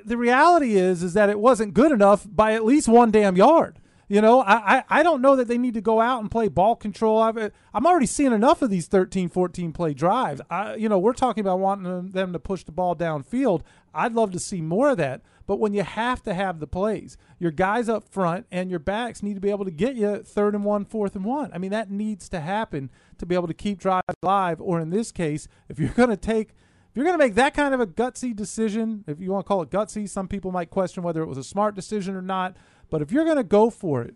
The 0.05 0.17
reality 0.17 0.75
is 0.75 1.03
is 1.03 1.13
that 1.13 1.29
it 1.29 1.39
wasn't 1.39 1.73
good 1.73 1.91
enough 1.91 2.25
by 2.27 2.53
at 2.53 2.65
least 2.65 2.87
one 2.87 3.11
damn 3.11 3.35
yard. 3.35 3.79
You 4.13 4.21
know, 4.21 4.41
I, 4.41 4.53
I, 4.53 4.83
I 4.99 5.03
don't 5.03 5.23
know 5.23 5.35
that 5.37 5.47
they 5.47 5.57
need 5.57 5.73
to 5.73 5.81
go 5.81 5.99
out 5.99 6.21
and 6.21 6.29
play 6.29 6.47
ball 6.47 6.75
control. 6.75 7.19
I've, 7.19 7.51
I'm 7.73 7.87
already 7.87 8.05
seeing 8.05 8.31
enough 8.31 8.61
of 8.61 8.69
these 8.69 8.85
13, 8.85 9.27
14 9.27 9.73
play 9.73 9.95
drives. 9.95 10.39
I, 10.51 10.75
you 10.75 10.87
know, 10.87 10.99
we're 10.99 11.13
talking 11.13 11.41
about 11.41 11.57
wanting 11.57 12.11
them 12.11 12.31
to 12.31 12.37
push 12.37 12.63
the 12.63 12.71
ball 12.71 12.95
downfield. 12.95 13.63
I'd 13.91 14.13
love 14.13 14.29
to 14.33 14.39
see 14.39 14.61
more 14.61 14.91
of 14.91 14.97
that. 14.97 15.21
But 15.47 15.59
when 15.59 15.73
you 15.73 15.81
have 15.81 16.21
to 16.25 16.35
have 16.35 16.59
the 16.59 16.67
plays, 16.67 17.17
your 17.39 17.49
guys 17.49 17.89
up 17.89 18.07
front 18.07 18.45
and 18.51 18.69
your 18.69 18.77
backs 18.77 19.23
need 19.23 19.33
to 19.33 19.41
be 19.41 19.49
able 19.49 19.65
to 19.65 19.71
get 19.71 19.95
you 19.95 20.17
third 20.17 20.53
and 20.53 20.63
one, 20.63 20.85
fourth 20.85 21.15
and 21.15 21.25
one. 21.25 21.49
I 21.51 21.57
mean, 21.57 21.71
that 21.71 21.89
needs 21.89 22.29
to 22.29 22.39
happen 22.39 22.91
to 23.17 23.25
be 23.25 23.33
able 23.33 23.47
to 23.47 23.53
keep 23.55 23.79
drives 23.79 24.05
alive. 24.21 24.61
Or 24.61 24.79
in 24.79 24.91
this 24.91 25.11
case, 25.11 25.47
if 25.69 25.79
you're 25.79 25.89
going 25.89 26.11
to 26.11 26.17
take 26.17 26.49
if 26.93 26.97
you're 26.97 27.05
going 27.05 27.17
to 27.17 27.25
make 27.25 27.33
that 27.33 27.55
kind 27.55 27.73
of 27.73 27.79
a 27.79 27.87
gutsy 27.87 28.35
decision, 28.35 29.03
if 29.07 29.19
you 29.19 29.31
want 29.31 29.45
to 29.45 29.47
call 29.47 29.63
it 29.63 29.71
gutsy, 29.71 30.07
some 30.07 30.27
people 30.27 30.51
might 30.51 30.69
question 30.69 31.01
whether 31.01 31.23
it 31.23 31.25
was 31.25 31.39
a 31.39 31.43
smart 31.43 31.73
decision 31.73 32.15
or 32.15 32.21
not. 32.21 32.55
But 32.93 33.01
if 33.01 33.11
you're 33.11 33.25
going 33.25 33.37
to 33.37 33.43
go 33.43 33.71
for 33.71 34.03
it 34.03 34.13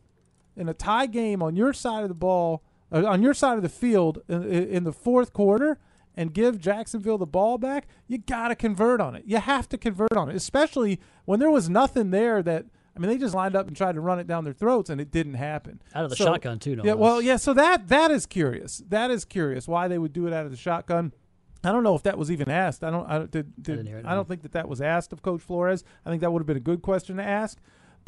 in 0.56 0.70
a 0.70 0.74
tie 0.76 1.08
game 1.08 1.42
on 1.42 1.56
your 1.56 1.74
side 1.74 2.04
of 2.04 2.10
the 2.10 2.14
ball, 2.14 2.62
uh, 2.92 3.08
on 3.08 3.24
your 3.24 3.34
side 3.34 3.58
of 3.58 3.64
the 3.64 3.70
field 3.70 4.22
in, 4.30 4.44
in 4.44 4.84
the 4.84 4.94
fourth 4.94 5.34
quarter, 5.34 5.80
and 6.16 6.32
give 6.32 6.62
Jacksonville 6.62 7.18
the 7.18 7.26
ball 7.26 7.58
back, 7.58 7.88
you 8.06 8.20
got 8.20 8.50
to 8.50 8.56
convert 8.56 9.02
on 9.02 9.16
it. 9.16 9.24
You 9.26 9.38
have 9.38 9.68
to 9.70 9.80
convert 9.80 10.14
on 10.14 10.30
it, 10.30 10.36
especially 10.36 11.00
when 11.26 11.40
there 11.40 11.50
was 11.50 11.72
nothing 11.72 12.12
there 12.12 12.44
that. 12.44 12.66
I 12.96 13.00
mean, 13.00 13.10
they 13.10 13.18
just 13.18 13.34
lined 13.34 13.56
up 13.56 13.68
and 13.68 13.76
tried 13.76 13.96
to 13.96 14.02
run 14.02 14.20
it 14.20 14.28
down 14.28 14.44
their 14.44 14.54
throats, 14.54 14.92
and 14.92 15.02
it 15.02 15.10
didn't 15.10 15.36
happen. 15.36 15.82
Out 15.96 16.04
of 16.04 16.12
the 16.12 16.16
so, 16.16 16.26
shotgun 16.26 16.60
too, 16.60 16.76
no 16.76 16.84
Yeah, 16.84 16.94
less. 16.94 17.00
well, 17.00 17.22
yeah. 17.22 17.38
So 17.38 17.56
that 17.56 17.88
that 17.88 18.12
is 18.12 18.28
curious. 18.28 18.84
That 18.90 19.10
is 19.10 19.26
curious 19.26 19.68
why 19.68 19.88
they 19.88 19.98
would 19.98 20.14
do 20.14 20.28
it 20.28 20.34
out 20.34 20.46
of 20.46 20.52
the 20.52 20.58
shotgun. 20.58 21.14
I 21.64 21.72
don't 21.72 21.84
know 21.84 21.96
if 21.96 22.04
that 22.04 22.18
was 22.18 22.30
even 22.30 22.50
asked. 22.50 22.84
I 22.84 22.92
don't. 22.92 23.10
I, 23.10 23.26
did, 23.26 23.52
did, 23.62 23.88
it, 23.88 24.06
I 24.06 24.14
don't 24.14 24.28
think 24.28 24.44
that 24.44 24.52
that 24.52 24.70
was 24.70 24.82
asked 24.82 25.14
of 25.14 25.24
Coach 25.24 25.42
Flores. 25.42 25.84
I 26.06 26.12
think 26.12 26.22
that 26.22 26.32
would 26.32 26.42
have 26.42 26.48
been 26.48 26.58
a 26.58 26.60
good 26.60 26.84
question 26.84 27.18
to 27.18 27.24
ask. 27.24 27.58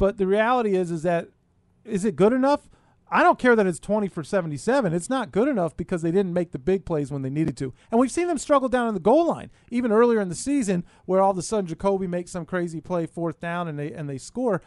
But 0.00 0.16
the 0.16 0.26
reality 0.26 0.76
is, 0.76 0.90
is 0.90 1.02
that 1.02 1.28
is 1.84 2.06
it 2.06 2.16
good 2.16 2.32
enough? 2.32 2.70
I 3.10 3.22
don't 3.22 3.38
care 3.38 3.54
that 3.54 3.66
it's 3.66 3.78
20 3.78 4.08
for 4.08 4.24
77. 4.24 4.94
It's 4.94 5.10
not 5.10 5.30
good 5.30 5.46
enough 5.46 5.76
because 5.76 6.00
they 6.00 6.10
didn't 6.10 6.32
make 6.32 6.52
the 6.52 6.58
big 6.58 6.86
plays 6.86 7.12
when 7.12 7.20
they 7.20 7.28
needed 7.28 7.54
to. 7.58 7.74
And 7.90 8.00
we've 8.00 8.10
seen 8.10 8.26
them 8.26 8.38
struggle 8.38 8.70
down 8.70 8.88
in 8.88 8.94
the 8.94 9.00
goal 9.00 9.26
line, 9.26 9.50
even 9.70 9.92
earlier 9.92 10.22
in 10.22 10.30
the 10.30 10.34
season, 10.34 10.84
where 11.04 11.20
all 11.20 11.32
of 11.32 11.36
a 11.38 11.42
sudden 11.42 11.66
Jacoby 11.66 12.06
makes 12.06 12.30
some 12.30 12.46
crazy 12.46 12.80
play 12.80 13.04
fourth 13.04 13.40
down 13.40 13.68
and 13.68 13.78
they 13.78 13.92
and 13.92 14.08
they 14.08 14.16
score. 14.16 14.62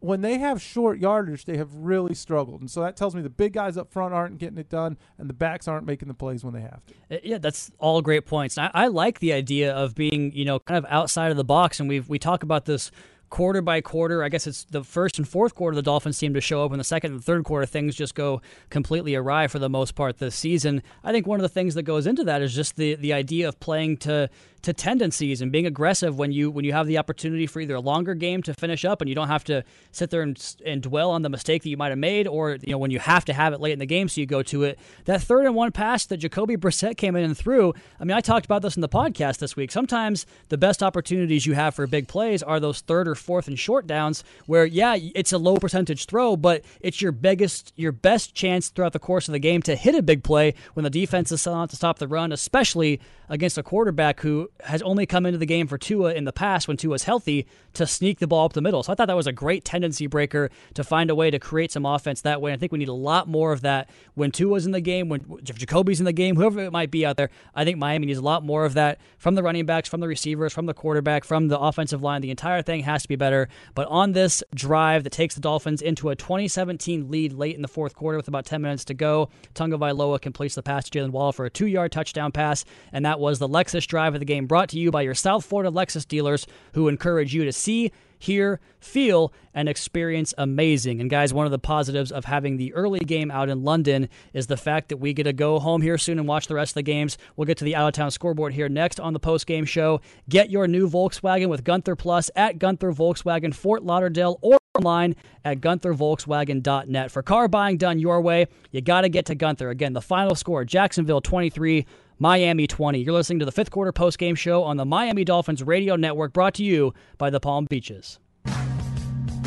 When 0.00 0.22
they 0.22 0.38
have 0.38 0.60
short 0.60 0.98
yardage, 0.98 1.44
they 1.44 1.56
have 1.56 1.72
really 1.72 2.14
struggled. 2.14 2.60
And 2.60 2.68
so 2.68 2.80
that 2.80 2.96
tells 2.96 3.14
me 3.14 3.22
the 3.22 3.30
big 3.30 3.52
guys 3.52 3.76
up 3.76 3.92
front 3.92 4.12
aren't 4.12 4.38
getting 4.38 4.58
it 4.58 4.68
done 4.68 4.98
and 5.18 5.30
the 5.30 5.34
backs 5.34 5.68
aren't 5.68 5.86
making 5.86 6.08
the 6.08 6.14
plays 6.14 6.44
when 6.44 6.52
they 6.52 6.60
have 6.62 6.84
to. 6.86 6.94
Uh, 7.12 7.20
Yeah, 7.22 7.38
that's 7.38 7.70
all 7.78 8.02
great 8.02 8.26
points. 8.26 8.58
I, 8.58 8.72
I 8.74 8.88
like 8.88 9.20
the 9.20 9.32
idea 9.32 9.72
of 9.72 9.94
being, 9.94 10.32
you 10.32 10.44
know, 10.44 10.58
kind 10.58 10.76
of 10.76 10.90
outside 10.90 11.30
of 11.30 11.36
the 11.36 11.44
box. 11.44 11.78
And 11.78 11.88
we 11.88 12.00
we 12.00 12.18
talk 12.18 12.42
about 12.42 12.64
this 12.64 12.90
quarter 13.30 13.62
by 13.62 13.80
quarter. 13.80 14.22
I 14.22 14.28
guess 14.28 14.46
it's 14.46 14.64
the 14.64 14.84
first 14.84 15.18
and 15.18 15.26
fourth 15.26 15.54
quarter 15.54 15.74
the 15.74 15.82
Dolphins 15.82 16.16
seem 16.16 16.34
to 16.34 16.40
show 16.40 16.64
up. 16.64 16.72
In 16.72 16.78
the 16.78 16.84
second 16.84 17.12
and 17.12 17.24
third 17.24 17.44
quarter, 17.44 17.66
things 17.66 17.94
just 17.94 18.14
go 18.14 18.40
completely 18.70 19.14
awry 19.14 19.46
for 19.46 19.58
the 19.58 19.68
most 19.68 19.94
part 19.94 20.18
this 20.18 20.36
season. 20.36 20.82
I 21.02 21.12
think 21.12 21.26
one 21.26 21.40
of 21.40 21.42
the 21.42 21.48
things 21.48 21.74
that 21.74 21.82
goes 21.82 22.06
into 22.06 22.24
that 22.24 22.42
is 22.42 22.54
just 22.54 22.76
the 22.76 22.94
the 22.94 23.12
idea 23.12 23.48
of 23.48 23.58
playing 23.60 23.98
to 23.98 24.28
to 24.64 24.72
tendencies 24.72 25.42
and 25.42 25.52
being 25.52 25.66
aggressive 25.66 26.18
when 26.18 26.32
you 26.32 26.50
when 26.50 26.64
you 26.64 26.72
have 26.72 26.86
the 26.86 26.98
opportunity 26.98 27.46
for 27.46 27.60
either 27.60 27.74
a 27.74 27.80
longer 27.80 28.14
game 28.14 28.42
to 28.42 28.54
finish 28.54 28.84
up 28.84 29.00
and 29.00 29.08
you 29.08 29.14
don't 29.14 29.28
have 29.28 29.44
to 29.44 29.62
sit 29.92 30.10
there 30.10 30.22
and, 30.22 30.56
and 30.64 30.82
dwell 30.82 31.10
on 31.10 31.22
the 31.22 31.28
mistake 31.28 31.62
that 31.62 31.68
you 31.68 31.76
might 31.76 31.90
have 31.90 31.98
made 31.98 32.26
or 32.26 32.52
you 32.62 32.72
know 32.72 32.78
when 32.78 32.90
you 32.90 32.98
have 32.98 33.24
to 33.24 33.32
have 33.32 33.52
it 33.52 33.60
late 33.60 33.72
in 33.72 33.78
the 33.78 33.86
game 33.86 34.08
so 34.08 34.20
you 34.20 34.26
go 34.26 34.42
to 34.42 34.64
it. 34.64 34.78
That 35.04 35.22
third 35.22 35.46
and 35.46 35.54
one 35.54 35.70
pass 35.72 36.06
that 36.06 36.16
Jacoby 36.16 36.56
Brissett 36.56 36.96
came 36.96 37.14
in 37.14 37.24
and 37.24 37.36
threw 37.36 37.74
I 38.00 38.04
mean 38.04 38.16
I 38.16 38.20
talked 38.20 38.46
about 38.46 38.62
this 38.62 38.76
in 38.76 38.80
the 38.80 38.88
podcast 38.88 39.38
this 39.38 39.54
week. 39.54 39.70
Sometimes 39.70 40.26
the 40.48 40.58
best 40.58 40.82
opportunities 40.82 41.46
you 41.46 41.54
have 41.54 41.74
for 41.74 41.86
big 41.86 42.08
plays 42.08 42.42
are 42.42 42.58
those 42.58 42.80
third 42.80 43.06
or 43.06 43.14
fourth 43.14 43.46
and 43.48 43.58
short 43.58 43.86
downs 43.86 44.24
where 44.46 44.64
yeah 44.64 44.96
it's 45.14 45.32
a 45.32 45.38
low 45.38 45.56
percentage 45.56 46.06
throw 46.06 46.36
but 46.36 46.64
it's 46.80 47.02
your 47.02 47.12
biggest 47.12 47.72
your 47.76 47.92
best 47.92 48.34
chance 48.34 48.70
throughout 48.70 48.92
the 48.92 48.98
course 48.98 49.28
of 49.28 49.32
the 49.32 49.38
game 49.38 49.60
to 49.62 49.76
hit 49.76 49.94
a 49.94 50.02
big 50.02 50.24
play 50.24 50.54
when 50.72 50.84
the 50.84 50.90
defense 50.90 51.30
is 51.30 51.42
selling 51.42 51.60
out 51.60 51.70
to 51.70 51.76
stop 51.76 51.98
the 51.98 52.08
run 52.08 52.32
especially 52.32 53.00
against 53.28 53.58
a 53.58 53.62
quarterback 53.62 54.20
who 54.20 54.50
has 54.62 54.80
only 54.82 55.04
come 55.04 55.26
into 55.26 55.38
the 55.38 55.46
game 55.46 55.66
for 55.66 55.76
Tua 55.76 56.14
in 56.14 56.24
the 56.24 56.32
past 56.32 56.68
when 56.68 56.76
Tua's 56.76 57.02
healthy 57.02 57.46
to 57.74 57.86
sneak 57.86 58.20
the 58.20 58.26
ball 58.26 58.46
up 58.46 58.52
the 58.52 58.60
middle. 58.60 58.82
So 58.82 58.92
I 58.92 58.94
thought 58.94 59.08
that 59.08 59.16
was 59.16 59.26
a 59.26 59.32
great 59.32 59.64
tendency 59.64 60.06
breaker 60.06 60.50
to 60.74 60.84
find 60.84 61.10
a 61.10 61.14
way 61.14 61.30
to 61.30 61.38
create 61.38 61.72
some 61.72 61.84
offense 61.84 62.20
that 62.22 62.40
way. 62.40 62.52
I 62.52 62.56
think 62.56 62.70
we 62.70 62.78
need 62.78 62.88
a 62.88 62.92
lot 62.92 63.28
more 63.28 63.52
of 63.52 63.62
that 63.62 63.90
when 64.14 64.30
Tua's 64.30 64.64
in 64.64 64.72
the 64.72 64.80
game, 64.80 65.08
when 65.08 65.24
Jacoby's 65.42 65.98
in 65.98 66.04
the 66.04 66.12
game, 66.12 66.36
whoever 66.36 66.60
it 66.60 66.72
might 66.72 66.90
be 66.90 67.04
out 67.04 67.16
there. 67.16 67.30
I 67.54 67.64
think 67.64 67.78
Miami 67.78 68.06
needs 68.06 68.18
a 68.18 68.22
lot 68.22 68.44
more 68.44 68.64
of 68.64 68.74
that 68.74 69.00
from 69.18 69.34
the 69.34 69.42
running 69.42 69.66
backs, 69.66 69.88
from 69.88 70.00
the 70.00 70.08
receivers, 70.08 70.52
from 70.52 70.66
the 70.66 70.74
quarterback, 70.74 71.24
from 71.24 71.48
the 71.48 71.58
offensive 71.58 72.02
line. 72.02 72.22
The 72.22 72.30
entire 72.30 72.62
thing 72.62 72.84
has 72.84 73.02
to 73.02 73.08
be 73.08 73.16
better. 73.16 73.48
But 73.74 73.88
on 73.88 74.12
this 74.12 74.42
drive 74.54 75.04
that 75.04 75.10
takes 75.10 75.34
the 75.34 75.40
Dolphins 75.40 75.82
into 75.82 76.10
a 76.10 76.16
2017 76.16 77.10
lead 77.10 77.32
late 77.32 77.56
in 77.56 77.62
the 77.62 77.68
fourth 77.68 77.94
quarter 77.94 78.16
with 78.16 78.28
about 78.28 78.46
10 78.46 78.62
minutes 78.62 78.84
to 78.86 78.94
go, 78.94 79.30
Tua 79.52 79.64
Tagovailoa 79.64 80.20
completes 80.20 80.54
the 80.54 80.62
pass 80.62 80.88
to 80.88 80.98
Jaylen 80.98 81.10
Waddle 81.10 81.32
for 81.32 81.44
a 81.44 81.50
two-yard 81.50 81.92
touchdown 81.92 82.32
pass, 82.32 82.64
and 82.92 83.04
that 83.04 83.18
was 83.18 83.38
the 83.38 83.48
Lexus 83.48 83.86
drive 83.86 84.14
of 84.14 84.20
the 84.20 84.26
game 84.26 84.43
brought 84.46 84.68
to 84.70 84.78
you 84.78 84.90
by 84.90 85.02
your 85.02 85.14
South 85.14 85.44
Florida 85.44 85.70
Lexus 85.70 86.06
dealers 86.06 86.46
who 86.74 86.88
encourage 86.88 87.34
you 87.34 87.44
to 87.44 87.52
see, 87.52 87.92
hear, 88.18 88.60
feel, 88.78 89.32
and 89.52 89.68
experience 89.68 90.32
amazing. 90.38 91.00
And 91.00 91.10
guys, 91.10 91.32
one 91.32 91.46
of 91.46 91.52
the 91.52 91.58
positives 91.58 92.10
of 92.10 92.24
having 92.24 92.56
the 92.56 92.72
early 92.74 93.00
game 93.00 93.30
out 93.30 93.48
in 93.48 93.62
London 93.62 94.08
is 94.32 94.46
the 94.46 94.56
fact 94.56 94.88
that 94.88 94.96
we 94.96 95.12
get 95.12 95.24
to 95.24 95.32
go 95.32 95.58
home 95.58 95.82
here 95.82 95.98
soon 95.98 96.18
and 96.18 96.26
watch 96.26 96.46
the 96.46 96.54
rest 96.54 96.70
of 96.70 96.74
the 96.74 96.82
games. 96.82 97.18
We'll 97.36 97.46
get 97.46 97.58
to 97.58 97.64
the 97.64 97.76
out 97.76 97.88
of 97.88 97.94
town 97.94 98.10
scoreboard 98.10 98.54
here 98.54 98.68
next 98.68 98.98
on 98.98 99.12
the 99.12 99.20
post 99.20 99.46
game 99.46 99.64
show. 99.64 100.00
Get 100.28 100.50
your 100.50 100.66
new 100.66 100.88
Volkswagen 100.88 101.48
with 101.48 101.64
Gunther 101.64 101.96
Plus 101.96 102.30
at 102.34 102.58
Gunther 102.58 102.92
Volkswagen 102.92 103.54
Fort 103.54 103.82
Lauderdale 103.82 104.38
or 104.40 104.58
online 104.76 105.14
at 105.44 105.60
GuntherVolkswagen.net. 105.60 107.10
For 107.10 107.22
car 107.22 107.46
buying 107.46 107.76
done 107.76 107.98
your 107.98 108.20
way, 108.20 108.46
you 108.72 108.80
got 108.80 109.02
to 109.02 109.08
get 109.08 109.26
to 109.26 109.34
Gunther. 109.34 109.70
Again, 109.70 109.92
the 109.92 110.00
final 110.00 110.34
score 110.34 110.64
Jacksonville 110.64 111.20
23. 111.20 111.86
Miami 112.18 112.66
20. 112.66 113.00
You're 113.00 113.12
listening 113.12 113.40
to 113.40 113.44
the 113.44 113.52
fifth 113.52 113.70
quarter 113.70 113.92
post 113.92 114.18
game 114.18 114.34
show 114.34 114.62
on 114.62 114.76
the 114.76 114.84
Miami 114.84 115.24
Dolphins 115.24 115.62
radio 115.62 115.96
network 115.96 116.32
brought 116.32 116.54
to 116.54 116.64
you 116.64 116.94
by 117.18 117.30
the 117.30 117.40
Palm 117.40 117.66
Beaches. 117.66 118.18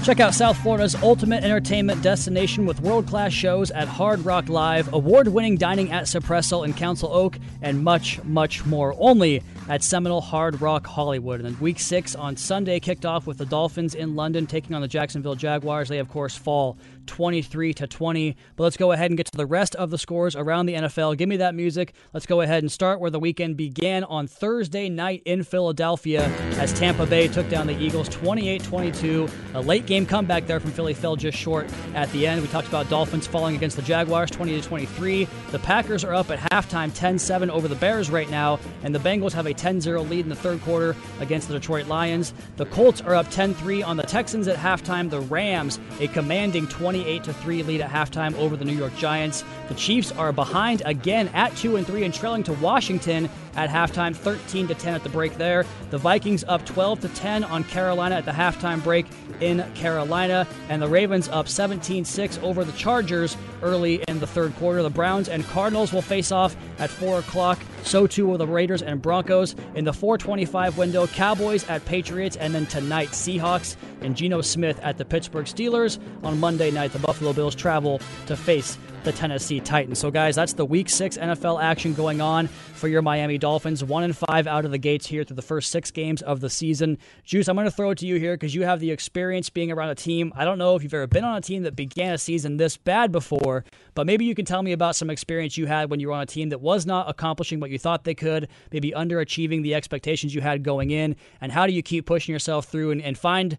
Check 0.08 0.22
out 0.22 0.34
South 0.34 0.58
Florida's 0.60 0.96
ultimate 0.96 1.44
entertainment 1.44 2.02
destination 2.02 2.66
with 2.66 2.80
world 2.80 3.08
class 3.08 3.34
shows 3.34 3.72
at 3.72 3.90
Hard 3.90 4.24
Rock 4.24 4.48
Live, 4.48 4.94
award 4.94 5.28
winning 5.28 5.58
dining 5.58 5.92
at 5.92 6.06
Suppresso 6.06 6.64
in 6.64 6.74
Council 6.74 7.12
Oak, 7.12 7.38
and 7.62 7.84
much, 7.84 8.24
much 8.24 8.66
more. 8.66 8.96
Only 8.98 9.44
at 9.68 9.84
Seminole 9.84 10.22
Hard 10.22 10.62
Rock 10.62 10.88
Hollywood. 10.88 11.42
And 11.42 11.50
then 11.50 11.60
week 11.60 11.78
six 11.78 12.16
on 12.16 12.38
Sunday 12.38 12.80
kicked 12.80 13.06
off 13.06 13.28
with 13.28 13.38
the 13.38 13.46
Dolphins 13.46 13.96
in 13.96 14.16
London 14.16 14.48
taking 14.48 14.74
on 14.74 14.82
the 14.82 14.88
Jacksonville 14.88 15.36
Jaguars. 15.36 15.90
They, 15.90 16.00
of 16.00 16.08
course, 16.08 16.38
fall 16.38 16.78
23 17.08 17.74
to 17.76 17.88
20. 17.88 18.36
But 18.56 18.64
let's 18.64 18.78
go 18.78 18.92
ahead 18.92 19.10
and 19.10 19.18
get 19.18 19.28
to 19.28 19.38
the 19.38 19.46
rest 19.46 19.76
of 19.76 19.90
the 19.90 19.98
scores 19.98 20.36
around 20.36 20.66
the 20.66 20.76
NFL. 20.76 21.18
Give 21.18 21.30
me 21.30 21.38
that 21.38 21.56
music. 21.56 21.94
Let's 22.14 22.26
go 22.26 22.42
ahead 22.42 22.64
and 22.64 22.72
start 22.72 23.00
where 23.00 23.10
the 23.10 23.20
weekend 23.20 23.58
began 23.58 24.04
on 24.04 24.28
Thursday 24.28 24.90
night 24.90 25.24
in 25.26 25.44
Philadelphia 25.44 26.26
as 26.60 26.74
Tampa 26.74 27.06
Bay 27.06 27.28
took 27.28 27.50
down 27.50 27.68
the 27.68 27.78
Eagles 27.80 28.10
28 28.10 28.64
22. 28.64 29.30
A 29.56 29.62
late 29.62 29.86
game 29.86 30.06
comeback 30.06 30.46
there 30.46 30.60
from 30.60 30.72
Philly 30.72 30.94
fell 30.94 31.16
just 31.16 31.38
short 31.38 31.68
at 31.96 32.12
the 32.12 32.28
end. 32.28 32.42
We 32.42 32.48
talked 32.48 32.68
about 32.68 32.90
Dolphins 32.90 33.26
falling 33.26 33.56
against 33.56 33.76
the 33.76 33.82
Jaguars 33.82 34.30
20 34.32 34.62
23. 34.62 35.28
The 35.52 35.60
Packers 35.60 36.04
are 36.04 36.14
up 36.14 36.30
at 36.30 36.40
halftime 36.52 36.94
10 36.94 37.18
7 37.18 37.50
over 37.50 37.68
the 37.68 37.76
Bears 37.76 38.10
right 38.10 38.30
now, 38.30 38.60
and 38.84 38.94
the 38.94 39.00
Bengals 39.00 39.34
have 39.34 39.46
a 39.46 39.54
10 39.54 39.82
0 39.82 40.04
lead 40.04 40.22
in 40.22 40.30
the 40.30 40.36
third 40.36 40.62
quarter 40.62 40.96
against 41.20 41.48
the 41.48 41.54
Detroit 41.54 41.88
Lions. 41.88 42.34
The 42.58 42.66
Colts 42.66 43.02
are 43.02 43.16
up 43.16 43.30
10 43.30 43.54
3 43.54 43.84
on 43.84 43.98
the 43.98 44.04
Texans 44.04 44.48
at 44.48 44.58
halftime. 44.58 45.10
The 45.10 45.22
Rams, 45.22 45.80
a 46.00 46.08
commanding 46.08 46.68
28 47.04 47.24
3 47.26 47.64
lead 47.64 47.82
at 47.82 47.92
halftime 47.92 48.36
over 48.38 48.56
the 48.56 48.66
New 48.66 48.76
York 48.76 48.96
Giants. 48.96 49.44
The 49.68 49.76
Chiefs 49.76 50.12
are 50.14 50.32
behind 50.32 50.82
again 50.86 51.28
at 51.30 51.56
2 51.56 51.76
and 51.76 51.86
3 51.86 52.06
and 52.06 52.14
trailing 52.14 52.44
to 52.44 52.54
Washington 52.54 53.30
at 53.56 53.70
halftime, 53.70 54.16
13 54.16 54.68
to 54.68 54.74
10 54.74 54.96
at 54.96 55.04
the 55.04 55.10
break 55.10 55.38
there. 55.38 55.66
The 55.92 55.98
Vikings 56.00 56.44
up 56.48 56.66
12 56.66 57.02
to 57.02 57.10
10 57.10 57.44
on 57.44 57.64
Carolina 57.66 58.16
at 58.16 58.26
the 58.26 58.32
halftime 58.32 58.84
break 58.84 59.06
in 59.42 59.64
Carolina, 59.74 60.48
and 60.70 60.82
the 60.82 60.88
Ravens 60.88 61.30
up 61.30 61.46
17-6 61.46 62.42
over 62.42 62.64
the 62.64 62.72
Chargers 62.72 63.38
early 63.62 64.04
in 64.08 64.20
the 64.20 64.28
third 64.28 64.56
quarter. 64.56 64.82
The 64.84 64.90
Browns 64.90 65.30
and 65.30 65.46
Cardinals 65.46 65.94
will 65.94 66.02
face 66.02 66.32
off 66.32 66.56
at 66.80 66.90
4 66.90 67.20
o'clock. 67.20 67.60
So 67.84 68.08
too 68.08 68.28
will 68.28 68.38
the 68.38 68.48
Raiders 68.48 68.82
and 68.82 69.02
Broncos 69.02 69.56
in 69.76 69.86
the 69.86 69.94
425 69.94 70.78
window. 70.78 71.08
Cowboys 71.08 71.68
at 71.70 71.86
Patriots, 71.86 72.36
and 72.36 72.54
then 72.54 72.66
tonight 72.66 73.10
Seahawks 73.10 73.76
and 74.02 74.16
Geno 74.16 74.42
Smith 74.42 74.80
at 74.84 74.98
the 74.98 75.06
Pittsburgh 75.06 75.46
Steelers. 75.46 76.00
On 76.24 76.40
Monday 76.40 76.72
night, 76.72 76.92
the 76.92 77.00
Buffalo 77.00 77.34
Bills 77.34 77.56
travel 77.56 78.00
to 78.26 78.36
face 78.36 78.78
the 79.08 79.14
Tennessee 79.14 79.62
Titans. 79.62 80.00
So, 80.00 80.12
guys, 80.12 80.36
that's 80.36 80.52
the 80.52 80.66
Week 80.66 80.90
Six 80.90 81.18
NFL 81.18 81.64
action 81.64 81.94
going 81.94 82.20
on 82.20 82.48
for 82.48 82.90
your 82.90 83.02
Miami 83.02 83.38
Dolphins. 83.38 83.82
One 83.82 84.04
and 84.04 84.16
five 84.16 84.48
out 84.48 84.66
of 84.66 84.72
the 84.72 84.78
gates 84.78 85.06
here 85.08 85.24
through 85.24 85.38
the 85.38 85.42
first 85.42 85.72
six 85.72 85.92
games 85.92 86.22
of 86.22 86.42
the 86.42 86.50
season. 86.50 86.98
Juice, 87.24 87.48
I'm 87.48 87.56
going 87.56 87.68
to 87.68 87.72
throw 87.72 87.92
it 87.92 88.00
to 88.00 88.06
you 88.06 88.16
here 88.16 88.34
because 88.34 88.54
you 88.54 88.64
have 88.64 88.82
the 88.82 88.92
experience 88.92 89.50
being 89.50 89.72
around 89.72 89.92
a 89.92 89.96
team. 89.96 90.34
I 90.36 90.44
don't 90.44 90.58
know 90.58 90.76
if 90.76 90.84
you've 90.84 90.94
ever 90.94 91.08
been 91.08 91.24
on 91.24 91.38
a 91.38 91.42
team 91.42 91.64
that 91.64 91.74
began 91.74 92.16
a 92.16 92.18
season 92.18 92.58
this 92.58 92.76
bad 92.76 93.14
before, 93.14 93.64
but 93.96 94.06
maybe 94.06 94.26
you 94.26 94.36
can 94.36 94.44
tell 94.44 94.62
me 94.62 94.74
about 94.74 94.98
some 94.98 95.10
experience 95.10 95.56
you 95.56 95.68
had 95.68 95.90
when 95.90 96.02
you 96.02 96.10
were 96.10 96.14
on 96.14 96.24
a 96.24 96.26
team 96.26 96.50
that 96.50 96.60
was 96.60 96.86
not 96.86 97.10
accomplishing 97.10 97.62
what 97.62 97.70
you 97.70 97.80
thought 97.80 98.04
they 98.04 98.14
could, 98.14 98.50
maybe 98.74 98.92
underachieving 98.92 99.64
the 99.64 99.74
expectations 99.74 100.36
you 100.36 100.42
had 100.42 100.64
going 100.64 100.92
in, 100.92 101.16
and 101.40 101.54
how 101.54 101.66
do 101.66 101.72
you 101.72 101.82
keep 101.82 102.06
pushing 102.06 102.34
yourself 102.34 102.66
through 102.66 102.92
and, 102.92 103.02
and 103.02 103.18
find 103.18 103.58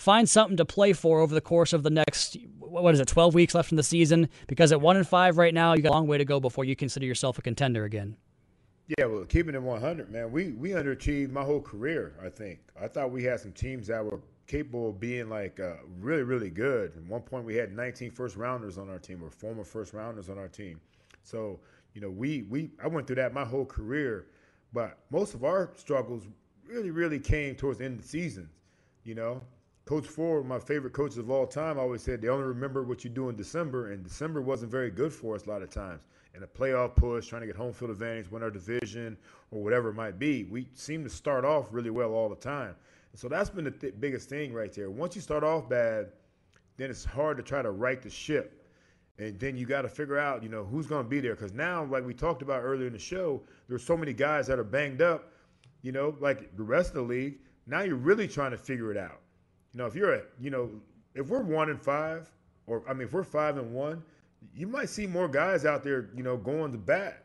find 0.00 0.28
something 0.28 0.56
to 0.56 0.64
play 0.64 0.92
for 0.92 1.20
over 1.20 1.34
the 1.34 1.40
course 1.40 1.72
of 1.72 1.82
the 1.82 1.90
next 1.90 2.36
what 2.58 2.94
is 2.94 3.00
it 3.00 3.08
12 3.08 3.34
weeks 3.34 3.54
left 3.54 3.72
in 3.72 3.76
the 3.76 3.82
season? 3.82 4.28
Because 4.46 4.70
at 4.70 4.80
1 4.80 4.96
and 4.96 5.06
5 5.06 5.38
right 5.38 5.52
now 5.52 5.74
you 5.74 5.82
got 5.82 5.90
a 5.90 5.92
long 5.92 6.06
way 6.06 6.18
to 6.18 6.24
go 6.24 6.38
before 6.38 6.64
you 6.64 6.76
consider 6.76 7.04
yourself 7.04 7.38
a 7.38 7.42
contender 7.42 7.84
again. 7.84 8.16
Yeah 8.98 9.06
well 9.06 9.24
keeping 9.24 9.54
it 9.54 9.62
100 9.62 10.10
man 10.10 10.32
we 10.32 10.52
we 10.52 10.70
underachieved 10.70 11.30
my 11.30 11.44
whole 11.44 11.60
career 11.60 12.14
i 12.24 12.28
think. 12.28 12.60
I 12.80 12.88
thought 12.88 13.10
we 13.10 13.24
had 13.24 13.40
some 13.40 13.52
teams 13.52 13.86
that 13.88 14.04
were 14.04 14.20
capable 14.46 14.90
of 14.90 15.00
being 15.00 15.28
like 15.28 15.60
uh, 15.60 15.74
really 16.00 16.22
really 16.22 16.50
good. 16.50 16.92
At 16.96 17.04
one 17.04 17.22
point 17.22 17.44
we 17.44 17.54
had 17.54 17.72
19 17.76 18.10
first 18.10 18.36
rounders 18.36 18.78
on 18.78 18.88
our 18.88 18.98
team 18.98 19.22
or 19.22 19.30
former 19.30 19.64
first 19.64 19.92
rounders 19.92 20.28
on 20.28 20.38
our 20.38 20.48
team. 20.48 20.80
So 21.22 21.60
you 21.94 22.00
know 22.00 22.10
we 22.10 22.42
we 22.42 22.70
i 22.82 22.86
went 22.86 23.06
through 23.06 23.16
that 23.16 23.34
my 23.34 23.44
whole 23.44 23.64
career 23.64 24.26
but 24.72 24.98
most 25.10 25.34
of 25.34 25.44
our 25.44 25.70
struggles 25.76 26.24
really 26.66 26.90
really 26.90 27.18
came 27.18 27.54
towards 27.54 27.78
the 27.78 27.84
end 27.84 27.98
of 27.98 28.02
the 28.02 28.08
seasons 28.08 28.50
you 29.04 29.14
know 29.14 29.40
Coach 29.90 30.06
Ford, 30.06 30.46
my 30.46 30.60
favorite 30.60 30.92
coaches 30.92 31.18
of 31.18 31.32
all 31.32 31.48
time, 31.48 31.76
always 31.76 32.00
said 32.00 32.22
they 32.22 32.28
only 32.28 32.46
remember 32.46 32.84
what 32.84 33.02
you 33.02 33.10
do 33.10 33.28
in 33.28 33.34
December, 33.34 33.90
and 33.90 34.04
December 34.04 34.40
wasn't 34.40 34.70
very 34.70 34.88
good 34.88 35.12
for 35.12 35.34
us 35.34 35.46
a 35.46 35.48
lot 35.48 35.62
of 35.62 35.70
times. 35.70 36.04
In 36.32 36.44
a 36.44 36.46
playoff 36.46 36.94
push, 36.94 37.26
trying 37.26 37.40
to 37.40 37.48
get 37.48 37.56
home 37.56 37.72
field 37.72 37.90
advantage, 37.90 38.30
win 38.30 38.44
our 38.44 38.52
division, 38.52 39.16
or 39.50 39.64
whatever 39.64 39.88
it 39.88 39.94
might 39.94 40.16
be, 40.16 40.44
we 40.44 40.68
seem 40.74 41.02
to 41.02 41.10
start 41.10 41.44
off 41.44 41.66
really 41.72 41.90
well 41.90 42.12
all 42.12 42.28
the 42.28 42.36
time. 42.36 42.76
And 43.10 43.18
so 43.18 43.28
that's 43.28 43.50
been 43.50 43.64
the 43.64 43.72
th- 43.72 43.94
biggest 43.98 44.28
thing 44.28 44.52
right 44.52 44.72
there. 44.72 44.92
Once 44.92 45.16
you 45.16 45.22
start 45.22 45.42
off 45.42 45.68
bad, 45.68 46.12
then 46.76 46.88
it's 46.88 47.04
hard 47.04 47.36
to 47.38 47.42
try 47.42 47.60
to 47.60 47.72
right 47.72 48.00
the 48.00 48.10
ship. 48.10 48.64
And 49.18 49.40
then 49.40 49.56
you 49.56 49.66
got 49.66 49.82
to 49.82 49.88
figure 49.88 50.20
out, 50.20 50.44
you 50.44 50.50
know, 50.50 50.64
who's 50.64 50.86
going 50.86 51.02
to 51.02 51.10
be 51.10 51.18
there. 51.18 51.34
Because 51.34 51.52
now, 51.52 51.84
like 51.86 52.06
we 52.06 52.14
talked 52.14 52.42
about 52.42 52.62
earlier 52.62 52.86
in 52.86 52.92
the 52.92 52.98
show, 53.00 53.42
there's 53.68 53.82
so 53.82 53.96
many 53.96 54.12
guys 54.12 54.46
that 54.46 54.60
are 54.60 54.62
banged 54.62 55.02
up, 55.02 55.32
you 55.82 55.90
know, 55.90 56.14
like 56.20 56.56
the 56.56 56.62
rest 56.62 56.90
of 56.90 56.94
the 56.94 57.02
league. 57.02 57.38
Now 57.66 57.80
you're 57.80 57.96
really 57.96 58.28
trying 58.28 58.52
to 58.52 58.56
figure 58.56 58.92
it 58.92 58.96
out. 58.96 59.19
You 59.72 59.78
know, 59.78 59.86
if 59.86 59.94
you're 59.94 60.14
a, 60.14 60.22
you 60.40 60.50
know, 60.50 60.70
if 61.14 61.28
we're 61.28 61.42
one 61.42 61.70
and 61.70 61.80
five, 61.80 62.30
or 62.66 62.82
I 62.88 62.92
mean, 62.92 63.02
if 63.02 63.12
we're 63.12 63.24
five 63.24 63.56
and 63.56 63.72
one, 63.72 64.02
you 64.54 64.66
might 64.66 64.88
see 64.88 65.06
more 65.06 65.28
guys 65.28 65.64
out 65.64 65.82
there, 65.82 66.10
you 66.14 66.22
know, 66.22 66.36
going 66.36 66.72
to 66.72 66.78
bat, 66.78 67.24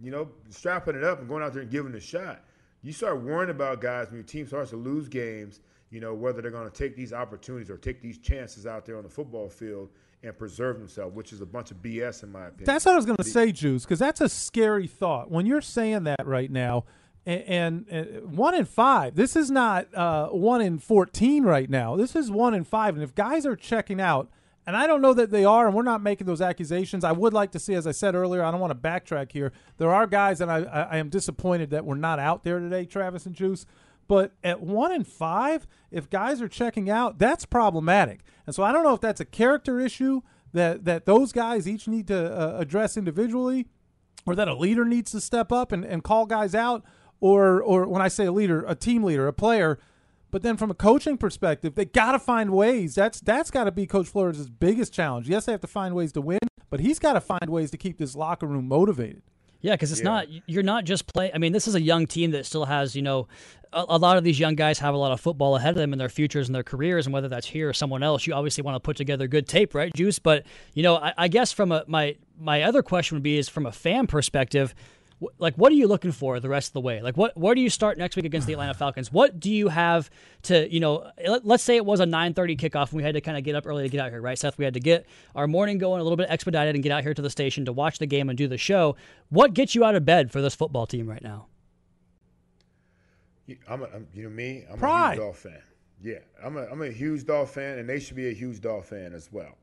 you 0.00 0.10
know, 0.10 0.28
strapping 0.50 0.96
it 0.96 1.04
up 1.04 1.20
and 1.20 1.28
going 1.28 1.42
out 1.42 1.52
there 1.52 1.62
and 1.62 1.70
giving 1.70 1.92
it 1.92 1.96
a 1.96 2.00
shot. 2.00 2.42
You 2.82 2.92
start 2.92 3.22
worrying 3.22 3.50
about 3.50 3.80
guys 3.80 4.08
when 4.08 4.16
your 4.16 4.24
team 4.24 4.46
starts 4.46 4.70
to 4.70 4.76
lose 4.76 5.08
games, 5.08 5.60
you 5.90 6.00
know, 6.00 6.14
whether 6.14 6.42
they're 6.42 6.50
going 6.50 6.70
to 6.70 6.76
take 6.76 6.96
these 6.96 7.12
opportunities 7.12 7.70
or 7.70 7.76
take 7.76 8.02
these 8.02 8.18
chances 8.18 8.66
out 8.66 8.84
there 8.84 8.96
on 8.96 9.02
the 9.02 9.08
football 9.08 9.48
field 9.48 9.90
and 10.22 10.36
preserve 10.36 10.78
themselves, 10.78 11.14
which 11.14 11.32
is 11.32 11.40
a 11.40 11.46
bunch 11.46 11.70
of 11.70 11.78
BS 11.78 12.22
in 12.22 12.32
my 12.32 12.46
opinion. 12.46 12.64
That's 12.64 12.84
what 12.84 12.92
I 12.92 12.96
was 12.96 13.06
going 13.06 13.16
to 13.16 13.24
say, 13.24 13.52
Juice, 13.52 13.84
because 13.84 13.98
that's 13.98 14.20
a 14.20 14.28
scary 14.28 14.86
thought. 14.86 15.30
When 15.30 15.46
you're 15.46 15.60
saying 15.60 16.04
that 16.04 16.26
right 16.26 16.50
now, 16.50 16.84
and, 17.26 17.86
and, 17.88 18.36
one 18.36 18.54
in 18.54 18.64
five. 18.64 19.16
This 19.16 19.34
is 19.34 19.50
not 19.50 19.92
uh, 19.94 20.28
one 20.28 20.60
in 20.60 20.78
fourteen 20.78 21.44
right 21.44 21.68
now. 21.68 21.96
This 21.96 22.14
is 22.14 22.30
one 22.30 22.54
in 22.54 22.64
five. 22.64 22.94
And 22.94 23.02
if 23.02 23.14
guys 23.14 23.44
are 23.44 23.56
checking 23.56 24.00
out, 24.00 24.30
and 24.66 24.76
I 24.76 24.86
don't 24.86 25.02
know 25.02 25.14
that 25.14 25.30
they 25.30 25.44
are, 25.44 25.66
and 25.66 25.74
we're 25.74 25.82
not 25.82 26.02
making 26.02 26.26
those 26.26 26.40
accusations. 26.40 27.04
I 27.04 27.12
would 27.12 27.32
like 27.32 27.52
to 27.52 27.58
see, 27.58 27.74
as 27.74 27.86
I 27.86 27.92
said 27.92 28.14
earlier, 28.14 28.44
I 28.44 28.50
don't 28.50 28.60
want 28.60 28.72
to 28.72 28.88
backtrack 28.88 29.32
here. 29.32 29.52
There 29.78 29.92
are 29.92 30.06
guys, 30.06 30.40
and 30.40 30.50
I, 30.50 30.62
I, 30.62 30.82
I 30.82 30.96
am 30.98 31.08
disappointed 31.08 31.70
that 31.70 31.84
we're 31.84 31.96
not 31.96 32.18
out 32.18 32.44
there 32.44 32.58
today, 32.58 32.84
Travis 32.84 33.26
and 33.26 33.34
Juice. 33.34 33.66
But 34.08 34.32
at 34.44 34.60
one 34.60 34.92
in 34.92 35.02
five, 35.02 35.66
if 35.90 36.08
guys 36.08 36.40
are 36.40 36.48
checking 36.48 36.88
out, 36.88 37.18
that's 37.18 37.44
problematic. 37.44 38.20
And 38.46 38.54
so 38.54 38.62
I 38.62 38.70
don't 38.70 38.84
know 38.84 38.94
if 38.94 39.00
that's 39.00 39.20
a 39.20 39.24
character 39.24 39.80
issue 39.80 40.22
that 40.52 40.84
that 40.84 41.06
those 41.06 41.32
guys 41.32 41.68
each 41.68 41.88
need 41.88 42.06
to 42.06 42.16
uh, 42.16 42.58
address 42.58 42.96
individually, 42.96 43.66
or 44.24 44.34
that 44.36 44.48
a 44.48 44.54
leader 44.54 44.84
needs 44.84 45.10
to 45.10 45.20
step 45.20 45.50
up 45.52 45.72
and, 45.72 45.84
and 45.84 46.02
call 46.04 46.26
guys 46.26 46.54
out 46.54 46.84
or 47.20 47.62
or 47.62 47.86
when 47.86 48.02
I 48.02 48.08
say 48.08 48.26
a 48.26 48.32
leader, 48.32 48.64
a 48.66 48.74
team 48.74 49.02
leader, 49.02 49.26
a 49.26 49.32
player. 49.32 49.78
But 50.32 50.42
then 50.42 50.56
from 50.56 50.70
a 50.70 50.74
coaching 50.74 51.16
perspective, 51.16 51.76
they 51.76 51.84
got 51.84 52.12
to 52.12 52.18
find 52.18 52.50
ways. 52.50 52.94
That's 52.94 53.20
that's 53.20 53.50
got 53.50 53.64
to 53.64 53.72
be 53.72 53.86
Coach 53.86 54.08
Flores' 54.08 54.50
biggest 54.50 54.92
challenge. 54.92 55.28
Yes, 55.28 55.46
they 55.46 55.52
have 55.52 55.60
to 55.62 55.66
find 55.66 55.94
ways 55.94 56.12
to 56.12 56.20
win, 56.20 56.40
but 56.68 56.80
he's 56.80 56.98
got 56.98 57.14
to 57.14 57.20
find 57.20 57.48
ways 57.48 57.70
to 57.70 57.78
keep 57.78 57.96
this 57.98 58.14
locker 58.16 58.46
room 58.46 58.68
motivated. 58.68 59.22
Yeah, 59.60 59.74
because 59.74 59.90
it's 59.92 60.00
yeah. 60.00 60.04
not 60.04 60.26
you're 60.46 60.62
not 60.62 60.84
just 60.84 61.06
playing. 61.12 61.32
I 61.34 61.38
mean, 61.38 61.52
this 61.52 61.66
is 61.66 61.74
a 61.74 61.80
young 61.80 62.06
team 62.06 62.32
that 62.32 62.44
still 62.44 62.64
has 62.64 62.94
you 62.94 63.02
know 63.02 63.28
a, 63.72 63.84
a, 63.88 63.98
lot 63.98 64.16
of 64.16 64.24
these 64.24 64.38
young 64.38 64.54
guys 64.54 64.78
have 64.78 64.94
a 64.94 64.96
lot 64.96 65.12
of 65.12 65.20
football 65.20 65.56
ahead 65.56 65.70
of 65.70 65.76
them 65.76 65.92
in 65.92 65.98
their 65.98 66.08
futures 66.08 66.48
and 66.48 66.54
their 66.54 66.62
careers, 66.62 67.06
and 67.06 67.12
whether 67.12 67.28
that's 67.28 67.46
here 67.46 67.68
or 67.68 67.72
someone 67.72 68.02
else, 68.02 68.26
you 68.26 68.34
obviously 68.34 68.62
want 68.62 68.74
to 68.76 68.80
put 68.80 68.96
together 68.96 69.26
good 69.26 69.46
tape, 69.48 69.74
right, 69.74 69.92
Juice? 69.94 70.18
But 70.18 70.44
you 70.74 70.82
know, 70.82 70.96
I, 70.96 71.14
I 71.16 71.28
guess 71.28 71.52
from 71.52 71.72
a 71.72 71.84
my 71.86 72.16
my 72.38 72.62
other 72.62 72.82
question 72.82 73.16
would 73.16 73.22
be 73.22 73.38
is 73.38 73.48
from 73.48 73.66
a 73.66 73.72
fan 73.72 74.06
perspective 74.06 74.74
like 75.38 75.54
what 75.54 75.72
are 75.72 75.74
you 75.74 75.88
looking 75.88 76.12
for 76.12 76.40
the 76.40 76.48
rest 76.48 76.68
of 76.68 76.72
the 76.74 76.80
way? 76.80 77.00
Like 77.00 77.16
what 77.16 77.36
where 77.36 77.54
do 77.54 77.60
you 77.60 77.70
start 77.70 77.96
next 77.96 78.16
week 78.16 78.24
against 78.24 78.46
the 78.46 78.52
atlanta 78.52 78.74
falcons? 78.74 79.10
What 79.10 79.40
do 79.40 79.50
you 79.50 79.68
have 79.68 80.10
to 80.42 80.72
you 80.72 80.80
know 80.80 81.10
let, 81.26 81.46
us 81.46 81.62
say 81.62 81.76
it 81.76 81.86
was 81.86 82.00
a 82.00 82.04
9.30 82.04 82.58
kickoff 82.58 82.90
and 82.90 82.98
we 82.98 83.02
had 83.02 83.14
to 83.14 83.20
kind 83.20 83.38
of 83.38 83.44
get 83.44 83.54
up 83.54 83.66
early 83.66 83.82
to 83.82 83.88
get 83.88 84.00
out 84.00 84.10
here 84.10 84.20
right 84.20 84.38
seth? 84.38 84.58
We 84.58 84.64
had 84.64 84.74
to 84.74 84.80
get 84.80 85.06
our 85.34 85.46
morning 85.46 85.78
going 85.78 86.00
a 86.00 86.02
little 86.02 86.16
bit 86.16 86.28
expedited 86.28 86.74
and 86.74 86.82
get 86.82 86.92
out 86.92 87.02
here 87.02 87.14
to 87.14 87.22
the 87.22 87.30
station 87.30 87.64
to 87.64 87.72
watch 87.72 87.98
the 87.98 88.06
game 88.06 88.28
and 88.28 88.36
do 88.36 88.46
the 88.46 88.58
show. 88.58 88.96
What 89.30 89.54
gets 89.54 89.74
you 89.74 89.84
out 89.84 89.94
of 89.94 90.04
bed 90.04 90.30
for 90.30 90.42
this 90.42 90.54
football 90.54 90.86
team 90.86 91.08
right 91.08 91.22
now? 91.22 91.46
I'm, 93.68 93.82
a, 93.82 93.84
I'm 93.86 94.06
you 94.12 94.24
know 94.24 94.30
me 94.30 94.64
i'm 94.70 94.78
Pride. 94.78 95.06
a 95.06 95.10
huge 95.12 95.18
Dolphin 95.20 95.52
fan. 95.52 95.62
Yeah 96.02 96.18
I'm 96.44 96.56
a, 96.56 96.64
I'm 96.64 96.82
a 96.82 96.90
huge 96.90 97.24
Dolphin 97.24 97.62
fan 97.62 97.78
and 97.78 97.88
they 97.88 98.00
should 98.00 98.16
be 98.16 98.28
a 98.28 98.34
huge 98.34 98.60
Dolphin 98.60 99.04
fan 99.04 99.14
as 99.14 99.32
well. 99.32 99.56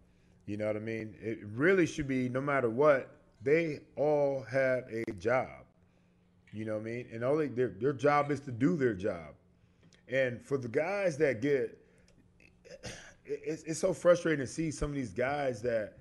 You 0.46 0.58
know 0.58 0.68
what 0.68 0.76
i 0.76 0.80
mean? 0.80 1.14
It 1.22 1.40
really 1.54 1.86
should 1.86 2.08
be 2.08 2.28
no 2.28 2.42
matter 2.42 2.70
what 2.70 3.10
they 3.44 3.80
all 3.96 4.46
have 4.50 4.86
a 4.92 5.04
job. 5.14 5.48
You 6.52 6.66
know 6.66 6.74
what 6.74 6.82
I 6.82 6.86
mean? 6.86 7.08
And 7.12 7.24
all 7.24 7.38
they, 7.38 7.48
their 7.48 7.70
their 7.70 7.94
job 7.94 8.32
is 8.32 8.40
to 8.42 8.52
do 8.52 8.76
their 8.76 8.94
job. 8.94 9.34
And 10.08 10.42
for 10.46 10.58
the 10.58 10.68
guys 10.68 11.18
that 11.18 11.42
get, 11.42 11.78
it's, 13.26 13.64
it's 13.64 13.80
so 13.80 13.94
frustrating 13.94 14.46
to 14.46 14.52
see 14.52 14.72
some 14.72 14.90
of 14.90 14.96
these 14.96 15.14
guys 15.14 15.62
that. 15.64 15.94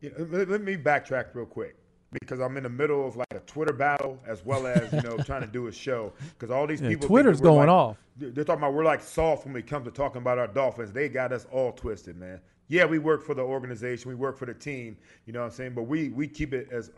You 0.00 0.10
know, 0.10 0.26
let, 0.30 0.50
let 0.50 0.60
me 0.60 0.76
backtrack 0.76 1.34
real 1.34 1.46
quick 1.46 1.74
because 2.20 2.38
I'm 2.38 2.58
in 2.58 2.64
the 2.64 2.68
middle 2.68 3.08
of 3.08 3.16
like 3.16 3.26
a 3.34 3.40
Twitter 3.40 3.72
battle 3.72 4.20
as 4.26 4.44
well 4.44 4.66
as 4.66 4.92
you 4.92 5.00
know 5.00 5.16
trying 5.16 5.40
to 5.40 5.46
do 5.46 5.68
a 5.68 5.72
show 5.72 6.12
because 6.38 6.50
all 6.50 6.66
these 6.66 6.82
yeah, 6.82 6.90
people 6.90 7.08
Twitter's 7.08 7.40
going 7.40 7.68
like, 7.68 7.68
off. 7.68 7.96
They're 8.18 8.44
talking 8.44 8.62
about 8.62 8.74
we're 8.74 8.84
like 8.84 9.00
soft 9.00 9.46
when 9.46 9.54
we 9.54 9.62
come 9.62 9.84
to 9.84 9.90
talking 9.90 10.20
about 10.20 10.38
our 10.38 10.48
Dolphins. 10.48 10.92
They 10.92 11.08
got 11.08 11.32
us 11.32 11.46
all 11.50 11.72
twisted, 11.72 12.18
man 12.18 12.40
yeah, 12.68 12.84
we 12.84 12.98
work 12.98 13.22
for 13.22 13.34
the 13.34 13.42
organization, 13.42 14.08
we 14.08 14.14
work 14.14 14.36
for 14.38 14.46
the 14.46 14.54
team, 14.54 14.96
you 15.24 15.32
know 15.32 15.40
what 15.40 15.46
I'm 15.46 15.52
saying? 15.52 15.74
But 15.74 15.84
we 15.84 16.08
we 16.10 16.26
keep 16.26 16.52
it 16.52 16.68
as 16.70 16.90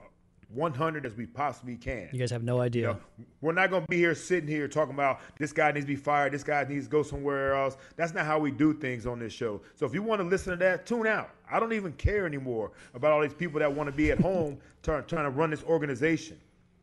100 0.51 1.05
as 1.05 1.15
we 1.15 1.27
possibly 1.27 1.77
can. 1.77 2.09
You 2.11 2.19
guys 2.19 2.31
have 2.31 2.43
no 2.43 2.61
idea. 2.61 2.83
You 2.83 2.89
know, 2.89 3.01
we're 3.43 3.53
not 3.53 3.69
going 3.69 3.83
to 3.83 3.89
be 3.89 3.99
here 3.99 4.15
sitting 4.15 4.49
here 4.49 4.67
talking 4.67 4.95
about 4.95 5.21
this 5.39 5.53
guy 5.53 5.71
needs 5.73 5.85
to 5.85 5.89
be 5.89 5.97
fired, 5.97 6.33
this 6.33 6.43
guy 6.43 6.65
needs 6.65 6.87
to 6.87 6.91
go 6.91 7.03
somewhere 7.03 7.55
else. 7.55 7.77
That's 7.97 8.15
not 8.15 8.25
how 8.25 8.39
we 8.39 8.51
do 8.51 8.73
things 8.73 9.07
on 9.07 9.19
this 9.19 9.33
show. 9.33 9.61
So 9.75 9.85
if 9.85 9.93
you 9.93 10.03
want 10.03 10.23
to 10.23 10.27
listen 10.27 10.53
to 10.53 10.57
that, 10.65 10.87
tune 10.87 11.07
out. 11.07 11.31
I 11.51 11.61
don't 11.61 11.75
even 11.75 11.93
care 11.93 12.25
anymore 12.25 12.73
about 12.95 13.13
all 13.13 13.21
these 13.21 13.35
people 13.35 13.61
that 13.61 13.71
want 13.71 13.89
to 13.91 13.97
be 13.97 14.11
at 14.11 14.21
home 14.21 14.59
trying, 14.83 15.05
trying 15.05 15.25
to 15.25 15.31
run 15.31 15.51
this 15.51 15.63
organization. 15.65 16.39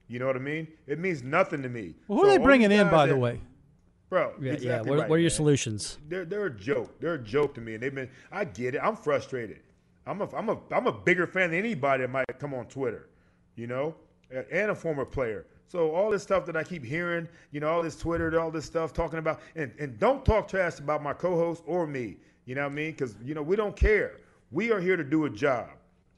You 0.08 0.20
know 0.20 0.28
what 0.28 0.36
I 0.36 0.40
mean? 0.40 0.68
It 0.86 1.00
means 1.00 1.24
nothing 1.24 1.64
to 1.64 1.70
me. 1.70 1.96
Well, 2.08 2.20
who 2.20 2.26
so 2.26 2.30
are 2.30 2.38
they 2.38 2.44
bringing 2.44 2.72
in, 2.72 2.90
by 2.92 3.08
that, 3.08 3.14
the 3.14 3.20
way? 3.20 3.42
Bro, 4.16 4.32
Yeah, 4.40 4.54
exactly 4.54 4.70
yeah. 4.70 4.80
What, 4.90 5.00
right, 5.02 5.10
what 5.10 5.16
are 5.18 5.20
your 5.20 5.30
man. 5.30 5.36
solutions? 5.36 5.98
They're 6.08 6.24
they're 6.24 6.46
a 6.46 6.58
joke. 6.58 7.02
They're 7.02 7.16
a 7.16 7.22
joke 7.22 7.54
to 7.56 7.62
me, 7.62 7.74
and 7.74 7.84
they've 7.84 7.94
been. 7.94 8.10
I 8.32 8.46
get 8.46 8.74
it. 8.74 8.80
I'm 8.82 8.96
frustrated. 8.96 9.60
I'm 10.08 10.22
a 10.22 10.30
I'm 10.34 10.48
a 10.48 10.58
I'm 10.72 10.88
a 10.88 10.92
bigger 10.94 11.28
fan 11.28 11.50
than 11.50 11.60
anybody 11.60 12.04
that 12.04 12.10
might 12.10 12.26
come 12.40 12.54
on 12.54 12.66
Twitter, 12.68 13.10
you 13.56 13.68
know, 13.68 13.94
and 14.32 14.72
a 14.72 14.76
former 14.76 15.04
player. 15.04 15.48
So 15.68 15.92
all 15.92 16.12
this 16.12 16.24
stuff 16.24 16.46
that 16.46 16.56
I 16.56 16.64
keep 16.64 16.86
hearing, 16.86 17.28
you 17.52 17.60
know, 17.60 17.68
all 17.68 17.84
this 17.84 17.98
Twitter, 17.98 18.40
all 18.40 18.52
this 18.52 18.64
stuff 18.64 18.94
talking 18.94 19.20
about, 19.20 19.42
and 19.58 19.74
and 19.80 20.00
don't 20.00 20.24
talk 20.24 20.48
trash 20.48 20.80
about 20.80 21.04
my 21.04 21.12
co-host 21.12 21.64
or 21.66 21.86
me. 21.86 22.16
You 22.46 22.56
know 22.56 22.64
what 22.64 22.72
I 22.72 22.76
mean? 22.76 22.92
Because 22.92 23.16
you 23.22 23.36
know 23.36 23.42
we 23.42 23.58
don't 23.58 23.76
care. 23.76 24.22
We 24.50 24.72
are 24.72 24.80
here 24.80 24.96
to 24.96 25.04
do 25.04 25.26
a 25.26 25.30
job, 25.30 25.72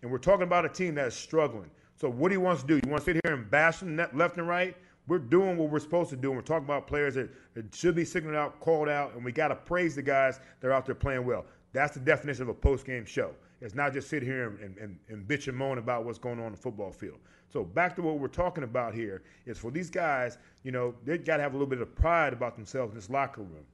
and 0.04 0.12
we're 0.12 0.20
talking 0.20 0.44
about 0.44 0.66
a 0.66 0.70
team 0.70 0.94
that 0.96 1.08
is 1.08 1.16
struggling. 1.16 1.72
So 1.96 2.12
what 2.12 2.30
do 2.30 2.36
you 2.36 2.42
want 2.42 2.60
to 2.60 2.68
do? 2.68 2.76
You 2.76 2.92
want 2.92 3.04
to 3.04 3.06
sit 3.06 3.20
here 3.26 3.34
and 3.34 3.50
bash 3.50 3.80
them 3.80 3.98
left 4.14 4.38
and 4.38 4.48
right? 4.48 4.78
We're 5.08 5.20
doing 5.20 5.58
what 5.58 5.70
we're 5.70 5.80
supposed 5.80 6.10
to 6.12 6.16
do. 6.16 6.30
And 6.30 6.38
we're 6.38 6.44
talking 6.44 6.66
about 6.66 6.86
players 6.86 7.16
that, 7.16 7.30
that 7.54 7.74
should 7.74 7.96
be 7.96 8.06
signaled 8.06 8.36
out, 8.36 8.60
called 8.60 8.90
out, 8.90 9.14
and 9.16 9.24
we 9.24 9.32
got 9.32 9.48
to 9.50 9.56
praise 9.56 9.96
the 9.96 10.02
guys 10.02 10.40
that 10.60 10.68
are 10.68 10.74
out 10.74 10.86
there 10.86 10.96
playing 10.96 11.26
well. 11.26 11.46
That's 11.74 11.94
the 11.94 12.00
definition 12.00 12.44
of 12.44 12.50
a 12.50 12.54
post-game 12.54 13.06
show. 13.06 13.32
It's 13.62 13.74
not 13.74 13.94
just 13.94 14.10
sit 14.10 14.22
here 14.22 14.50
and, 14.50 14.60
and, 14.60 14.78
and, 14.78 15.00
and 15.10 15.28
bitch 15.28 15.48
and 15.48 15.58
moan 15.58 15.78
about 15.78 16.06
what's 16.06 16.20
going 16.20 16.40
on 16.40 16.48
in 16.48 16.52
the 16.52 16.58
football 16.58 16.92
field. 16.92 17.18
So 17.50 17.64
back 17.64 17.96
to 17.96 18.02
what 18.02 18.20
we're 18.20 18.28
talking 18.28 18.64
about 18.64 18.94
here 18.94 19.24
is 19.46 19.58
for 19.58 19.72
these 19.72 19.90
guys, 19.90 20.38
you 20.64 20.72
know, 20.72 20.94
they 21.06 21.18
got 21.18 21.38
to 21.38 21.44
have 21.44 21.54
a 21.54 21.56
little 21.56 21.68
bit 21.68 21.82
of 21.82 21.96
pride 21.96 22.34
about 22.34 22.56
themselves 22.56 22.92
in 22.92 22.96
this 22.96 23.10
locker 23.10 23.42
room. 23.42 23.66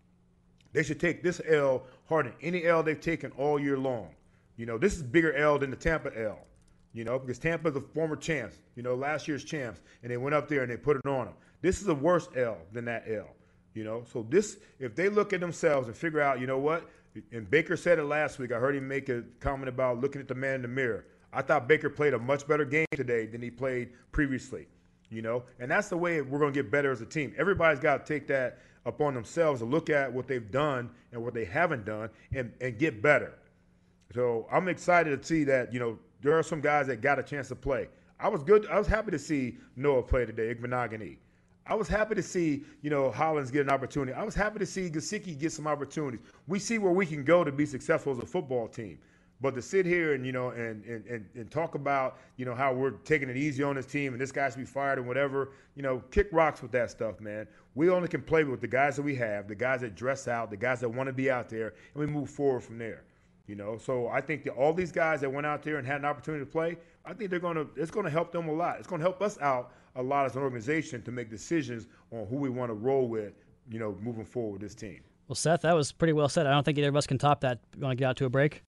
They 0.72 0.84
should 0.84 1.00
take 1.00 1.22
this 1.22 1.42
L 1.48 1.84
harder 2.06 2.30
than 2.30 2.38
any 2.42 2.66
L 2.66 2.82
they've 2.82 3.00
taken 3.00 3.32
all 3.32 3.60
year 3.60 3.78
long. 3.78 4.10
You 4.58 4.66
know, 4.66 4.78
this 4.78 4.96
is 4.96 5.04
bigger 5.04 5.34
L 5.34 5.60
than 5.60 5.70
the 5.70 5.76
Tampa 5.76 6.12
L. 6.18 6.40
You 6.94 7.04
know, 7.04 7.18
because 7.18 7.40
Tampa's 7.40 7.76
a 7.76 7.82
former 7.82 8.16
champs, 8.16 8.58
you 8.76 8.84
know, 8.84 8.94
last 8.94 9.28
year's 9.28 9.44
champs, 9.44 9.82
and 10.04 10.12
they 10.12 10.18
went 10.18 10.36
up 10.36 10.48
there 10.48 10.62
and 10.62 10.72
they 10.72 10.78
put 10.78 10.98
it 10.98 11.08
on 11.08 11.26
them. 11.26 11.34
This 11.62 11.82
is 11.82 11.88
a 11.88 11.96
worse 11.96 12.30
L 12.36 12.58
than 12.72 12.86
that 12.86 13.06
L. 13.08 13.30
You 13.74 13.84
know, 13.84 14.04
so 14.12 14.26
this, 14.30 14.58
if 14.80 14.96
they 14.96 15.10
look 15.10 15.34
at 15.34 15.40
themselves 15.40 15.88
and 15.88 15.98
figure 15.98 16.22
out, 16.22 16.40
you 16.40 16.46
know 16.46 16.60
what, 16.60 16.88
and 17.32 17.50
Baker 17.50 17.78
said 17.78 18.00
it 18.00 18.04
last 18.04 18.40
week. 18.40 18.52
I 18.52 18.60
heard 18.60 18.76
him 18.76 18.88
make 18.88 19.10
a 19.10 19.24
comment 19.40 19.70
about 19.70 20.00
looking 20.00 20.22
at 20.22 20.28
the 20.28 20.36
man 20.36 20.56
in 20.56 20.62
the 20.64 20.68
mirror. 20.68 21.06
I 21.32 21.42
thought 21.42 21.68
Baker 21.68 21.90
played 21.90 22.14
a 22.14 22.20
much 22.20 22.48
better 22.48 22.66
game 22.66 22.86
today 22.92 23.26
than 23.26 23.42
he 23.42 23.50
played 23.50 23.90
previously. 24.12 24.68
You 25.10 25.22
know, 25.22 25.44
and 25.60 25.70
that's 25.70 25.90
the 25.90 25.98
way 25.98 26.22
we're 26.22 26.40
going 26.40 26.54
to 26.54 26.64
get 26.64 26.72
better 26.72 26.92
as 26.92 27.02
a 27.02 27.06
team. 27.06 27.34
Everybody's 27.38 27.80
got 27.80 28.04
to 28.04 28.14
take 28.14 28.28
that 28.28 28.60
upon 28.86 29.14
themselves 29.14 29.60
to 29.60 29.66
look 29.66 29.90
at 29.90 30.12
what 30.12 30.28
they've 30.28 30.50
done 30.52 30.90
and 31.12 31.24
what 31.24 31.36
they 31.36 31.46
haven't 31.46 31.86
done 31.86 32.10
and, 32.34 32.52
and 32.60 32.80
get 32.80 33.02
better. 33.02 33.34
So 34.14 34.48
I'm 34.52 34.68
excited 34.68 35.22
to 35.22 35.28
see 35.28 35.44
that, 35.46 35.72
you 35.72 35.80
know, 35.80 36.00
there 36.24 36.38
are 36.38 36.44
some 36.44 36.62
guys 36.62 36.88
that 36.88 37.02
got 37.02 37.20
a 37.20 37.24
chance 37.24 37.50
to 37.50 37.56
play. 37.56 37.88
I 38.20 38.30
was 38.30 38.44
good. 38.44 38.66
I 38.68 38.78
was 38.78 38.88
happy 38.88 39.12
to 39.12 39.20
see 39.20 39.58
Noah 39.76 40.02
play 40.02 40.26
today, 40.26 40.54
Igbinoghene. 40.56 41.18
I 41.66 41.76
was 41.76 41.88
happy 41.88 42.16
to 42.16 42.24
see, 42.24 42.64
you 42.82 42.90
know, 42.90 43.12
Hollins 43.12 43.52
get 43.52 43.62
an 43.62 43.70
opportunity. 43.70 44.14
I 44.14 44.24
was 44.24 44.36
happy 44.36 44.60
to 44.60 44.66
see 44.66 44.90
Gesicki 44.90 45.38
get 45.38 45.52
some 45.52 45.68
opportunities. 45.68 46.20
We 46.48 46.60
see 46.60 46.78
where 46.78 46.92
we 46.92 47.06
can 47.06 47.24
go 47.24 47.44
to 47.44 47.52
be 47.52 47.66
successful 47.66 48.12
as 48.12 48.20
a 48.20 48.26
football 48.26 48.68
team. 48.68 49.00
But 49.42 49.56
to 49.56 49.62
sit 49.62 49.86
here 49.86 50.14
and, 50.14 50.26
you 50.26 50.32
know, 50.32 50.50
and, 50.52 50.86
and, 50.86 51.06
and, 51.06 51.26
and 51.36 51.52
talk 51.52 51.76
about, 51.76 52.18
you 52.38 52.46
know, 52.46 52.56
how 52.56 52.74
we're 52.74 52.92
taking 52.92 53.30
it 53.30 53.36
easy 53.36 53.62
on 53.62 53.76
this 53.76 53.86
team 53.86 54.14
and 54.14 54.22
this 54.22 54.32
guy 54.32 54.50
should 54.50 54.60
be 54.60 54.66
fired 54.66 55.00
and 55.00 55.08
whatever, 55.08 55.52
you 55.76 55.84
know, 55.84 56.02
kick 56.12 56.30
rocks 56.32 56.62
with 56.62 56.72
that 56.72 56.92
stuff, 56.92 57.20
man. 57.20 57.46
We 57.76 57.90
only 57.90 58.08
can 58.08 58.22
play 58.22 58.46
with 58.46 58.62
the 58.62 58.68
guys 58.68 58.96
that 58.96 59.02
we 59.02 59.16
have, 59.16 59.50
the 59.50 59.56
guys 59.56 59.82
that 59.82 59.96
dress 59.96 60.30
out, 60.30 60.50
the 60.50 60.58
guys 60.58 60.80
that 60.80 60.88
want 60.88 61.08
to 61.08 61.14
be 61.14 61.30
out 61.30 61.50
there, 61.50 61.74
and 61.94 61.96
we 61.96 62.06
move 62.06 62.30
forward 62.30 62.64
from 62.64 62.78
there. 62.78 63.04
You 63.46 63.56
know, 63.56 63.78
so 63.78 64.08
I 64.08 64.22
think 64.22 64.46
that 64.46 64.54
all 64.54 64.74
these 64.74 64.92
guys 64.92 65.20
that 65.22 65.32
went 65.32 65.46
out 65.46 65.64
there 65.64 65.78
and 65.78 65.86
had 65.86 65.98
an 65.98 66.06
opportunity 66.06 66.46
to 66.46 66.50
play, 66.50 66.78
I 67.06 67.14
think 67.14 67.30
they're 67.30 67.40
gonna. 67.40 67.66
It's 67.76 67.92
gonna 67.92 68.10
help 68.10 68.32
them 68.32 68.48
a 68.48 68.54
lot. 68.54 68.78
It's 68.80 68.88
gonna 68.88 69.04
help 69.04 69.22
us 69.22 69.38
out 69.42 69.74
a 69.96 70.02
lot 70.02 70.26
as 70.26 70.36
an 70.36 70.44
organization 70.44 71.02
to 71.04 71.12
make 71.12 71.30
decisions 71.30 71.88
on 72.12 72.26
who 72.28 72.38
we 72.38 72.50
want 72.50 72.70
to 72.70 72.74
roll 72.74 73.08
with. 73.08 73.34
You 73.70 73.80
know, 73.80 73.98
moving 74.02 74.26
forward 74.26 74.54
with 74.54 74.62
this 74.62 74.76
team. 74.76 75.02
Well, 75.28 75.36
Seth, 75.36 75.62
that 75.62 75.74
was 75.74 75.92
pretty 75.92 76.14
well 76.14 76.30
said. 76.30 76.48
I 76.48 76.52
don't 76.52 76.64
think 76.64 76.78
either 76.78 76.90
of 76.90 76.96
us 76.96 77.08
can 77.08 77.18
top 77.18 77.42
that. 77.42 77.60
You 77.76 77.82
want 77.82 77.98
to 77.98 78.02
get 78.02 78.10
out 78.10 78.18
to 78.18 78.26
a 78.26 78.30
break? 78.30 78.64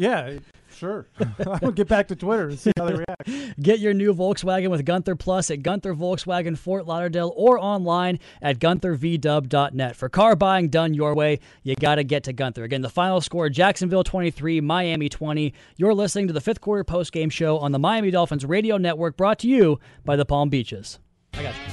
Yeah, 0.00 0.38
sure. 0.74 1.08
I'll 1.62 1.72
get 1.72 1.86
back 1.86 2.08
to 2.08 2.16
Twitter 2.16 2.48
and 2.48 2.58
see 2.58 2.72
how 2.78 2.86
they 2.86 2.94
react. 2.94 3.60
Get 3.60 3.80
your 3.80 3.92
new 3.92 4.14
Volkswagen 4.14 4.70
with 4.70 4.86
Gunther 4.86 5.14
Plus 5.16 5.50
at 5.50 5.62
Gunther 5.62 5.94
Volkswagen 5.94 6.56
Fort 6.56 6.86
Lauderdale 6.86 7.34
or 7.36 7.58
online 7.58 8.18
at 8.40 8.58
GuntherVDub.net. 8.58 9.96
For 9.96 10.08
car 10.08 10.36
buying 10.36 10.70
done 10.70 10.94
your 10.94 11.14
way, 11.14 11.40
you 11.64 11.74
got 11.76 11.96
to 11.96 12.04
get 12.04 12.24
to 12.24 12.32
Gunther. 12.32 12.64
Again, 12.64 12.80
the 12.80 12.88
final 12.88 13.20
score 13.20 13.50
Jacksonville 13.50 14.04
23, 14.04 14.62
Miami 14.62 15.10
20. 15.10 15.52
You're 15.76 15.92
listening 15.92 16.28
to 16.28 16.32
the 16.32 16.40
fifth 16.40 16.62
quarter 16.62 16.82
post 16.82 17.12
game 17.12 17.28
show 17.28 17.58
on 17.58 17.72
the 17.72 17.78
Miami 17.78 18.10
Dolphins 18.10 18.46
radio 18.46 18.78
network 18.78 19.18
brought 19.18 19.38
to 19.40 19.48
you 19.48 19.78
by 20.06 20.16
the 20.16 20.24
Palm 20.24 20.48
Beaches. 20.48 20.98
I 21.34 21.42
got 21.42 21.54
you. 21.54 21.69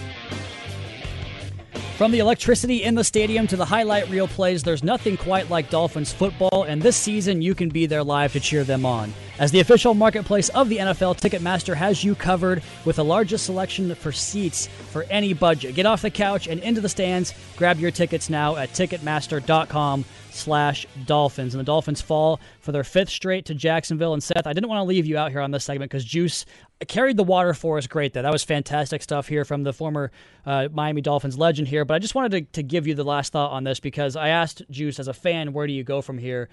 From 1.98 2.12
the 2.12 2.20
electricity 2.20 2.84
in 2.84 2.93
the 2.93 3.04
stadium 3.04 3.48
to 3.48 3.56
the 3.56 3.66
highlight 3.66 4.08
reel 4.08 4.28
plays, 4.28 4.62
there's 4.62 4.84
nothing 4.84 5.18
quite 5.18 5.50
like 5.50 5.72
Dolphins 5.72 6.14
football, 6.14 6.62
and 6.68 6.80
this 6.80 6.95
season 6.95 7.41
you 7.41 7.56
can 7.56 7.70
be 7.70 7.88
there 7.88 8.04
live 8.04 8.34
to 8.34 8.39
cheer 8.39 8.64
them 8.64 8.86
on. 8.86 9.16
As 9.39 9.50
the 9.50 9.62
official 9.62 9.95
marketplace 9.95 10.50
of 10.50 10.70
the 10.70 10.78
NFL, 10.78 11.20
Ticketmaster 11.20 11.74
has 11.74 12.04
you 12.04 12.14
covered 12.14 12.62
with 12.86 12.98
the 12.98 13.04
largest 13.04 13.48
selection 13.48 13.95
for 13.95 14.12
seats 14.12 14.68
for 14.91 15.08
any 15.10 15.34
budget. 15.34 15.74
Get 15.74 15.88
off 15.88 16.04
the 16.04 16.12
couch 16.12 16.45
and 16.45 16.60
into 16.60 16.82
the 16.82 16.89
stands. 16.89 17.34
Grab 17.56 17.80
your 17.80 17.89
tickets 17.89 18.30
now 18.30 18.58
at 18.58 18.70
Ticketmaster.com 18.74 20.06
slash 20.38 20.86
Dolphins. 21.06 21.54
And 21.54 21.60
the 21.60 21.66
Dolphins 21.66 22.02
fall 22.02 22.40
for 22.60 22.72
their 22.72 22.84
fifth 22.84 23.10
straight 23.10 23.46
to 23.46 23.56
Jacksonville. 23.56 24.14
And 24.14 24.24
Seth, 24.24 24.46
I 24.46 24.54
didn't 24.54 24.70
want 24.70 24.80
to 24.80 24.84
leave 24.84 25.06
you 25.06 25.18
out 25.18 25.32
here 25.32 25.42
on 25.42 25.52
this 25.52 25.64
segment 25.64 25.92
because 25.92 26.06
Juice 26.06 26.46
carried 26.88 27.18
the 27.18 27.24
water 27.24 27.54
for 27.54 27.78
us 27.78 27.88
great 27.88 28.14
there. 28.14 28.24
That 28.24 28.32
was 28.32 28.44
fantastic 28.44 29.02
stuff 29.02 29.28
here 29.28 29.46
from 29.46 29.64
the 29.64 29.74
former 29.74 30.12
uh, 30.46 30.70
Miami 30.72 31.02
Dolphins 31.02 31.38
legend 31.38 31.68
here. 31.68 31.86
But 31.86 31.96
I 31.96 32.00
just 32.00 32.16
wanted 32.16 32.32
to, 32.32 32.62
to 32.62 32.64
give 32.64 32.88
you 32.88 32.96
the 32.96 33.04
last 33.04 33.34
thought 33.34 33.52
on 33.52 33.64
this 33.64 33.80
because 33.80 34.16
I 34.16 34.30
asked 34.30 34.62
Juice 34.70 35.00
as 35.00 35.08
a 35.08 35.14
fan, 35.14 35.54
where 35.54 35.68
do 35.68 35.74
you 35.74 35.84
go 35.84 36.02
from 36.02 36.18
here? 36.18 36.50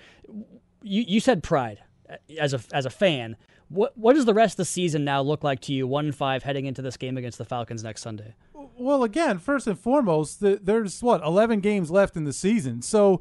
You, 0.82 1.05
you 1.07 1.20
said 1.20 1.43
pride 1.43 1.82
uh, 2.09 2.16
as 2.39 2.55
a, 2.55 2.61
as 2.72 2.87
a 2.87 2.91
fan. 2.91 3.37
What, 3.68 3.97
what 3.97 4.14
does 4.14 4.24
the 4.24 4.35
rest 4.35 4.55
of 4.55 4.59
the 4.59 4.64
season 4.66 5.05
now 5.05 5.22
look 5.22 5.43
like 5.43 5.61
to 5.62 5.72
you, 5.72 5.87
1 5.87 6.05
and 6.07 6.14
5, 6.14 6.43
heading 6.43 6.66
into 6.66 6.82
this 6.82 6.97
game 6.97 7.16
against 7.16 7.39
the 7.39 7.45
Falcons 7.45 7.82
next 7.82 8.03
Sunday? 8.03 8.35
Well, 8.76 9.05
again, 9.05 9.39
first 9.39 9.66
and 9.66 9.78
foremost, 9.78 10.41
the, 10.41 10.59
there's 10.61 11.03
what 11.03 11.22
eleven 11.22 11.61
games 11.61 11.91
left 11.91 12.16
in 12.16 12.24
the 12.24 12.32
season, 12.32 12.82
so 12.82 13.20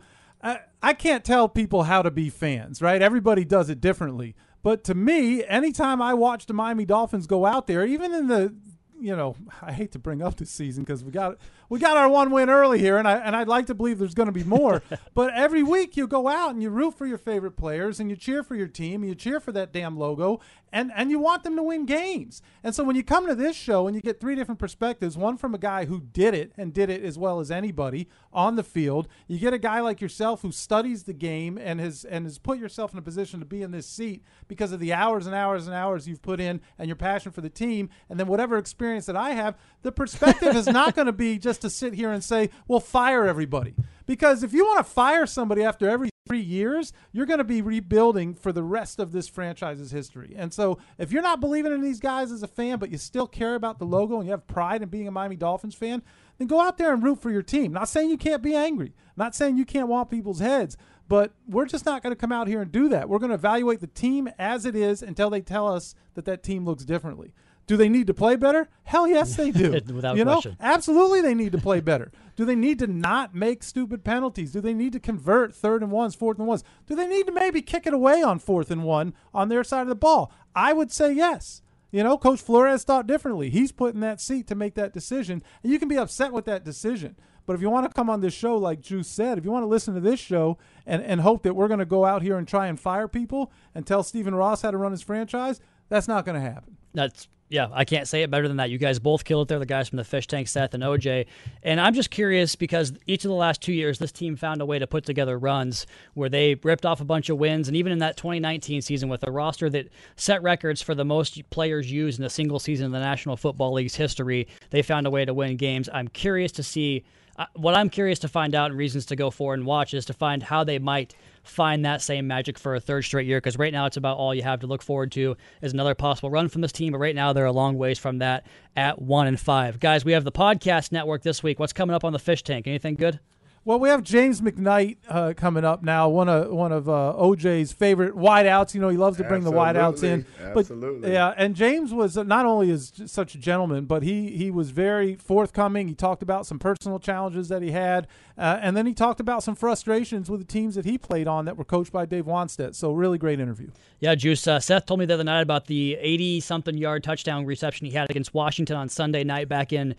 I, 0.83 0.93
can't 0.93 1.23
tell 1.23 1.49
people 1.49 1.83
how 1.83 2.01
to 2.01 2.11
be 2.11 2.29
fans, 2.29 2.81
right? 2.81 3.01
Everybody 3.01 3.45
does 3.45 3.69
it 3.69 3.81
differently. 3.81 4.35
But 4.61 4.83
to 4.85 4.93
me, 4.93 5.43
anytime 5.45 6.01
I 6.01 6.13
watch 6.13 6.45
the 6.45 6.53
Miami 6.53 6.85
Dolphins 6.85 7.27
go 7.27 7.45
out 7.45 7.67
there, 7.67 7.85
even 7.85 8.13
in 8.13 8.27
the 8.27 8.55
you 9.03 9.17
know, 9.17 9.35
I 9.61 9.73
hate 9.73 9.91
to 9.91 9.99
bring 9.99 10.21
up 10.21 10.37
this 10.37 10.49
season 10.49 10.85
because 10.85 11.03
we 11.03 11.11
got 11.11 11.37
we 11.67 11.77
got 11.77 11.97
our 11.97 12.07
one 12.07 12.31
win 12.31 12.49
early 12.49 12.79
here, 12.79 12.97
and 12.97 13.05
I 13.05 13.17
and 13.17 13.35
I'd 13.35 13.49
like 13.49 13.65
to 13.65 13.75
believe 13.75 13.99
there's 13.99 14.13
going 14.13 14.27
to 14.27 14.31
be 14.31 14.45
more. 14.45 14.81
but 15.13 15.33
every 15.33 15.61
week 15.61 15.97
you 15.97 16.07
go 16.07 16.29
out 16.29 16.51
and 16.51 16.63
you 16.63 16.69
root 16.69 16.97
for 16.97 17.05
your 17.05 17.17
favorite 17.17 17.57
players, 17.57 17.99
and 17.99 18.09
you 18.09 18.15
cheer 18.15 18.43
for 18.43 18.55
your 18.55 18.67
team, 18.67 19.01
and 19.01 19.09
you 19.09 19.15
cheer 19.15 19.41
for 19.41 19.51
that 19.51 19.73
damn 19.73 19.97
logo, 19.97 20.39
and 20.71 20.89
and 20.95 21.11
you 21.11 21.19
want 21.19 21.43
them 21.43 21.57
to 21.57 21.63
win 21.63 21.85
games. 21.85 22.41
And 22.63 22.73
so 22.73 22.83
when 22.85 22.95
you 22.95 23.03
come 23.03 23.27
to 23.27 23.35
this 23.35 23.57
show 23.57 23.87
and 23.87 23.95
you 23.95 24.01
get 24.01 24.21
three 24.21 24.35
different 24.35 24.59
perspectives, 24.59 25.17
one 25.17 25.35
from 25.35 25.53
a 25.53 25.57
guy 25.57 25.83
who 25.83 25.99
did 25.99 26.33
it 26.33 26.53
and 26.57 26.73
did 26.73 26.89
it 26.89 27.03
as 27.03 27.17
well 27.17 27.41
as 27.41 27.51
anybody 27.51 28.07
on 28.31 28.55
the 28.55 28.63
field, 28.63 29.09
you 29.27 29.37
get 29.37 29.53
a 29.53 29.59
guy 29.59 29.81
like 29.81 29.99
yourself 29.99 30.43
who 30.43 30.51
studies 30.51 31.03
the 31.03 31.13
game 31.13 31.57
and 31.57 31.81
has 31.81 32.05
and 32.05 32.25
has 32.25 32.37
put 32.37 32.57
yourself 32.57 32.93
in 32.93 32.99
a 32.99 33.01
position 33.01 33.41
to 33.41 33.45
be 33.45 33.61
in 33.61 33.71
this 33.71 33.87
seat 33.87 34.23
because 34.47 34.71
of 34.71 34.79
the 34.79 34.93
hours 34.93 35.25
and 35.25 35.35
hours 35.35 35.67
and 35.67 35.75
hours 35.75 36.07
you've 36.07 36.21
put 36.21 36.39
in 36.39 36.61
and 36.79 36.87
your 36.87 36.95
passion 36.95 37.33
for 37.33 37.41
the 37.41 37.49
team, 37.49 37.89
and 38.09 38.17
then 38.17 38.27
whatever 38.27 38.57
experience 38.57 38.92
that 39.07 39.15
I 39.15 39.31
have, 39.31 39.57
the 39.81 39.91
perspective 39.91 40.55
is 40.55 40.67
not 40.67 40.95
going 40.95 41.07
to 41.07 41.13
be 41.13 41.37
just 41.37 41.61
to 41.61 41.69
sit 41.69 41.93
here 41.93 42.11
and 42.11 42.23
say, 42.23 42.49
"Well, 42.67 42.79
fire 42.79 43.25
everybody." 43.25 43.75
Because 44.05 44.43
if 44.43 44.53
you 44.53 44.65
want 44.65 44.85
to 44.85 44.91
fire 44.91 45.25
somebody 45.25 45.63
after 45.63 45.89
every 45.89 46.09
three 46.27 46.41
years, 46.41 46.93
you're 47.11 47.25
going 47.25 47.39
to 47.39 47.43
be 47.43 47.61
rebuilding 47.61 48.33
for 48.33 48.51
the 48.51 48.63
rest 48.63 48.99
of 48.99 49.11
this 49.11 49.27
franchise's 49.27 49.91
history. 49.91 50.33
And 50.37 50.53
so, 50.53 50.77
if 50.97 51.11
you're 51.11 51.21
not 51.21 51.39
believing 51.39 51.73
in 51.73 51.81
these 51.81 51.99
guys 51.99 52.31
as 52.31 52.43
a 52.43 52.47
fan, 52.47 52.79
but 52.79 52.91
you 52.91 52.97
still 52.97 53.27
care 53.27 53.55
about 53.55 53.79
the 53.79 53.85
logo 53.85 54.17
and 54.17 54.25
you 54.25 54.31
have 54.31 54.47
pride 54.47 54.81
in 54.81 54.89
being 54.89 55.07
a 55.07 55.11
Miami 55.11 55.35
Dolphins 55.35 55.75
fan, 55.75 56.01
then 56.37 56.47
go 56.47 56.61
out 56.61 56.77
there 56.77 56.93
and 56.93 57.03
root 57.03 57.21
for 57.21 57.31
your 57.31 57.41
team. 57.41 57.71
Not 57.71 57.89
saying 57.89 58.09
you 58.09 58.17
can't 58.17 58.41
be 58.41 58.55
angry, 58.55 58.93
not 59.15 59.35
saying 59.35 59.57
you 59.57 59.65
can't 59.65 59.87
want 59.87 60.09
people's 60.09 60.39
heads, 60.39 60.77
but 61.07 61.33
we're 61.47 61.65
just 61.65 61.85
not 61.85 62.01
going 62.01 62.15
to 62.15 62.19
come 62.19 62.31
out 62.31 62.47
here 62.47 62.61
and 62.61 62.71
do 62.71 62.89
that. 62.89 63.09
We're 63.09 63.19
going 63.19 63.29
to 63.29 63.35
evaluate 63.35 63.81
the 63.81 63.87
team 63.87 64.29
as 64.39 64.65
it 64.65 64.75
is 64.75 65.01
until 65.03 65.29
they 65.29 65.41
tell 65.41 65.67
us 65.67 65.95
that 66.15 66.25
that 66.25 66.43
team 66.43 66.65
looks 66.65 66.85
differently. 66.85 67.33
Do 67.65 67.77
they 67.77 67.89
need 67.89 68.07
to 68.07 68.13
play 68.13 68.35
better? 68.35 68.67
Hell 68.83 69.07
yes, 69.07 69.35
they 69.35 69.51
do. 69.51 69.71
Without 69.93 70.17
you 70.17 70.25
know, 70.25 70.33
question. 70.33 70.57
absolutely 70.59 71.21
they 71.21 71.33
need 71.33 71.53
to 71.53 71.57
play 71.57 71.79
better. 71.79 72.11
Do 72.35 72.45
they 72.45 72.55
need 72.55 72.79
to 72.79 72.87
not 72.87 73.33
make 73.33 73.63
stupid 73.63 74.03
penalties? 74.03 74.51
Do 74.51 74.59
they 74.59 74.73
need 74.73 74.93
to 74.93 74.99
convert 74.99 75.55
third 75.55 75.81
and 75.81 75.91
ones, 75.91 76.15
fourth 76.15 76.39
and 76.39 76.47
ones? 76.47 76.63
Do 76.87 76.95
they 76.95 77.07
need 77.07 77.25
to 77.27 77.31
maybe 77.31 77.61
kick 77.61 77.87
it 77.87 77.93
away 77.93 78.21
on 78.21 78.39
fourth 78.39 78.69
and 78.69 78.83
one 78.83 79.13
on 79.33 79.49
their 79.49 79.63
side 79.63 79.83
of 79.83 79.87
the 79.87 79.95
ball? 79.95 80.31
I 80.55 80.73
would 80.73 80.91
say 80.91 81.13
yes. 81.13 81.61
You 81.91 82.03
know, 82.03 82.17
Coach 82.17 82.41
Flores 82.41 82.83
thought 82.83 83.05
differently. 83.05 83.51
He's 83.51 83.71
put 83.71 83.93
in 83.93 83.99
that 83.99 84.19
seat 84.19 84.47
to 84.47 84.55
make 84.55 84.73
that 84.73 84.93
decision, 84.93 85.43
and 85.61 85.71
you 85.71 85.77
can 85.77 85.87
be 85.87 85.97
upset 85.97 86.33
with 86.33 86.45
that 86.45 86.65
decision. 86.65 87.15
But 87.45 87.53
if 87.53 87.61
you 87.61 87.69
want 87.69 87.87
to 87.87 87.93
come 87.93 88.09
on 88.09 88.21
this 88.21 88.33
show, 88.33 88.57
like 88.57 88.81
Juice 88.81 89.07
said, 89.07 89.37
if 89.37 89.45
you 89.45 89.51
want 89.51 89.63
to 89.63 89.67
listen 89.67 89.93
to 89.93 89.99
this 89.99 90.19
show 90.19 90.57
and, 90.85 91.03
and 91.03 91.21
hope 91.21 91.43
that 91.43 91.53
we're 91.53 91.67
going 91.67 91.79
to 91.79 91.85
go 91.85 92.05
out 92.05 92.21
here 92.21 92.37
and 92.37 92.47
try 92.47 92.67
and 92.67 92.79
fire 92.79 93.07
people 93.07 93.51
and 93.75 93.85
tell 93.85 94.01
Stephen 94.01 94.33
Ross 94.33 94.61
how 94.61 94.71
to 94.71 94.77
run 94.77 94.91
his 94.91 95.01
franchise, 95.01 95.59
that's 95.89 96.07
not 96.07 96.25
going 96.25 96.35
to 96.35 96.41
happen. 96.41 96.77
That's 96.93 97.27
yeah, 97.53 97.67
I 97.71 97.85
can't 97.85 98.07
say 98.07 98.23
it 98.23 98.31
better 98.31 98.47
than 98.47 98.57
that. 98.57 98.71
You 98.71 98.79
guys 98.79 98.97
both 98.97 99.23
killed 99.23 99.45
it 99.45 99.49
there, 99.49 99.59
the 99.59 99.67
guys 99.67 99.87
from 99.87 99.97
the 99.97 100.03
fish 100.03 100.25
tank, 100.25 100.47
Seth 100.47 100.73
and 100.73 100.81
OJ. 100.81 101.27
And 101.61 101.79
I'm 101.79 101.93
just 101.93 102.09
curious 102.09 102.55
because 102.55 102.93
each 103.05 103.25
of 103.25 103.29
the 103.29 103.35
last 103.35 103.61
two 103.61 103.73
years, 103.73 103.99
this 103.99 104.11
team 104.11 104.35
found 104.35 104.59
a 104.59 104.65
way 104.65 104.79
to 104.79 104.87
put 104.87 105.05
together 105.05 105.37
runs 105.37 105.85
where 106.15 106.29
they 106.29 106.55
ripped 106.55 106.83
off 106.83 106.99
a 106.99 107.05
bunch 107.05 107.29
of 107.29 107.37
wins. 107.37 107.67
And 107.67 107.77
even 107.77 107.91
in 107.91 107.99
that 107.99 108.17
2019 108.17 108.81
season, 108.81 109.07
with 109.07 109.21
a 109.27 109.29
roster 109.29 109.69
that 109.69 109.89
set 110.15 110.41
records 110.41 110.81
for 110.81 110.95
the 110.95 111.05
most 111.05 111.47
players 111.51 111.91
used 111.91 112.17
in 112.17 112.25
a 112.25 112.29
single 112.29 112.57
season 112.57 112.87
in 112.87 112.91
the 112.91 112.99
National 112.99 113.37
Football 113.37 113.73
League's 113.73 113.95
history, 113.95 114.47
they 114.71 114.81
found 114.81 115.05
a 115.05 115.11
way 115.11 115.23
to 115.23 115.33
win 115.35 115.55
games. 115.55 115.87
I'm 115.93 116.07
curious 116.07 116.51
to 116.53 116.63
see. 116.63 117.05
Uh, 117.35 117.45
what 117.55 117.75
I'm 117.75 117.89
curious 117.89 118.19
to 118.19 118.27
find 118.27 118.53
out 118.55 118.71
and 118.71 118.77
reasons 118.79 119.05
to 119.07 119.15
go 119.15 119.29
for 119.29 119.53
and 119.53 119.65
watch 119.65 119.93
is 119.93 120.05
to 120.05 120.13
find 120.13 120.41
how 120.41 120.63
they 120.63 120.79
might 120.79 121.15
find 121.43 121.85
that 121.85 122.01
same 122.01 122.27
magic 122.27 122.57
for 122.57 122.75
a 122.75 122.79
third 122.79 123.03
straight 123.03 123.27
year 123.27 123.37
because 123.37 123.57
right 123.57 123.73
now 123.73 123.85
it's 123.85 123.97
about 123.97 124.17
all 124.17 124.33
you 124.33 124.43
have 124.43 124.61
to 124.61 124.67
look 124.67 124.81
forward 124.81 125.11
to 125.11 125.35
is 125.61 125.73
another 125.73 125.93
possible 125.93 126.29
run 126.29 126.49
from 126.49 126.61
this 126.61 126.71
team. 126.71 126.93
But 126.93 126.99
right 126.99 127.15
now 127.15 127.33
they're 127.33 127.45
a 127.45 127.51
long 127.51 127.77
ways 127.77 127.99
from 127.99 128.19
that 128.19 128.47
at 128.75 129.01
one 129.01 129.27
and 129.27 129.39
five. 129.39 129.79
Guys, 129.79 130.05
we 130.05 130.13
have 130.13 130.23
the 130.23 130.31
podcast 130.31 130.91
network 130.91 131.21
this 131.23 131.43
week. 131.43 131.59
What's 131.59 131.73
coming 131.73 131.95
up 131.95 132.03
on 132.03 132.13
the 132.13 132.19
fish 132.19 132.43
tank? 132.43 132.67
Anything 132.67 132.95
good? 132.95 133.19
Well, 133.65 133.79
we 133.79 133.87
have 133.87 134.03
James 134.03 134.41
McKnight 134.41 134.97
uh, 135.07 135.33
coming 135.37 135.63
up 135.63 135.83
now. 135.83 136.09
One 136.09 136.27
of 136.27 136.51
one 136.51 136.73
of 136.73 136.89
uh, 136.89 137.15
OJ's 137.17 137.71
favorite 137.71 138.13
wideouts. 138.13 138.73
You 138.73 138.81
know, 138.81 138.89
he 138.89 138.97
loves 138.97 139.15
to 139.17 139.23
bring 139.23 139.45
Absolutely. 139.47 139.73
the 139.73 139.79
wideouts 139.79 140.03
in. 140.03 140.25
Absolutely. 140.41 141.13
Yeah, 141.13 141.33
and 141.37 141.55
James 141.55 141.93
was 141.93 142.17
uh, 142.17 142.23
not 142.23 142.45
only 142.45 142.69
is 142.69 142.91
such 143.05 143.35
a 143.35 143.37
gentleman, 143.37 143.85
but 143.85 144.03
he 144.03 144.35
he 144.35 144.51
was 144.51 144.71
very 144.71 145.15
forthcoming. 145.15 145.87
He 145.87 145.95
talked 145.95 146.21
about 146.21 146.45
some 146.45 146.59
personal 146.59 146.99
challenges 146.99 147.47
that 147.47 147.61
he 147.61 147.71
had, 147.71 148.07
uh, 148.37 148.59
and 148.61 148.75
then 148.75 148.85
he 148.85 148.93
talked 148.93 149.21
about 149.21 149.43
some 149.43 149.55
frustrations 149.55 150.29
with 150.29 150.41
the 150.41 150.45
teams 150.47 150.75
that 150.75 150.83
he 150.83 150.97
played 150.97 151.29
on 151.29 151.45
that 151.45 151.55
were 151.55 151.63
coached 151.63 151.93
by 151.93 152.05
Dave 152.05 152.25
Wannstedt. 152.25 152.75
So 152.75 152.91
really 152.91 153.17
great 153.17 153.39
interview. 153.39 153.71
Yeah, 154.01 154.15
Juice. 154.15 154.45
Uh, 154.45 154.59
Seth 154.59 154.87
told 154.87 154.99
me 154.99 155.05
the 155.05 155.13
other 155.13 155.23
night 155.23 155.41
about 155.41 155.67
the 155.67 155.95
80 156.01 156.41
something 156.41 156.77
yard 156.77 157.01
touchdown 157.01 157.45
reception 157.45 157.87
he 157.87 157.93
had 157.93 158.09
against 158.09 158.33
Washington 158.33 158.75
on 158.75 158.89
Sunday 158.89 159.23
night 159.23 159.47
back 159.47 159.71
in 159.71 159.95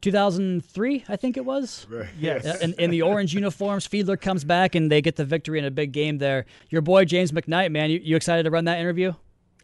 2003, 0.00 1.04
I 1.08 1.16
think 1.16 1.36
it 1.36 1.44
was. 1.44 1.86
Right. 1.90 2.08
Yes. 2.18 2.46
Uh, 2.46 2.58
In, 2.62 2.74
in 2.74 2.90
the 2.90 3.02
orange 3.02 3.34
uniforms, 3.34 3.86
Fiedler 3.86 4.20
comes 4.20 4.44
back 4.44 4.74
and 4.74 4.90
they 4.90 5.00
get 5.02 5.16
the 5.16 5.24
victory 5.24 5.58
in 5.58 5.64
a 5.64 5.70
big 5.70 5.92
game 5.92 6.18
there. 6.18 6.46
Your 6.70 6.82
boy 6.82 7.04
James 7.04 7.32
McKnight, 7.32 7.70
man, 7.72 7.90
you, 7.90 8.00
you 8.02 8.16
excited 8.16 8.44
to 8.44 8.50
run 8.50 8.64
that 8.66 8.78
interview? 8.78 9.14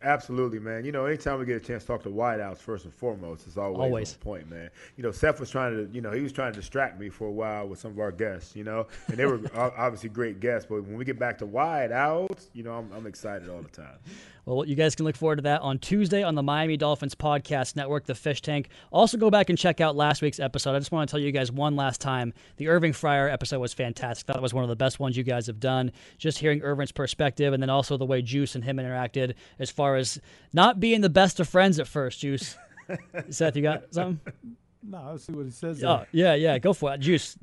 Absolutely, 0.04 0.58
man. 0.58 0.84
You 0.84 0.92
know, 0.92 1.06
anytime 1.06 1.38
we 1.38 1.46
get 1.46 1.56
a 1.56 1.60
chance 1.60 1.82
to 1.84 1.86
talk 1.88 2.02
to 2.02 2.10
wideouts, 2.10 2.58
first 2.58 2.84
and 2.84 2.92
foremost, 2.92 3.46
it's 3.46 3.56
always, 3.56 3.78
Always. 3.78 4.12
point, 4.14 4.50
man. 4.50 4.68
You 4.96 5.02
know, 5.02 5.10
Seth 5.10 5.40
was 5.40 5.50
trying 5.50 5.72
to, 5.72 5.92
you 5.94 6.02
know, 6.02 6.12
he 6.12 6.20
was 6.20 6.32
trying 6.32 6.52
to 6.52 6.60
distract 6.60 7.00
me 7.00 7.08
for 7.08 7.26
a 7.26 7.32
while 7.32 7.66
with 7.66 7.78
some 7.78 7.92
of 7.92 7.98
our 7.98 8.12
guests, 8.12 8.54
you 8.54 8.64
know, 8.64 8.86
and 9.08 9.16
they 9.16 9.24
were 9.24 9.40
obviously 9.54 10.10
great 10.10 10.40
guests. 10.40 10.66
But 10.68 10.82
when 10.84 10.96
we 10.98 11.04
get 11.06 11.18
back 11.18 11.38
to 11.38 11.46
wideouts, 11.46 12.48
you 12.52 12.62
know, 12.62 12.74
I'm, 12.74 12.92
I'm 12.92 13.06
excited 13.06 13.48
all 13.48 13.62
the 13.62 13.68
time. 13.68 13.96
Well, 14.46 14.66
you 14.66 14.74
guys 14.74 14.94
can 14.94 15.06
look 15.06 15.16
forward 15.16 15.36
to 15.36 15.42
that 15.44 15.62
on 15.62 15.78
Tuesday 15.78 16.22
on 16.22 16.34
the 16.34 16.42
Miami 16.42 16.76
Dolphins 16.76 17.14
Podcast 17.14 17.76
Network, 17.76 18.04
The 18.04 18.14
Fish 18.14 18.42
Tank. 18.42 18.68
Also, 18.92 19.16
go 19.16 19.30
back 19.30 19.48
and 19.48 19.58
check 19.58 19.80
out 19.80 19.96
last 19.96 20.20
week's 20.20 20.38
episode. 20.38 20.74
I 20.76 20.78
just 20.80 20.92
want 20.92 21.08
to 21.08 21.10
tell 21.10 21.20
you 21.20 21.32
guys 21.32 21.50
one 21.50 21.76
last 21.76 22.02
time 22.02 22.34
the 22.58 22.68
Irving 22.68 22.92
Fryar 22.92 23.32
episode 23.32 23.58
was 23.60 23.72
fantastic. 23.72 24.26
Thought 24.26 24.36
it 24.36 24.42
was 24.42 24.52
one 24.52 24.62
of 24.62 24.68
the 24.68 24.76
best 24.76 25.00
ones 25.00 25.16
you 25.16 25.22
guys 25.22 25.46
have 25.46 25.60
done. 25.60 25.92
Just 26.18 26.36
hearing 26.36 26.60
Irving's 26.60 26.92
perspective 26.92 27.54
and 27.54 27.62
then 27.62 27.70
also 27.70 27.96
the 27.96 28.04
way 28.04 28.20
Juice 28.20 28.54
and 28.54 28.62
him 28.62 28.76
interacted 28.76 29.32
as 29.58 29.70
far 29.70 29.93
as 29.96 30.20
not 30.52 30.80
being 30.80 31.00
the 31.00 31.10
best 31.10 31.40
of 31.40 31.48
friends 31.48 31.78
at 31.78 31.86
first, 31.88 32.20
Juice. 32.20 32.56
Seth, 33.30 33.56
you 33.56 33.62
got 33.62 33.92
something? 33.94 34.20
No, 34.82 35.08
let's 35.12 35.24
see 35.24 35.32
what 35.32 35.46
he 35.46 35.50
says. 35.50 35.82
Oh, 35.82 35.98
there. 35.98 36.06
yeah, 36.12 36.34
yeah. 36.34 36.58
Go 36.58 36.72
for 36.72 36.92
it. 36.94 37.00
Juice. 37.00 37.36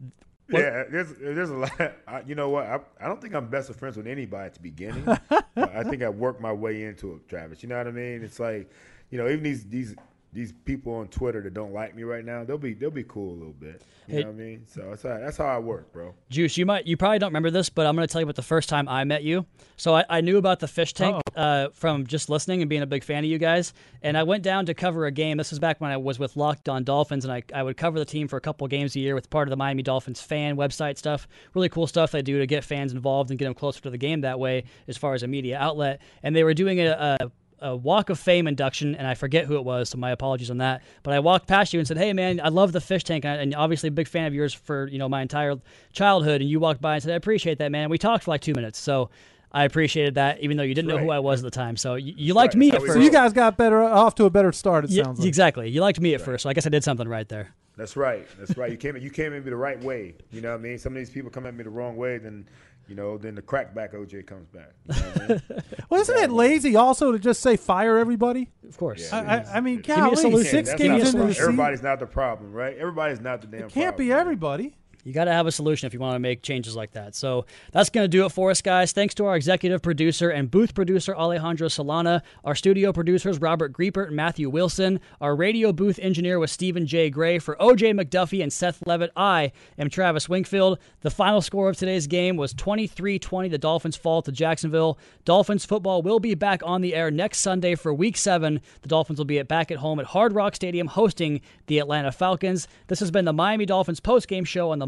What- 0.49 0.59
Yeah, 0.61 0.83
there's 0.89 1.13
there's 1.19 1.49
a 1.49 1.55
lot. 1.55 1.71
I, 2.07 2.21
you 2.27 2.35
know 2.35 2.49
what? 2.49 2.65
I, 2.65 2.79
I 2.99 3.07
don't 3.07 3.21
think 3.21 3.33
I'm 3.33 3.49
best 3.49 3.69
of 3.69 3.77
friends 3.77 3.97
with 3.97 4.05
anybody 4.05 4.45
at 4.45 4.53
the 4.53 4.59
beginning. 4.59 5.07
I 5.55 5.83
think 5.83 6.03
I 6.03 6.09
worked 6.09 6.41
my 6.41 6.51
way 6.53 6.83
into 6.83 7.13
it, 7.15 7.27
Travis. 7.29 7.63
You 7.63 7.69
know 7.69 7.77
what 7.77 7.87
I 7.87 7.91
mean? 7.91 8.21
It's 8.23 8.39
like, 8.39 8.69
you 9.09 9.17
know, 9.17 9.27
even 9.27 9.43
these 9.43 9.63
these 9.65 9.95
these 10.33 10.53
people 10.53 10.93
on 10.95 11.07
Twitter 11.09 11.41
that 11.41 11.53
don't 11.53 11.73
like 11.73 11.93
me 11.95 12.03
right 12.03 12.23
now, 12.23 12.43
they'll 12.43 12.57
be 12.57 12.73
they'll 12.73 12.89
be 12.89 13.03
cool 13.03 13.31
a 13.33 13.37
little 13.37 13.53
bit. 13.53 13.83
You 14.07 14.15
Hey- 14.15 14.21
know 14.21 14.27
what 14.29 14.33
I 14.33 14.37
mean? 14.37 14.63
So 14.67 14.81
that's 14.89 15.03
how, 15.03 15.17
that's 15.19 15.37
how 15.37 15.45
I 15.45 15.59
work, 15.59 15.91
bro. 15.91 16.13
Juice, 16.29 16.57
you 16.57 16.65
might 16.65 16.87
you 16.87 16.95
probably 16.97 17.19
don't 17.19 17.29
remember 17.29 17.51
this, 17.51 17.69
but 17.69 17.85
I'm 17.85 17.95
going 17.95 18.07
to 18.07 18.11
tell 18.11 18.21
you 18.21 18.25
about 18.25 18.35
the 18.35 18.41
first 18.41 18.69
time 18.69 18.87
I 18.87 19.03
met 19.03 19.23
you. 19.23 19.45
So 19.77 19.95
I, 19.95 20.05
I 20.09 20.21
knew 20.21 20.37
about 20.37 20.59
the 20.59 20.67
fish 20.67 20.93
tank 20.93 21.21
uh, 21.35 21.69
from 21.73 22.05
just 22.07 22.29
listening 22.29 22.61
and 22.61 22.69
being 22.69 22.81
a 22.81 22.87
big 22.87 23.03
fan 23.03 23.23
of 23.23 23.29
you 23.29 23.37
guys. 23.37 23.73
And 24.01 24.17
I 24.17 24.23
went 24.23 24.43
down 24.43 24.65
to 24.67 24.73
cover 24.73 25.05
a 25.05 25.11
game. 25.11 25.37
This 25.37 25.49
was 25.51 25.59
back 25.59 25.81
when 25.81 25.91
I 25.91 25.97
was 25.97 26.17
with 26.19 26.35
Locked 26.35 26.69
On 26.69 26.83
Dolphins, 26.83 27.25
and 27.25 27.33
I, 27.33 27.43
I 27.53 27.63
would 27.63 27.77
cover 27.77 27.99
the 27.99 28.05
team 28.05 28.27
for 28.27 28.37
a 28.37 28.41
couple 28.41 28.67
games 28.67 28.95
a 28.95 28.99
year 28.99 29.15
with 29.15 29.29
part 29.29 29.47
of 29.47 29.49
the 29.49 29.57
Miami 29.57 29.83
Dolphins 29.83 30.21
fan 30.21 30.55
website 30.55 30.97
stuff. 30.97 31.27
Really 31.53 31.69
cool 31.69 31.87
stuff 31.87 32.11
they 32.11 32.21
do 32.21 32.39
to 32.39 32.47
get 32.47 32.63
fans 32.63 32.93
involved 32.93 33.29
and 33.31 33.39
get 33.39 33.45
them 33.45 33.53
closer 33.53 33.81
to 33.81 33.89
the 33.89 33.97
game 33.97 34.21
that 34.21 34.39
way, 34.39 34.63
as 34.87 34.97
far 34.97 35.13
as 35.13 35.23
a 35.23 35.27
media 35.27 35.57
outlet. 35.59 36.01
And 36.23 36.35
they 36.35 36.43
were 36.43 36.53
doing 36.53 36.79
a, 36.79 37.17
a 37.21 37.31
a 37.61 37.75
Walk 37.75 38.09
of 38.09 38.19
Fame 38.19 38.47
induction, 38.47 38.95
and 38.95 39.05
I 39.07 39.13
forget 39.13 39.45
who 39.45 39.55
it 39.55 39.63
was, 39.63 39.89
so 39.89 39.97
my 39.97 40.11
apologies 40.11 40.49
on 40.49 40.57
that. 40.57 40.81
But 41.03 41.13
I 41.13 41.19
walked 41.19 41.47
past 41.47 41.73
you 41.73 41.79
and 41.79 41.87
said, 41.87 41.97
"Hey, 41.97 42.13
man, 42.13 42.41
I 42.43 42.49
love 42.49 42.71
the 42.71 42.81
fish 42.81 43.03
tank, 43.03 43.23
and 43.25 43.39
and 43.39 43.55
obviously 43.55 43.87
a 43.87 43.91
big 43.91 44.07
fan 44.07 44.25
of 44.25 44.33
yours 44.33 44.53
for 44.53 44.87
you 44.87 44.97
know 44.97 45.07
my 45.09 45.21
entire 45.21 45.55
childhood." 45.93 46.41
And 46.41 46.49
you 46.49 46.59
walked 46.59 46.81
by 46.81 46.95
and 46.95 47.03
said, 47.03 47.13
"I 47.13 47.15
appreciate 47.15 47.57
that, 47.59 47.71
man." 47.71 47.89
We 47.89 47.97
talked 47.97 48.23
for 48.25 48.31
like 48.31 48.41
two 48.41 48.53
minutes, 48.53 48.79
so 48.79 49.09
I 49.51 49.65
appreciated 49.65 50.15
that, 50.15 50.39
even 50.41 50.57
though 50.57 50.63
you 50.63 50.73
didn't 50.73 50.87
know 50.89 50.97
who. 50.97 51.09
I 51.09 51.19
was 51.19 51.41
at 51.41 51.43
the 51.43 51.51
time. 51.51 51.75
So 51.77 51.95
you, 51.95 52.13
you 52.15 52.33
liked 52.33 52.53
right. 52.53 52.59
me 52.59 52.71
at 52.71 52.81
first. 52.81 52.93
So 52.93 52.99
you 52.99 53.11
guys 53.11 53.33
got 53.33 53.57
better 53.57 53.83
off 53.83 54.15
to 54.15 54.25
a 54.25 54.29
better 54.29 54.51
start. 54.51 54.85
It 54.85 54.91
Yeah, 54.91 55.03
sounds 55.03 55.19
like. 55.19 55.27
exactly. 55.27 55.69
You 55.69 55.81
liked 55.81 55.99
me 55.99 56.13
at 56.13 56.21
first, 56.21 56.43
so 56.43 56.49
I 56.49 56.53
guess 56.53 56.65
I 56.65 56.69
did 56.69 56.83
something 56.83 57.07
right 57.07 57.27
there. 57.27 57.53
That's 57.77 57.95
right. 57.95 58.27
That's 58.37 58.57
right. 58.57 58.69
You 58.71 58.77
came 58.77 58.95
you 58.97 59.09
came 59.09 59.33
at 59.33 59.43
me 59.43 59.49
the 59.49 59.55
right 59.55 59.81
way. 59.83 60.13
You 60.31 60.41
know 60.41 60.51
what 60.51 60.59
I 60.59 60.61
mean? 60.61 60.77
Some 60.77 60.93
of 60.93 60.97
these 60.97 61.09
people 61.09 61.31
come 61.31 61.45
at 61.45 61.55
me 61.55 61.63
the 61.63 61.69
wrong 61.69 61.95
way, 61.97 62.17
then 62.17 62.47
you 62.87 62.95
know, 62.95 63.17
then 63.17 63.35
the 63.35 63.41
crackback 63.41 63.93
OJ 63.93 64.25
comes 64.27 64.47
back. 64.47 64.71
You 64.87 64.93
know 64.95 65.09
what 65.09 65.21
I 65.21 65.27
mean? 65.27 65.41
Well, 65.89 65.99
isn't 65.99 66.17
it 66.17 66.31
lazy 66.31 66.77
also 66.77 67.11
to 67.11 67.19
just 67.19 67.41
say 67.41 67.57
fire 67.57 67.97
everybody? 67.97 68.49
Of 68.67 68.77
course. 68.77 69.11
I, 69.11 69.19
I, 69.39 69.57
I 69.57 69.61
mean, 69.61 69.77
me 69.77 69.81
a 69.81 69.97
golly, 69.97 70.15
solution. 70.15 70.49
six 70.51 70.69
That's 70.69 70.81
Give 70.81 70.91
me 70.91 70.97
not 70.99 71.03
games 71.03 71.09
a 71.09 71.17
the 71.17 71.17
into 71.17 71.27
the 71.27 71.33
season. 71.33 71.43
Everybody's 71.49 71.83
not 71.83 71.99
the 71.99 72.05
problem, 72.05 72.53
right? 72.53 72.77
Everybody's 72.77 73.19
not 73.19 73.41
the 73.41 73.47
damn. 73.47 73.63
It 73.63 73.69
can't 73.69 73.97
be 73.97 74.07
problem. 74.07 74.21
everybody. 74.21 74.75
You 75.03 75.13
got 75.13 75.25
to 75.25 75.33
have 75.33 75.47
a 75.47 75.51
solution 75.51 75.87
if 75.87 75.93
you 75.93 75.99
want 75.99 76.15
to 76.15 76.19
make 76.19 76.41
changes 76.41 76.75
like 76.75 76.91
that. 76.91 77.15
So 77.15 77.45
that's 77.71 77.89
going 77.89 78.03
to 78.03 78.07
do 78.07 78.25
it 78.25 78.31
for 78.31 78.51
us, 78.51 78.61
guys. 78.61 78.91
Thanks 78.91 79.15
to 79.15 79.25
our 79.25 79.35
executive 79.35 79.81
producer 79.81 80.29
and 80.29 80.49
booth 80.49 80.73
producer, 80.73 81.15
Alejandro 81.15 81.67
Solana, 81.67 82.21
our 82.43 82.55
studio 82.55 82.91
producers, 82.91 83.39
Robert 83.39 83.73
Griepert 83.73 84.07
and 84.07 84.15
Matthew 84.15 84.49
Wilson, 84.49 84.99
our 85.19 85.35
radio 85.35 85.71
booth 85.71 85.99
engineer 85.99 86.39
was 86.39 86.51
Stephen 86.51 86.85
J. 86.85 87.09
Gray. 87.09 87.39
For 87.39 87.55
OJ 87.55 87.99
McDuffie 87.99 88.43
and 88.43 88.51
Seth 88.51 88.85
Levitt, 88.85 89.11
I 89.15 89.51
am 89.77 89.89
Travis 89.89 90.29
Wingfield. 90.29 90.79
The 91.01 91.09
final 91.09 91.41
score 91.41 91.69
of 91.69 91.77
today's 91.77 92.07
game 92.07 92.37
was 92.37 92.53
23 92.53 93.19
20. 93.19 93.49
The 93.49 93.57
Dolphins 93.57 93.95
fall 93.95 94.21
to 94.21 94.31
Jacksonville. 94.31 94.97
Dolphins 95.25 95.65
football 95.65 96.01
will 96.01 96.19
be 96.19 96.35
back 96.35 96.61
on 96.63 96.81
the 96.81 96.95
air 96.95 97.11
next 97.11 97.39
Sunday 97.39 97.75
for 97.75 97.93
week 97.93 98.17
seven. 98.17 98.61
The 98.81 98.89
Dolphins 98.89 99.19
will 99.19 99.25
be 99.25 99.41
back 99.43 99.71
at 99.71 99.77
home 99.77 99.99
at 99.99 100.07
Hard 100.07 100.33
Rock 100.33 100.55
Stadium 100.55 100.87
hosting 100.87 101.41
the 101.67 101.79
Atlanta 101.79 102.11
Falcons. 102.11 102.67
This 102.87 102.99
has 102.99 103.11
been 103.11 103.25
the 103.25 103.33
Miami 103.33 103.65
Dolphins 103.65 103.99
postgame 103.99 104.45
show 104.45 104.71
on 104.71 104.79
the 104.79 104.87